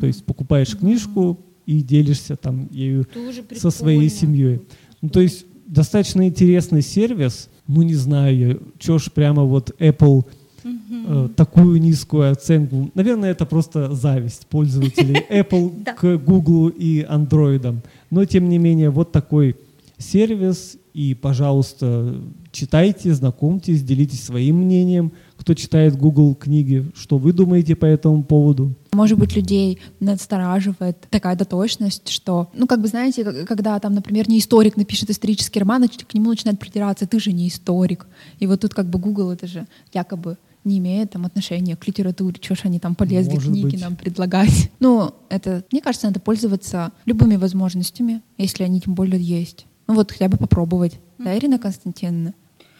То 0.00 0.06
есть 0.06 0.24
покупаешь 0.24 0.76
книжку 0.76 1.38
и 1.66 1.82
делишься 1.82 2.36
там 2.36 2.68
ею 2.72 3.06
со 3.54 3.70
своей 3.70 4.08
семьей. 4.08 4.62
Ну, 5.02 5.10
то 5.10 5.20
есть 5.20 5.44
достаточно 5.66 6.26
интересный 6.26 6.82
сервис. 6.82 7.48
Ну, 7.66 7.82
не 7.82 7.94
знаю, 7.94 8.36
я, 8.36 8.56
чё 8.78 8.98
ж 8.98 9.10
прямо 9.12 9.44
вот 9.44 9.70
Apple 9.78 10.24
э, 10.64 11.28
такую 11.36 11.80
низкую 11.80 12.32
оценку. 12.32 12.90
Наверное, 12.94 13.30
это 13.30 13.46
просто 13.46 13.94
зависть 13.94 14.46
пользователей 14.46 15.24
Apple 15.30 15.94
к 15.94 16.16
Google 16.24 16.68
и 16.68 17.06
Android. 17.08 17.76
Но, 18.10 18.24
тем 18.24 18.48
не 18.48 18.58
менее, 18.58 18.90
вот 18.90 19.12
такой 19.12 19.54
сервис. 19.98 20.76
И, 20.92 21.14
пожалуйста, 21.14 22.20
читайте, 22.52 23.14
знакомьтесь, 23.14 23.82
делитесь 23.82 24.24
своим 24.24 24.56
мнением. 24.56 25.12
Кто 25.36 25.54
читает 25.54 25.96
Google 25.96 26.34
книги, 26.34 26.90
что 26.94 27.18
вы 27.18 27.32
думаете 27.32 27.76
по 27.76 27.86
этому 27.86 28.22
поводу? 28.24 28.74
Может 28.92 29.18
быть, 29.18 29.36
людей 29.36 29.78
настораживает 30.00 31.06
такая 31.10 31.36
доточность, 31.36 32.08
что, 32.08 32.50
ну, 32.54 32.66
как 32.66 32.80
бы, 32.82 32.88
знаете, 32.88 33.24
когда 33.44 33.78
там, 33.78 33.94
например, 33.94 34.28
не 34.28 34.38
историк 34.38 34.76
напишет 34.76 35.10
исторический 35.10 35.60
роман, 35.60 35.88
к 35.88 36.14
нему 36.14 36.30
начинает 36.30 36.58
придираться, 36.58 37.06
ты 37.06 37.20
же 37.20 37.32
не 37.32 37.48
историк. 37.48 38.06
И 38.38 38.46
вот 38.46 38.60
тут 38.60 38.74
как 38.74 38.90
бы 38.90 38.98
Google 38.98 39.30
это 39.30 39.46
же 39.46 39.66
якобы 39.92 40.36
не 40.64 40.78
имеет 40.78 41.12
там 41.12 41.24
отношения 41.24 41.76
к 41.76 41.86
литературе, 41.86 42.36
что 42.40 42.54
ж 42.54 42.60
они 42.64 42.78
там 42.78 42.94
полезли 42.94 43.34
Может 43.34 43.50
книги 43.50 43.64
быть. 43.64 43.80
нам 43.80 43.96
предлагать. 43.96 44.70
Ну, 44.80 45.14
это, 45.28 45.64
мне 45.72 45.82
кажется, 45.82 46.06
надо 46.06 46.20
пользоваться 46.20 46.92
любыми 47.04 47.36
возможностями, 47.36 48.22
если 48.38 48.64
они 48.64 48.80
тем 48.80 48.94
более 48.94 49.20
есть. 49.20 49.66
Ну 49.90 49.96
вот 49.96 50.12
хотя 50.12 50.28
бы 50.28 50.36
попробовать. 50.36 51.00
Да, 51.18 51.36
Ирина 51.36 51.58
Константиновна? 51.58 52.32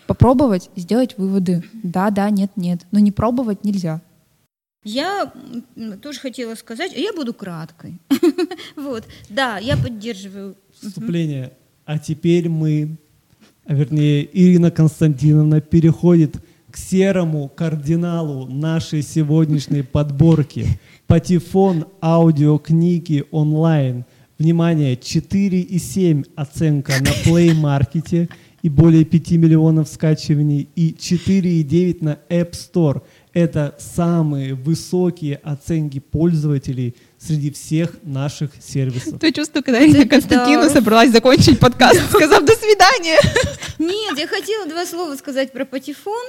Попробовать, 0.06 0.70
сделать 0.76 1.18
выводы. 1.18 1.64
Да, 1.82 2.08
да, 2.12 2.30
нет, 2.30 2.52
нет. 2.54 2.86
Но 2.92 3.00
не 3.00 3.10
пробовать 3.10 3.64
нельзя. 3.64 4.00
Я 4.84 5.32
тоже 6.00 6.20
хотела 6.20 6.54
сказать, 6.54 6.92
я 6.94 7.12
буду 7.12 7.34
краткой. 7.34 7.98
Вот, 8.76 9.02
да, 9.28 9.58
я 9.58 9.76
поддерживаю. 9.76 10.54
Вступление. 10.72 11.54
А 11.84 11.98
теперь 11.98 12.48
мы, 12.48 12.96
а 13.64 13.74
вернее, 13.74 14.28
Ирина 14.32 14.70
Константиновна 14.70 15.60
переходит 15.60 16.36
к 16.70 16.76
серому 16.76 17.48
кардиналу 17.48 18.46
нашей 18.46 19.02
сегодняшней 19.02 19.82
подборки. 19.82 20.78
Патефон 21.08 21.86
аудиокниги 22.00 23.24
онлайн. 23.32 24.04
Внимание, 24.40 24.94
4,7 24.94 26.26
оценка 26.34 26.94
на 26.98 27.10
Play 27.26 27.52
Market 27.54 28.30
и 28.62 28.68
более 28.70 29.04
5 29.04 29.32
миллионов 29.32 29.86
скачиваний 29.86 30.66
и 30.74 30.96
4,9 30.98 31.98
на 32.00 32.18
App 32.30 32.52
Store– 32.52 33.02
это 33.34 33.76
самые 33.78 34.54
высокие 34.54 35.36
оценки 35.36 35.98
пользователей 35.98 36.94
среди 37.20 37.50
всех 37.50 37.90
наших 38.02 38.50
сервисов. 38.60 39.18
То 39.20 39.30
чувство, 39.32 39.60
когда 39.60 39.84
Ирина 39.84 40.08
Константиновна 40.08 40.68
да. 40.68 40.74
собралась 40.74 41.10
закончить 41.10 41.58
подкаст, 41.58 42.00
сказав 42.10 42.44
«до 42.44 42.54
свидания». 42.54 43.18
Нет, 43.78 44.18
я 44.18 44.26
хотела 44.26 44.66
два 44.66 44.84
слова 44.86 45.16
сказать 45.16 45.52
про 45.52 45.64
Патефон. 45.64 46.26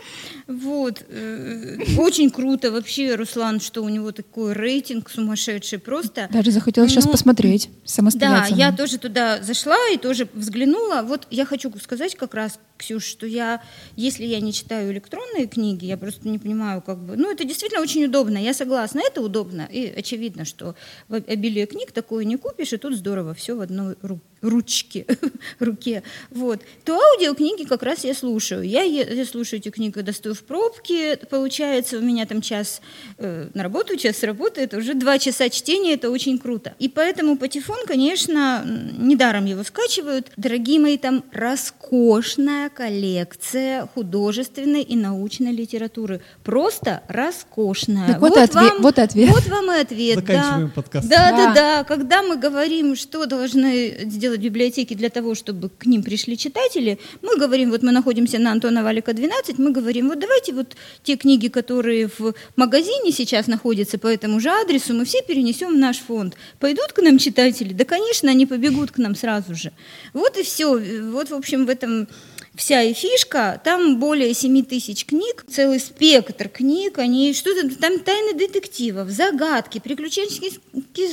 Вот. 0.47 1.03
Э, 1.09 1.77
очень 1.97 2.29
круто 2.29 2.71
вообще, 2.71 3.15
Руслан, 3.15 3.59
что 3.59 3.83
у 3.83 3.89
него 3.89 4.11
такой 4.11 4.53
рейтинг 4.53 5.09
сумасшедший 5.09 5.79
просто. 5.79 6.29
Даже 6.31 6.51
захотела 6.51 6.87
сейчас 6.87 7.07
посмотреть 7.07 7.69
самостоятельно. 7.83 8.57
Да, 8.57 8.65
я 8.67 8.71
тоже 8.71 8.97
туда 8.97 9.41
зашла 9.41 9.77
и 9.93 9.97
тоже 9.97 10.27
взглянула. 10.33 11.01
Вот 11.03 11.27
я 11.29 11.45
хочу 11.45 11.71
сказать 11.81 12.15
как 12.15 12.33
раз, 12.33 12.59
Ксюш, 12.77 13.03
что 13.03 13.27
я, 13.27 13.61
если 13.95 14.25
я 14.25 14.39
не 14.39 14.53
читаю 14.53 14.91
электронные 14.91 15.45
книги, 15.47 15.85
я 15.85 15.97
просто 15.97 16.27
не 16.27 16.39
понимаю, 16.39 16.81
как 16.81 16.97
бы... 16.97 17.15
Ну, 17.15 17.31
это 17.31 17.43
действительно 17.43 17.81
очень 17.81 18.05
удобно, 18.05 18.37
я 18.37 18.53
согласна, 18.53 19.01
это 19.05 19.21
удобно. 19.21 19.67
И 19.71 19.87
очевидно, 19.87 20.45
что 20.45 20.75
обилие 21.09 21.65
книг 21.65 21.91
такое 21.91 22.25
не 22.25 22.37
купишь, 22.37 22.73
и 22.73 22.77
тут 22.77 22.95
здорово, 22.95 23.33
все 23.33 23.55
в 23.55 23.61
одной 23.61 23.95
руке 24.01 24.30
ручки, 24.41 25.05
руке, 25.59 26.03
вот, 26.29 26.61
то 26.83 26.99
аудиокниги 26.99 27.63
как 27.63 27.83
раз 27.83 28.03
я 28.03 28.13
слушаю. 28.13 28.63
Я, 28.63 28.83
я 28.83 29.25
слушаю 29.25 29.59
эти 29.59 29.69
книги, 29.69 29.91
когда 29.91 30.13
стою 30.13 30.35
в 30.35 30.43
пробке, 30.43 31.17
получается, 31.29 31.97
у 31.97 32.01
меня 32.01 32.25
там 32.25 32.41
час 32.41 32.81
э, 33.17 33.49
на 33.53 33.63
работу, 33.63 33.97
час 33.97 34.17
с 34.17 34.23
работы, 34.23 34.61
это 34.61 34.77
уже 34.77 34.93
два 34.93 35.19
часа 35.19 35.49
чтения, 35.49 35.93
это 35.93 36.09
очень 36.09 36.37
круто. 36.39 36.73
И 36.79 36.89
поэтому 36.89 37.37
Патефон, 37.37 37.85
конечно, 37.85 38.63
недаром 38.65 39.45
его 39.45 39.63
скачивают. 39.63 40.31
Дорогие 40.37 40.79
мои, 40.79 40.97
там 40.97 41.23
роскошная 41.31 42.69
коллекция 42.69 43.87
художественной 43.93 44.81
и 44.81 44.95
научной 44.95 45.51
литературы. 45.51 46.21
Просто 46.43 47.03
роскошная. 47.07 48.07
Так 48.07 48.21
вот, 48.21 48.31
вот, 48.31 48.39
отве- 48.39 48.69
вам, 48.69 48.81
вот 48.81 48.99
ответ. 48.99 49.29
Вот 49.29 49.47
вам 49.47 49.71
и 49.71 49.79
ответ. 49.79 50.15
Заканчиваем 50.15 50.67
да. 50.67 50.73
подкаст. 50.73 51.09
Да, 51.09 51.31
да, 51.31 51.37
да, 51.37 51.53
да. 51.53 51.83
Когда 51.83 52.23
мы 52.23 52.37
говорим, 52.37 52.95
что 52.95 53.25
должны 53.25 53.97
сделать 54.05 54.30
делать 54.31 54.41
библиотеки 54.41 54.93
для 54.93 55.09
того, 55.09 55.35
чтобы 55.35 55.69
к 55.69 55.85
ним 55.85 56.03
пришли 56.03 56.37
читатели, 56.37 56.97
мы 57.21 57.37
говорим, 57.37 57.71
вот 57.71 57.83
мы 57.83 57.91
находимся 57.91 58.39
на 58.39 58.51
Антона 58.51 58.83
Валика 58.83 59.13
12, 59.13 59.59
мы 59.59 59.71
говорим, 59.71 60.07
вот 60.07 60.19
давайте 60.19 60.53
вот 60.53 60.75
те 61.03 61.17
книги, 61.17 61.49
которые 61.49 62.07
в 62.07 62.33
магазине 62.55 63.11
сейчас 63.11 63.47
находятся 63.47 63.97
по 63.97 64.07
этому 64.07 64.39
же 64.39 64.49
адресу, 64.49 64.93
мы 64.93 65.03
все 65.05 65.21
перенесем 65.21 65.73
в 65.73 65.77
наш 65.77 65.97
фонд. 65.97 66.37
Пойдут 66.59 66.93
к 66.93 67.01
нам 67.01 67.17
читатели? 67.17 67.73
Да, 67.73 67.83
конечно, 67.83 68.31
они 68.31 68.45
побегут 68.45 68.91
к 68.91 68.97
нам 68.97 69.15
сразу 69.15 69.55
же. 69.55 69.71
Вот 70.13 70.37
и 70.37 70.43
все. 70.43 70.79
Вот, 71.11 71.29
в 71.29 71.33
общем, 71.33 71.65
в 71.65 71.69
этом 71.69 72.07
вся 72.61 72.83
и 72.83 72.93
фишка. 72.93 73.59
Там 73.63 73.99
более 73.99 74.35
7 74.35 74.63
тысяч 74.63 75.05
книг, 75.05 75.43
целый 75.49 75.79
спектр 75.79 76.47
книг, 76.47 76.99
они 76.99 77.33
что-то 77.33 77.75
там 77.75 77.97
тайны 77.99 78.37
детективов, 78.37 79.09
загадки, 79.09 79.79
приключенческие 79.79 80.51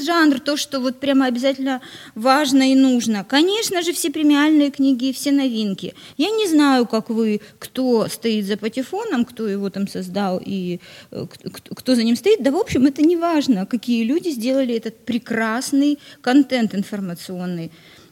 жанр, 0.05 0.41
то, 0.41 0.59
что 0.59 0.79
вот 0.79 1.01
прямо 1.01 1.25
обязательно 1.25 1.81
важно 2.15 2.71
и 2.71 2.75
нужно. 2.75 3.25
Конечно 3.25 3.81
же, 3.81 3.95
все 3.95 4.11
премиальные 4.11 4.71
книги, 4.71 5.11
все 5.13 5.33
новинки. 5.33 5.95
Я 6.19 6.31
не 6.31 6.47
знаю, 6.47 6.87
как 6.87 7.09
вы, 7.09 7.41
кто 7.59 8.09
стоит 8.09 8.45
за 8.45 8.59
патефоном, 8.59 9.25
кто 9.25 9.49
его 9.49 9.71
там 9.71 9.89
создал 9.89 10.43
и 10.45 10.81
э, 11.11 11.27
кто 11.75 11.95
за 11.95 12.03
ним 12.03 12.17
стоит. 12.17 12.43
Да, 12.43 12.51
в 12.51 12.57
общем, 12.57 12.85
это 12.85 13.01
не 13.01 13.17
важно, 13.17 13.65
какие 13.65 14.05
люди 14.05 14.29
сделали 14.29 14.75
этот 14.75 14.99
прекрасный 14.99 15.99
контент 16.21 16.75
информационный. 16.75 17.71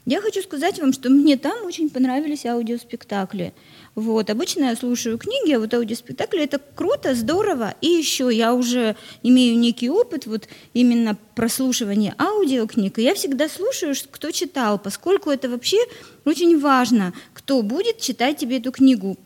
Я 0.09 0.21
хочу 0.21 0.41
сказать 0.41 0.79
вам, 0.79 0.93
что 0.93 1.11
мне 1.11 1.37
там 1.37 1.67
очень 1.67 1.91
понравились 1.91 2.47
аудиоспектакли. 2.47 3.53
Вот. 3.97 4.31
Обычно 4.31 4.67
я 4.67 4.77
слушаю 4.77 5.19
книги, 5.19 5.53
а 5.53 5.59
вот 5.59 5.75
аудиоспектакли 5.75 6.45
это 6.45 6.61
круто, 6.77 7.17
здорово. 7.17 7.75
И 7.81 7.89
еще 7.89 8.31
я 8.33 8.55
уже 8.55 8.95
имею 9.25 9.59
некий 9.59 9.91
опыт 9.91 10.27
вот 10.27 10.49
именно 10.75 11.19
прослушивания 11.37 12.15
аудиокниг. 12.19 12.99
И 12.99 13.03
я 13.03 13.15
всегда 13.15 13.49
слушаю, 13.49 13.95
кто 14.11 14.31
читал, 14.31 14.79
поскольку 14.79 15.31
это 15.31 15.51
вообще 15.51 15.77
очень 16.25 16.59
важно, 16.59 17.13
кто 17.35 17.63
будет 17.63 18.01
читать 18.01 18.39
тебе 18.39 18.57
эту 18.57 18.73
книгу, 18.73 19.17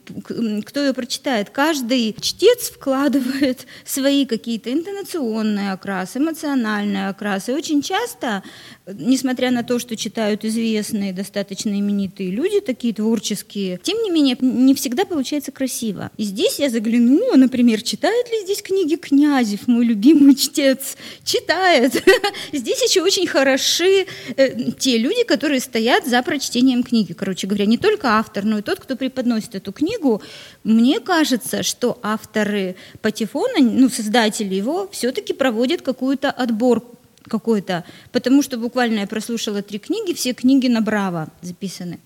кто 0.67 0.81
ее 0.81 0.93
прочитает. 0.93 1.49
Каждый 1.51 2.15
чтец 2.21 2.71
вкладывает 2.71 3.67
свои 3.87 4.27
какие-то 4.27 4.73
интонационные 4.73 5.73
окрасы, 5.73 6.19
эмоциональные 6.19 7.09
окрасы. 7.09 7.53
И 7.53 7.55
очень 7.55 7.81
часто, 7.81 8.43
несмотря 8.87 9.53
на 9.53 9.63
то, 9.63 9.79
что 9.79 9.97
читают 9.97 10.45
известные, 10.45 11.13
достаточно 11.13 11.71
именитые 11.71 12.31
люди, 12.31 12.61
такие 12.61 12.93
творческие, 12.93 13.79
тем 13.83 14.03
не 14.03 14.11
менее, 14.11 14.37
не 14.41 14.75
всегда 14.75 15.05
получается 15.05 15.53
красиво. 15.53 16.11
И 16.17 16.25
здесь 16.25 16.59
я 16.59 16.69
заглянула, 16.69 17.37
например, 17.37 17.81
читает 17.83 18.31
ли 18.31 18.43
здесь 18.43 18.63
книги 18.63 18.97
Князев, 18.97 19.69
мой 19.69 19.87
любимый 19.87 20.35
чтец? 20.35 20.97
Читает. 21.25 22.00
Здесь 22.53 22.83
еще 22.83 23.03
очень 23.03 23.27
хороши 23.27 24.07
э, 24.37 24.73
те 24.73 24.99
люди, 24.99 25.25
которые 25.25 25.61
стоят 25.61 26.07
за 26.07 26.23
прочтением 26.23 26.83
книги. 26.83 27.13
Короче 27.13 27.47
говоря, 27.47 27.67
не 27.67 27.79
только 27.79 28.19
автор, 28.19 28.45
но 28.45 28.59
и 28.59 28.63
тот, 28.63 28.81
кто 28.81 28.97
преподносит 28.97 29.55
эту 29.55 29.73
книгу. 29.73 30.23
Мне 30.65 31.01
кажется, 31.01 31.63
что 31.63 31.99
авторы 32.03 32.77
Патефона, 33.03 33.59
ну, 33.61 33.89
создатели 33.89 34.55
его, 34.55 34.89
все-таки 34.93 35.33
проводят 35.33 35.83
какую-то 35.83 36.31
отборку 36.31 37.00
какой-то, 37.31 37.85
потому 38.13 38.43
что 38.43 38.59
буквально 38.59 39.01
я 39.01 39.07
прослушала 39.07 39.63
три 39.63 39.79
книги, 39.79 40.13
все 40.13 40.35
книги 40.35 40.69
на 40.69 40.83
Браво 40.83 41.29
записаны. 41.41 41.99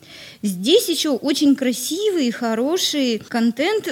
Здесь 0.42 0.88
еще 0.88 1.10
очень 1.10 1.56
красивый, 1.56 2.30
хороший 2.30 3.18
контент 3.18 3.88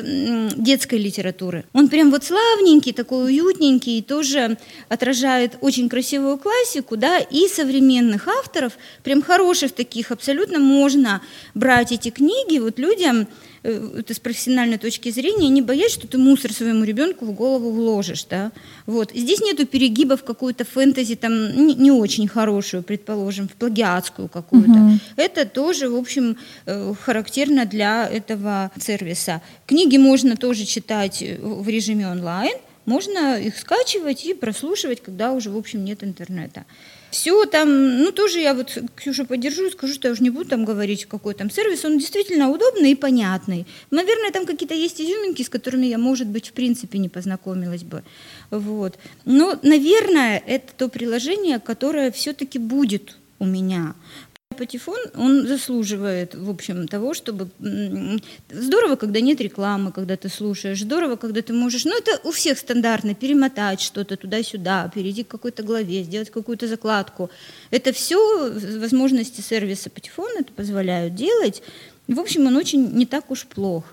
детской 0.56 0.98
литературы. 0.98 1.64
Он 1.72 1.88
прям 1.88 2.10
вот 2.10 2.24
славненький, 2.24 2.92
такой 2.92 3.24
уютненький, 3.24 3.98
и 3.98 4.02
тоже 4.02 4.58
отражает 4.88 5.56
очень 5.60 5.88
красивую 5.88 6.38
классику, 6.38 6.96
да, 6.96 7.18
и 7.18 7.48
современных 7.48 8.28
авторов, 8.28 8.74
прям 9.02 9.22
хороших 9.22 9.72
таких, 9.72 10.12
абсолютно 10.12 10.58
можно 10.58 11.22
брать 11.54 11.92
эти 11.92 12.10
книги 12.10 12.58
вот 12.58 12.78
людям, 12.78 13.26
Это 13.62 14.12
с 14.12 14.18
профессиональной 14.18 14.78
точки 14.78 15.10
зрения, 15.10 15.48
не 15.48 15.62
боясь, 15.62 15.92
что 15.92 16.08
ты 16.08 16.18
мусор 16.18 16.52
своему 16.52 16.84
ребенку 16.84 17.24
в 17.26 17.32
голову 17.32 17.70
вложишь. 17.70 18.24
Да? 18.24 18.50
Вот. 18.86 19.12
Здесь 19.14 19.40
нету 19.40 19.66
перегиба 19.66 20.16
в 20.16 20.24
какую-то 20.24 20.64
фэнтези, 20.64 21.14
там, 21.14 21.66
не, 21.66 21.74
не 21.74 21.92
очень 21.92 22.26
хорошую, 22.26 22.82
предположим, 22.82 23.48
в 23.48 23.52
плагиатскую 23.52 24.28
какую-то. 24.28 24.70
Угу. 24.70 24.98
Это 25.16 25.46
тоже, 25.46 25.88
в 25.88 25.96
общем, 25.96 26.36
э, 26.66 26.94
характерно 27.00 27.64
для 27.64 28.08
этого 28.08 28.72
сервиса. 28.80 29.42
Книги 29.66 29.96
можно 29.96 30.36
тоже 30.36 30.64
читать 30.64 31.22
э, 31.22 31.38
в 31.40 31.68
режиме 31.68 32.08
онлайн, 32.08 32.56
можно 32.84 33.38
их 33.40 33.56
скачивать 33.56 34.24
и 34.24 34.34
прослушивать, 34.34 35.00
когда 35.00 35.32
уже, 35.32 35.50
в 35.50 35.56
общем, 35.56 35.84
нет 35.84 36.02
интернета. 36.02 36.64
Все 37.12 37.44
там, 37.44 37.98
ну 37.98 38.10
тоже 38.10 38.40
я 38.40 38.54
вот 38.54 38.78
Ксюшу 38.96 39.26
поддержу, 39.26 39.70
скажу, 39.70 39.92
что 39.92 40.08
я 40.08 40.12
уже 40.12 40.22
не 40.22 40.30
буду 40.30 40.48
там 40.48 40.64
говорить, 40.64 41.04
какой 41.04 41.34
там 41.34 41.50
сервис, 41.50 41.84
он 41.84 41.98
действительно 41.98 42.48
удобный 42.48 42.92
и 42.92 42.94
понятный. 42.94 43.66
Наверное, 43.90 44.30
там 44.30 44.46
какие-то 44.46 44.74
есть 44.74 44.98
изюминки, 44.98 45.42
с 45.42 45.50
которыми 45.50 45.84
я, 45.84 45.98
может 45.98 46.26
быть, 46.26 46.48
в 46.48 46.52
принципе 46.54 46.96
не 46.96 47.10
познакомилась 47.10 47.82
бы. 47.82 48.02
Вот. 48.50 48.98
Но, 49.26 49.58
наверное, 49.62 50.42
это 50.46 50.72
то 50.74 50.88
приложение, 50.88 51.60
которое 51.60 52.10
все-таки 52.12 52.58
будет 52.58 53.18
у 53.38 53.44
меня. 53.44 53.94
Патефон, 54.52 54.98
он 55.14 55.46
заслуживает, 55.46 56.34
в 56.34 56.50
общем, 56.50 56.88
того, 56.88 57.14
чтобы... 57.14 57.48
Здорово, 58.50 58.96
когда 58.96 59.20
нет 59.20 59.40
рекламы, 59.40 59.92
когда 59.92 60.16
ты 60.16 60.28
слушаешь. 60.28 60.80
Здорово, 60.80 61.16
когда 61.16 61.42
ты 61.42 61.52
можешь... 61.52 61.84
Ну, 61.84 61.96
это 61.96 62.20
у 62.24 62.30
всех 62.30 62.58
стандартно. 62.58 63.14
Перемотать 63.14 63.80
что-то 63.80 64.16
туда-сюда, 64.16 64.90
перейти 64.94 65.24
к 65.24 65.28
какой-то 65.28 65.62
главе, 65.62 66.02
сделать 66.02 66.30
какую-то 66.30 66.66
закладку. 66.66 67.30
Это 67.70 67.92
все 67.92 68.50
возможности 68.78 69.40
сервиса 69.40 69.90
Патефон 69.90 70.30
это 70.38 70.52
позволяют 70.52 71.14
делать. 71.14 71.62
В 72.08 72.18
общем, 72.18 72.46
он 72.46 72.56
очень 72.56 72.92
не 72.92 73.06
так 73.06 73.30
уж 73.30 73.46
плох. 73.46 73.84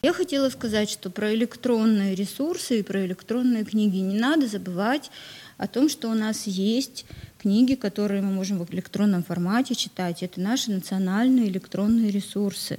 Я 0.00 0.12
хотела 0.12 0.48
сказать, 0.48 0.88
что 0.88 1.10
про 1.10 1.34
электронные 1.34 2.14
ресурсы 2.14 2.80
и 2.80 2.82
про 2.82 3.04
электронные 3.04 3.64
книги 3.64 3.96
не 3.96 4.18
надо 4.18 4.46
забывать 4.46 5.10
о 5.58 5.66
том, 5.66 5.88
что 5.88 6.08
у 6.08 6.14
нас 6.14 6.46
есть 6.46 7.04
книги, 7.38 7.74
которые 7.74 8.22
мы 8.22 8.32
можем 8.32 8.64
в 8.64 8.72
электронном 8.72 9.22
формате 9.22 9.74
читать. 9.74 10.22
Это 10.22 10.40
наши 10.40 10.70
национальные 10.70 11.48
электронные 11.48 12.10
ресурсы. 12.10 12.78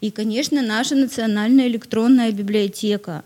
И, 0.00 0.10
конечно, 0.10 0.62
наша 0.62 0.94
национальная 0.94 1.66
электронная 1.66 2.32
библиотека. 2.32 3.24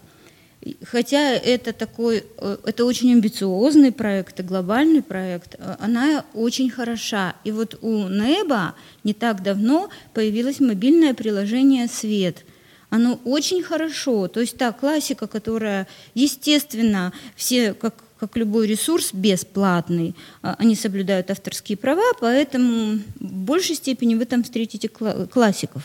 Хотя 0.83 1.33
это 1.33 1.73
такой, 1.73 2.25
э, 2.39 2.57
это 2.65 2.85
очень 2.85 3.13
амбициозный 3.13 3.93
проект, 3.93 4.41
глобальный 4.41 5.03
проект, 5.03 5.55
э, 5.55 5.77
она 5.79 6.25
очень 6.35 6.71
хороша. 6.71 7.37
И 7.45 7.53
вот 7.53 7.79
у 7.83 8.09
НЭБа 8.09 8.75
не 9.05 9.15
так 9.15 9.43
давно 9.43 9.91
появилось 10.13 10.59
мобильное 10.59 11.15
приложение 11.15 11.87
«Свет», 11.87 12.45
оно 12.89 13.21
очень 13.25 13.63
хорошо. 13.63 14.29
То 14.29 14.41
есть 14.41 14.57
та 14.57 14.73
классика, 14.73 15.27
которая, 15.27 15.87
естественно, 16.15 17.13
все, 17.35 17.75
как 17.75 17.95
как 18.19 18.37
любой 18.37 18.67
ресурс, 18.67 19.11
бесплатный. 19.13 20.15
А, 20.43 20.57
они 20.59 20.75
соблюдают 20.75 21.31
авторские 21.31 21.77
права, 21.77 22.13
поэтому 22.21 22.99
в 23.21 23.33
большей 23.33 23.77
степени 23.77 24.15
вы 24.15 24.25
там 24.25 24.43
встретите 24.43 24.89
классиков. 24.89 25.83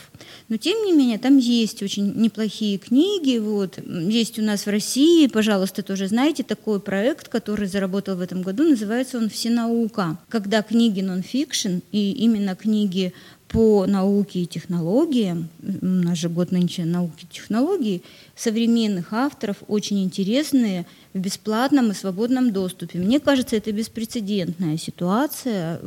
Но 0.49 0.57
тем 0.57 0.86
не 0.86 0.93
менее, 0.93 1.17
там 1.17 1.38
есть 1.38 1.84
очень 1.84 2.13
неплохие 2.15 2.77
книги. 2.77 3.38
Вот. 3.38 3.79
Есть 3.86 4.39
у 4.39 4.41
нас 4.41 4.65
в 4.65 4.69
России, 4.69 5.27
пожалуйста, 5.27 5.84
тоже 5.84 6.07
знаете, 6.07 6.43
такой 6.43 6.79
проект, 6.79 7.27
который 7.27 7.67
заработал 7.67 8.15
в 8.15 8.21
этом 8.21 8.41
году, 8.41 8.63
называется 8.63 9.17
он 9.17 9.29
«Всенаука», 9.29 10.17
когда 10.29 10.61
книги 10.61 11.01
нон-фикшн 11.01 11.79
и 11.91 12.11
именно 12.11 12.55
книги 12.55 13.13
по 13.52 13.86
науке 13.86 14.43
и 14.43 14.45
технологиям, 14.45 15.49
у 15.62 15.86
нас 15.86 16.18
же 16.18 16.30
год 16.30 16.52
нынче 16.52 16.86
науки 16.86 17.26
и 17.26 17.34
технологий, 17.34 18.02
современных 18.34 19.12
авторов, 19.12 19.58
очень 19.68 20.02
интересные, 20.02 20.86
в 21.14 21.20
бесплатном 21.20 21.91
и 21.91 21.93
свободном 21.93 22.54
доступе. 22.54 22.97
Мне 22.99 23.20
кажется, 23.20 23.58
это 23.58 23.74
беспрецедентная 23.74 24.78
ситуация. 24.78 25.82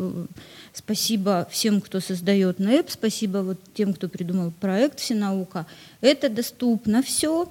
Спасибо 0.74 1.48
всем, 1.50 1.80
кто 1.80 2.00
создает 2.00 2.58
НЭП, 2.58 2.90
спасибо 2.90 3.38
вот 3.38 3.58
тем, 3.72 3.94
кто 3.94 4.08
придумал 4.08 4.52
проект 4.60 5.00
«Всенаука». 5.00 5.66
Это 6.02 6.28
доступно 6.28 7.02
все 7.02 7.48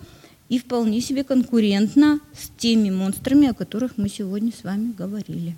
и 0.48 0.60
вполне 0.60 1.02
себе 1.02 1.24
конкурентно 1.24 2.20
с 2.38 2.50
теми 2.56 2.92
монстрами, 2.92 3.48
о 3.48 3.56
которых 3.56 3.98
мы 3.98 4.10
сегодня 4.10 4.52
с 4.52 4.64
вами 4.64 4.94
говорили. 4.96 5.56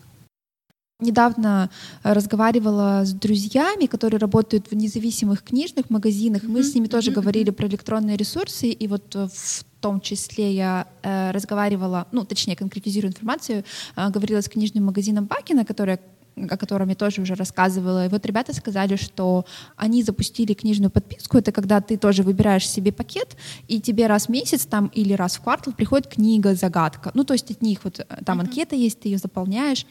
Недавно 1.02 1.70
э, 2.04 2.14
разговаривала 2.14 3.04
с 3.04 3.12
друзьями, 3.12 3.86
которые 3.86 4.18
работают 4.18 4.72
в 4.72 4.76
независимых 4.76 5.44
книжных 5.44 5.90
магазинах. 5.90 6.44
Мы 6.44 6.64
с 6.64 6.74
ними 6.74 6.88
тоже 6.88 7.12
говорили 7.12 7.50
про 7.50 7.68
электронные 7.68 8.16
ресурсы, 8.16 8.70
и 8.70 8.88
вот 8.88 9.14
э, 9.14 9.28
в 9.28 9.66
том 9.82 10.00
числе 10.00 10.54
я 10.54 10.88
э, 11.04 11.32
разговаривала, 11.32 12.08
ну, 12.14 12.24
точнее, 12.24 12.56
конкретизирую 12.56 13.12
информацию, 13.12 13.66
э, 13.98 14.10
говорила 14.10 14.40
с 14.40 14.48
книжным 14.48 14.86
магазином 14.86 15.26
Бакина, 15.26 15.66
который 15.66 16.00
о 16.36 16.58
котором 16.58 16.90
я 16.90 16.96
тоже 16.96 17.22
уже 17.22 17.36
рассказывала. 17.36 18.06
И 18.06 18.10
вот 18.10 18.26
ребята 18.26 18.54
сказали, 18.54 18.96
что 18.96 19.46
они 19.76 20.04
запустили 20.04 20.54
книжную 20.54 20.92
подписку. 20.92 21.38
Это 21.38 21.52
когда 21.52 21.82
ты 21.82 21.98
тоже 21.98 22.24
выбираешь 22.24 22.70
себе 22.70 22.92
пакет, 22.92 23.36
и 23.68 23.80
тебе 23.80 24.08
раз 24.08 24.26
в 24.26 24.30
месяц 24.30 24.66
там 24.66 24.88
или 24.88 25.14
раз 25.14 25.38
в 25.38 25.42
квартал 25.42 25.74
приходит 25.74 26.08
книга-загадка. 26.08 27.12
Ну, 27.14 27.24
то 27.24 27.34
есть 27.34 27.52
от 27.52 27.62
них 27.62 27.84
вот 27.84 28.00
э, 28.00 28.06
там 28.26 28.40
анкета 28.40 28.76
есть, 28.76 29.00
ты 29.00 29.10
ее 29.10 29.18
заполняешь. 29.18 29.86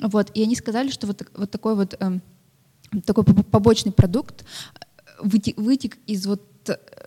Вот. 0.00 0.30
И 0.34 0.42
они 0.42 0.54
сказали, 0.54 0.90
что 0.90 1.06
вот, 1.06 1.22
вот 1.34 1.50
такой 1.50 1.74
вот 1.74 1.94
э, 1.98 2.18
такой 3.04 3.24
побочный 3.24 3.92
продукт 3.92 4.44
э, 4.44 4.78
вытек, 5.22 5.56
вытек 5.58 5.96
из 6.06 6.26
вот 6.26 6.42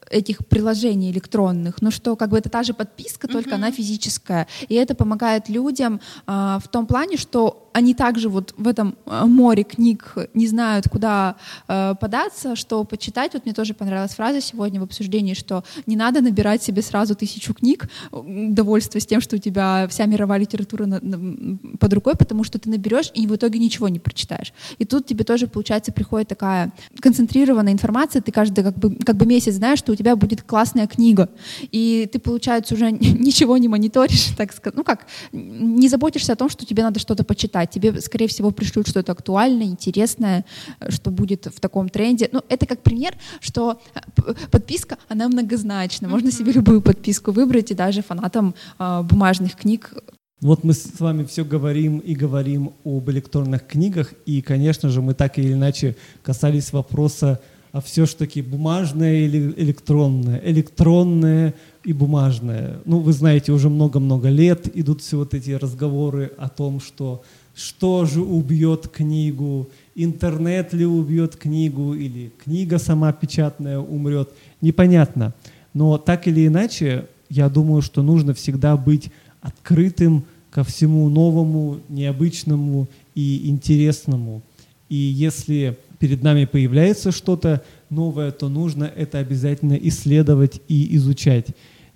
этих 0.10 0.45
приложений 0.47 1.12
электронных, 1.12 1.82
но 1.82 1.91
что 1.91 2.16
как 2.16 2.30
бы 2.30 2.38
это 2.38 2.49
та 2.49 2.64
же 2.64 2.74
подписка, 2.74 3.28
только 3.28 3.51
uh-huh. 3.51 3.55
она 3.55 3.72
физическая. 3.72 4.47
И 4.68 4.76
это 4.76 4.95
помогает 4.95 5.49
людям 5.49 6.01
а, 6.28 6.60
в 6.60 6.68
том 6.68 6.86
плане, 6.88 7.18
что 7.18 7.70
они 7.74 7.93
также 7.93 8.30
вот 8.30 8.53
в 8.57 8.68
этом 8.68 8.95
а, 9.05 9.26
море 9.26 9.64
книг 9.64 10.16
не 10.34 10.47
знают, 10.47 10.88
куда 10.89 11.36
э, 11.68 11.95
податься, 11.99 12.55
что 12.55 12.84
почитать. 12.84 13.34
Вот 13.34 13.45
мне 13.45 13.53
тоже 13.53 13.74
понравилась 13.74 14.14
фраза 14.14 14.41
сегодня 14.41 14.80
в 14.80 14.84
обсуждении, 14.84 15.34
что 15.34 15.64
не 15.86 15.95
надо 15.95 16.22
набирать 16.22 16.64
себе 16.64 16.82
сразу 16.82 17.16
тысячу 17.16 17.53
книг, 17.53 17.89
довольствуясь 18.12 19.05
тем, 19.05 19.22
что 19.22 19.36
у 19.36 19.39
тебя 19.39 19.88
вся 19.89 20.05
мировая 20.05 20.39
литература 20.39 20.86
на, 20.86 20.99
на, 21.01 21.57
под 21.80 21.93
рукой, 21.93 22.16
потому 22.16 22.43
что 22.43 22.60
ты 22.60 22.70
наберешь 22.70 23.12
и 23.14 23.28
в 23.28 23.36
итоге 23.36 23.60
ничего 23.60 23.88
не 23.88 23.99
прочитаешь. 23.99 24.53
И 24.78 24.86
тут 24.86 25.05
тебе 25.05 25.24
тоже, 25.24 25.47
получается, 25.47 25.91
приходит 25.91 26.28
такая 26.28 26.72
концентрированная 26.99 27.74
информация, 27.74 28.22
ты 28.22 28.32
каждый 28.32 28.64
как 28.64 28.78
бы, 28.78 28.95
как 28.95 29.16
бы 29.16 29.26
месяц 29.26 29.53
знаешь, 29.53 29.80
что 29.80 29.91
у 29.91 29.95
тебя 29.99 30.15
будет 30.15 30.43
классная 30.43 30.87
книга, 30.87 31.29
и 31.73 32.09
ты, 32.11 32.19
получается, 32.19 32.73
уже 32.73 32.91
ничего 33.27 33.57
не 33.57 33.67
мониторишь, 33.67 34.29
так 34.37 34.53
сказать, 34.53 34.77
ну 34.77 34.85
как, 34.85 35.07
не 35.33 35.89
заботишься 35.89 36.33
о 36.33 36.35
том, 36.37 36.49
что 36.49 36.65
тебе 36.65 36.83
надо 36.83 36.99
что-то 36.99 37.25
почитать, 37.25 37.69
тебе, 37.69 37.99
скорее 37.99 38.27
всего, 38.27 38.51
пришлют 38.51 38.87
что-то 38.87 39.11
актуальное, 39.11 39.67
интересное, 39.67 40.45
э, 40.79 40.89
что 40.89 41.11
будет 41.11 41.47
в 41.47 41.59
таком 41.59 41.89
тренде. 41.89 42.29
Ну, 42.31 42.41
это 42.47 42.65
как 42.65 42.81
пример, 42.81 43.13
что 43.41 43.81
э, 43.93 44.33
подписка, 44.51 44.97
она 45.09 45.27
многозначна. 45.27 46.07
Можно 46.07 46.31
себе 46.31 46.53
любую 46.53 46.81
подписку 46.81 47.31
выбрать, 47.31 47.71
и 47.71 47.73
даже 47.73 48.01
фанатам 48.01 48.55
э, 48.79 49.01
бумажных 49.03 49.55
книг 49.55 49.93
вот 50.41 50.63
мы 50.63 50.73
с 50.73 50.97
вами 51.01 51.25
все 51.25 51.43
говорим 51.43 51.97
и 51.97 52.15
говорим 52.15 52.71
об 52.85 53.09
электронных 53.09 53.67
книгах, 53.67 54.13
и, 54.25 54.41
конечно 54.41 54.87
же, 54.87 55.01
мы 55.01 55.13
так 55.13 55.37
или 55.37 55.51
иначе 55.51 55.97
касались 56.23 56.71
вопроса, 56.71 57.41
а 57.72 57.82
все-таки 57.82 58.41
бумажное 58.41 59.20
или 59.26 59.53
электронное, 59.57 60.41
электронное 60.43 61.53
и 61.84 61.93
бумажное. 61.93 62.80
Ну, 62.86 62.99
вы 62.99 63.13
знаете, 63.13 63.51
уже 63.51 63.70
много-много 63.70 64.30
лет 64.30 64.70
идут 64.76 65.01
все 65.01 65.17
вот 65.17 65.34
эти 65.34 65.51
разговоры 65.51 66.32
о 66.38 66.49
том, 66.49 66.80
что 66.80 67.22
что 67.55 68.05
же 68.05 68.22
убьет 68.22 68.88
книгу, 68.88 69.70
интернет 69.93 70.74
ли 70.74 70.86
убьет 70.86 71.36
книгу, 71.36 71.93
или 71.93 72.32
книга 72.43 72.80
сама 72.80 73.11
печатная 73.11 73.80
умрет, 73.80 74.30
непонятно. 74.61 75.34
Но 75.74 75.97
так 75.97 76.28
или 76.28 76.47
иначе, 76.47 77.07
я 77.30 77.49
думаю, 77.49 77.82
что 77.82 78.01
нужно 78.01 78.34
всегда 78.34 78.78
быть 78.78 79.11
открытым 79.41 80.24
ко 80.51 80.63
всему 80.63 81.09
новому, 81.09 81.80
необычному 81.89 82.88
и 83.13 83.49
интересному. 83.49 84.41
И 84.88 84.95
если 84.95 85.78
перед 85.99 86.23
нами 86.23 86.45
появляется 86.45 87.11
что-то 87.11 87.63
новое, 87.89 88.31
то 88.31 88.49
нужно 88.49 88.85
это 88.85 89.19
обязательно 89.19 89.73
исследовать 89.73 90.61
и 90.67 90.95
изучать. 90.95 91.47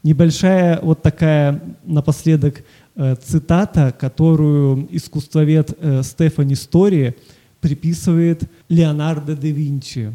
Небольшая 0.04 0.82
вот 0.82 1.02
такая 1.02 1.62
напоследок 1.86 2.64
Э, 2.96 3.16
цитата, 3.16 3.92
которую 4.00 4.88
искусствовед 4.92 5.76
э, 5.80 6.04
Стефани 6.04 6.54
Стори 6.54 7.16
приписывает 7.60 8.44
Леонардо 8.70 9.36
да 9.36 9.48
Винчи. 9.48 10.12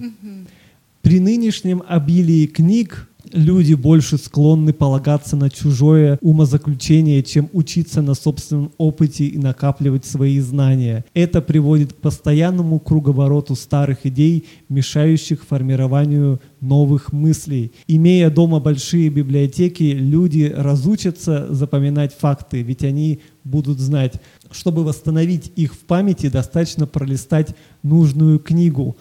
При 1.02 1.18
нынешнем 1.18 1.82
обилии 1.88 2.46
книг 2.46 3.07
люди 3.32 3.74
больше 3.74 4.18
склонны 4.18 4.72
полагаться 4.72 5.36
на 5.36 5.50
чужое 5.50 6.18
умозаключение, 6.20 7.22
чем 7.22 7.48
учиться 7.52 8.02
на 8.02 8.14
собственном 8.14 8.72
опыте 8.78 9.26
и 9.26 9.38
накапливать 9.38 10.04
свои 10.04 10.40
знания. 10.40 11.04
Это 11.14 11.40
приводит 11.40 11.92
к 11.92 11.96
постоянному 11.96 12.78
круговороту 12.78 13.54
старых 13.54 14.06
идей, 14.06 14.46
мешающих 14.68 15.44
формированию 15.44 16.40
новых 16.60 17.12
мыслей. 17.12 17.72
Имея 17.86 18.30
дома 18.30 18.60
большие 18.60 19.08
библиотеки, 19.10 19.84
люди 19.84 20.52
разучатся 20.54 21.46
запоминать 21.50 22.14
факты, 22.14 22.62
ведь 22.62 22.84
они 22.84 23.20
будут 23.44 23.78
знать. 23.78 24.14
Чтобы 24.50 24.84
восстановить 24.84 25.52
их 25.56 25.74
в 25.74 25.80
памяти, 25.80 26.28
достаточно 26.28 26.86
пролистать 26.86 27.54
нужную 27.82 28.38
книгу. 28.38 28.96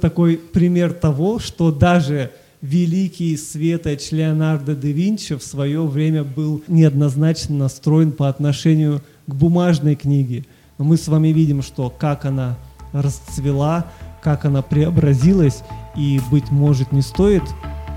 Такой 0.00 0.36
пример 0.38 0.92
того, 0.92 1.38
что 1.38 1.70
даже 1.70 2.30
великий 2.62 3.36
светоч 3.36 4.10
Леонардо 4.12 4.76
да 4.76 4.88
Винчи 4.88 5.36
в 5.36 5.42
свое 5.42 5.86
время 5.86 6.24
был 6.24 6.62
неоднозначно 6.68 7.56
настроен 7.56 8.12
по 8.12 8.28
отношению 8.28 9.02
к 9.26 9.34
бумажной 9.34 9.96
книге. 9.96 10.44
Но 10.78 10.84
мы 10.84 10.96
с 10.96 11.08
вами 11.08 11.28
видим, 11.28 11.62
что 11.62 11.90
как 11.90 12.24
она 12.24 12.58
расцвела, 12.92 13.86
как 14.22 14.44
она 14.44 14.62
преобразилась, 14.62 15.62
и, 15.96 16.20
быть 16.30 16.50
может, 16.50 16.92
не 16.92 17.02
стоит 17.02 17.42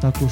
так 0.02 0.22
уж 0.22 0.32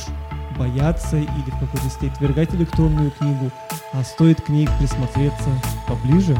бояться 0.58 1.18
или 1.18 1.50
в 1.50 1.60
какой-то 1.60 1.90
степени 1.90 2.14
отвергать 2.14 2.54
электронную 2.54 3.12
книгу, 3.12 3.52
а 3.94 4.04
стоит 4.04 4.42
к 4.42 4.50
ней 4.50 4.68
присмотреться 4.80 5.50
поближе. 5.88 6.38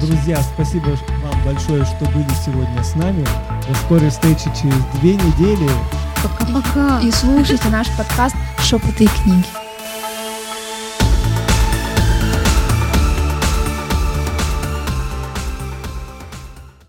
Друзья, 0.00 0.38
спасибо 0.54 0.88
вам 1.22 1.44
большое, 1.44 1.84
что 1.84 2.04
были 2.06 2.28
сегодня 2.44 2.82
с 2.82 2.94
нами. 2.94 3.24
До 3.68 3.74
скорой 3.74 4.10
встречи 4.10 4.44
через 4.60 4.78
две 4.94 5.14
недели. 5.14 5.68
Пока-пока. 6.22 7.00
И 7.00 7.10
слушайте 7.10 7.68
наш 7.68 7.88
подкаст 7.96 8.36
«Шепоты 8.60 9.04
и 9.04 9.08
книги». 9.08 9.65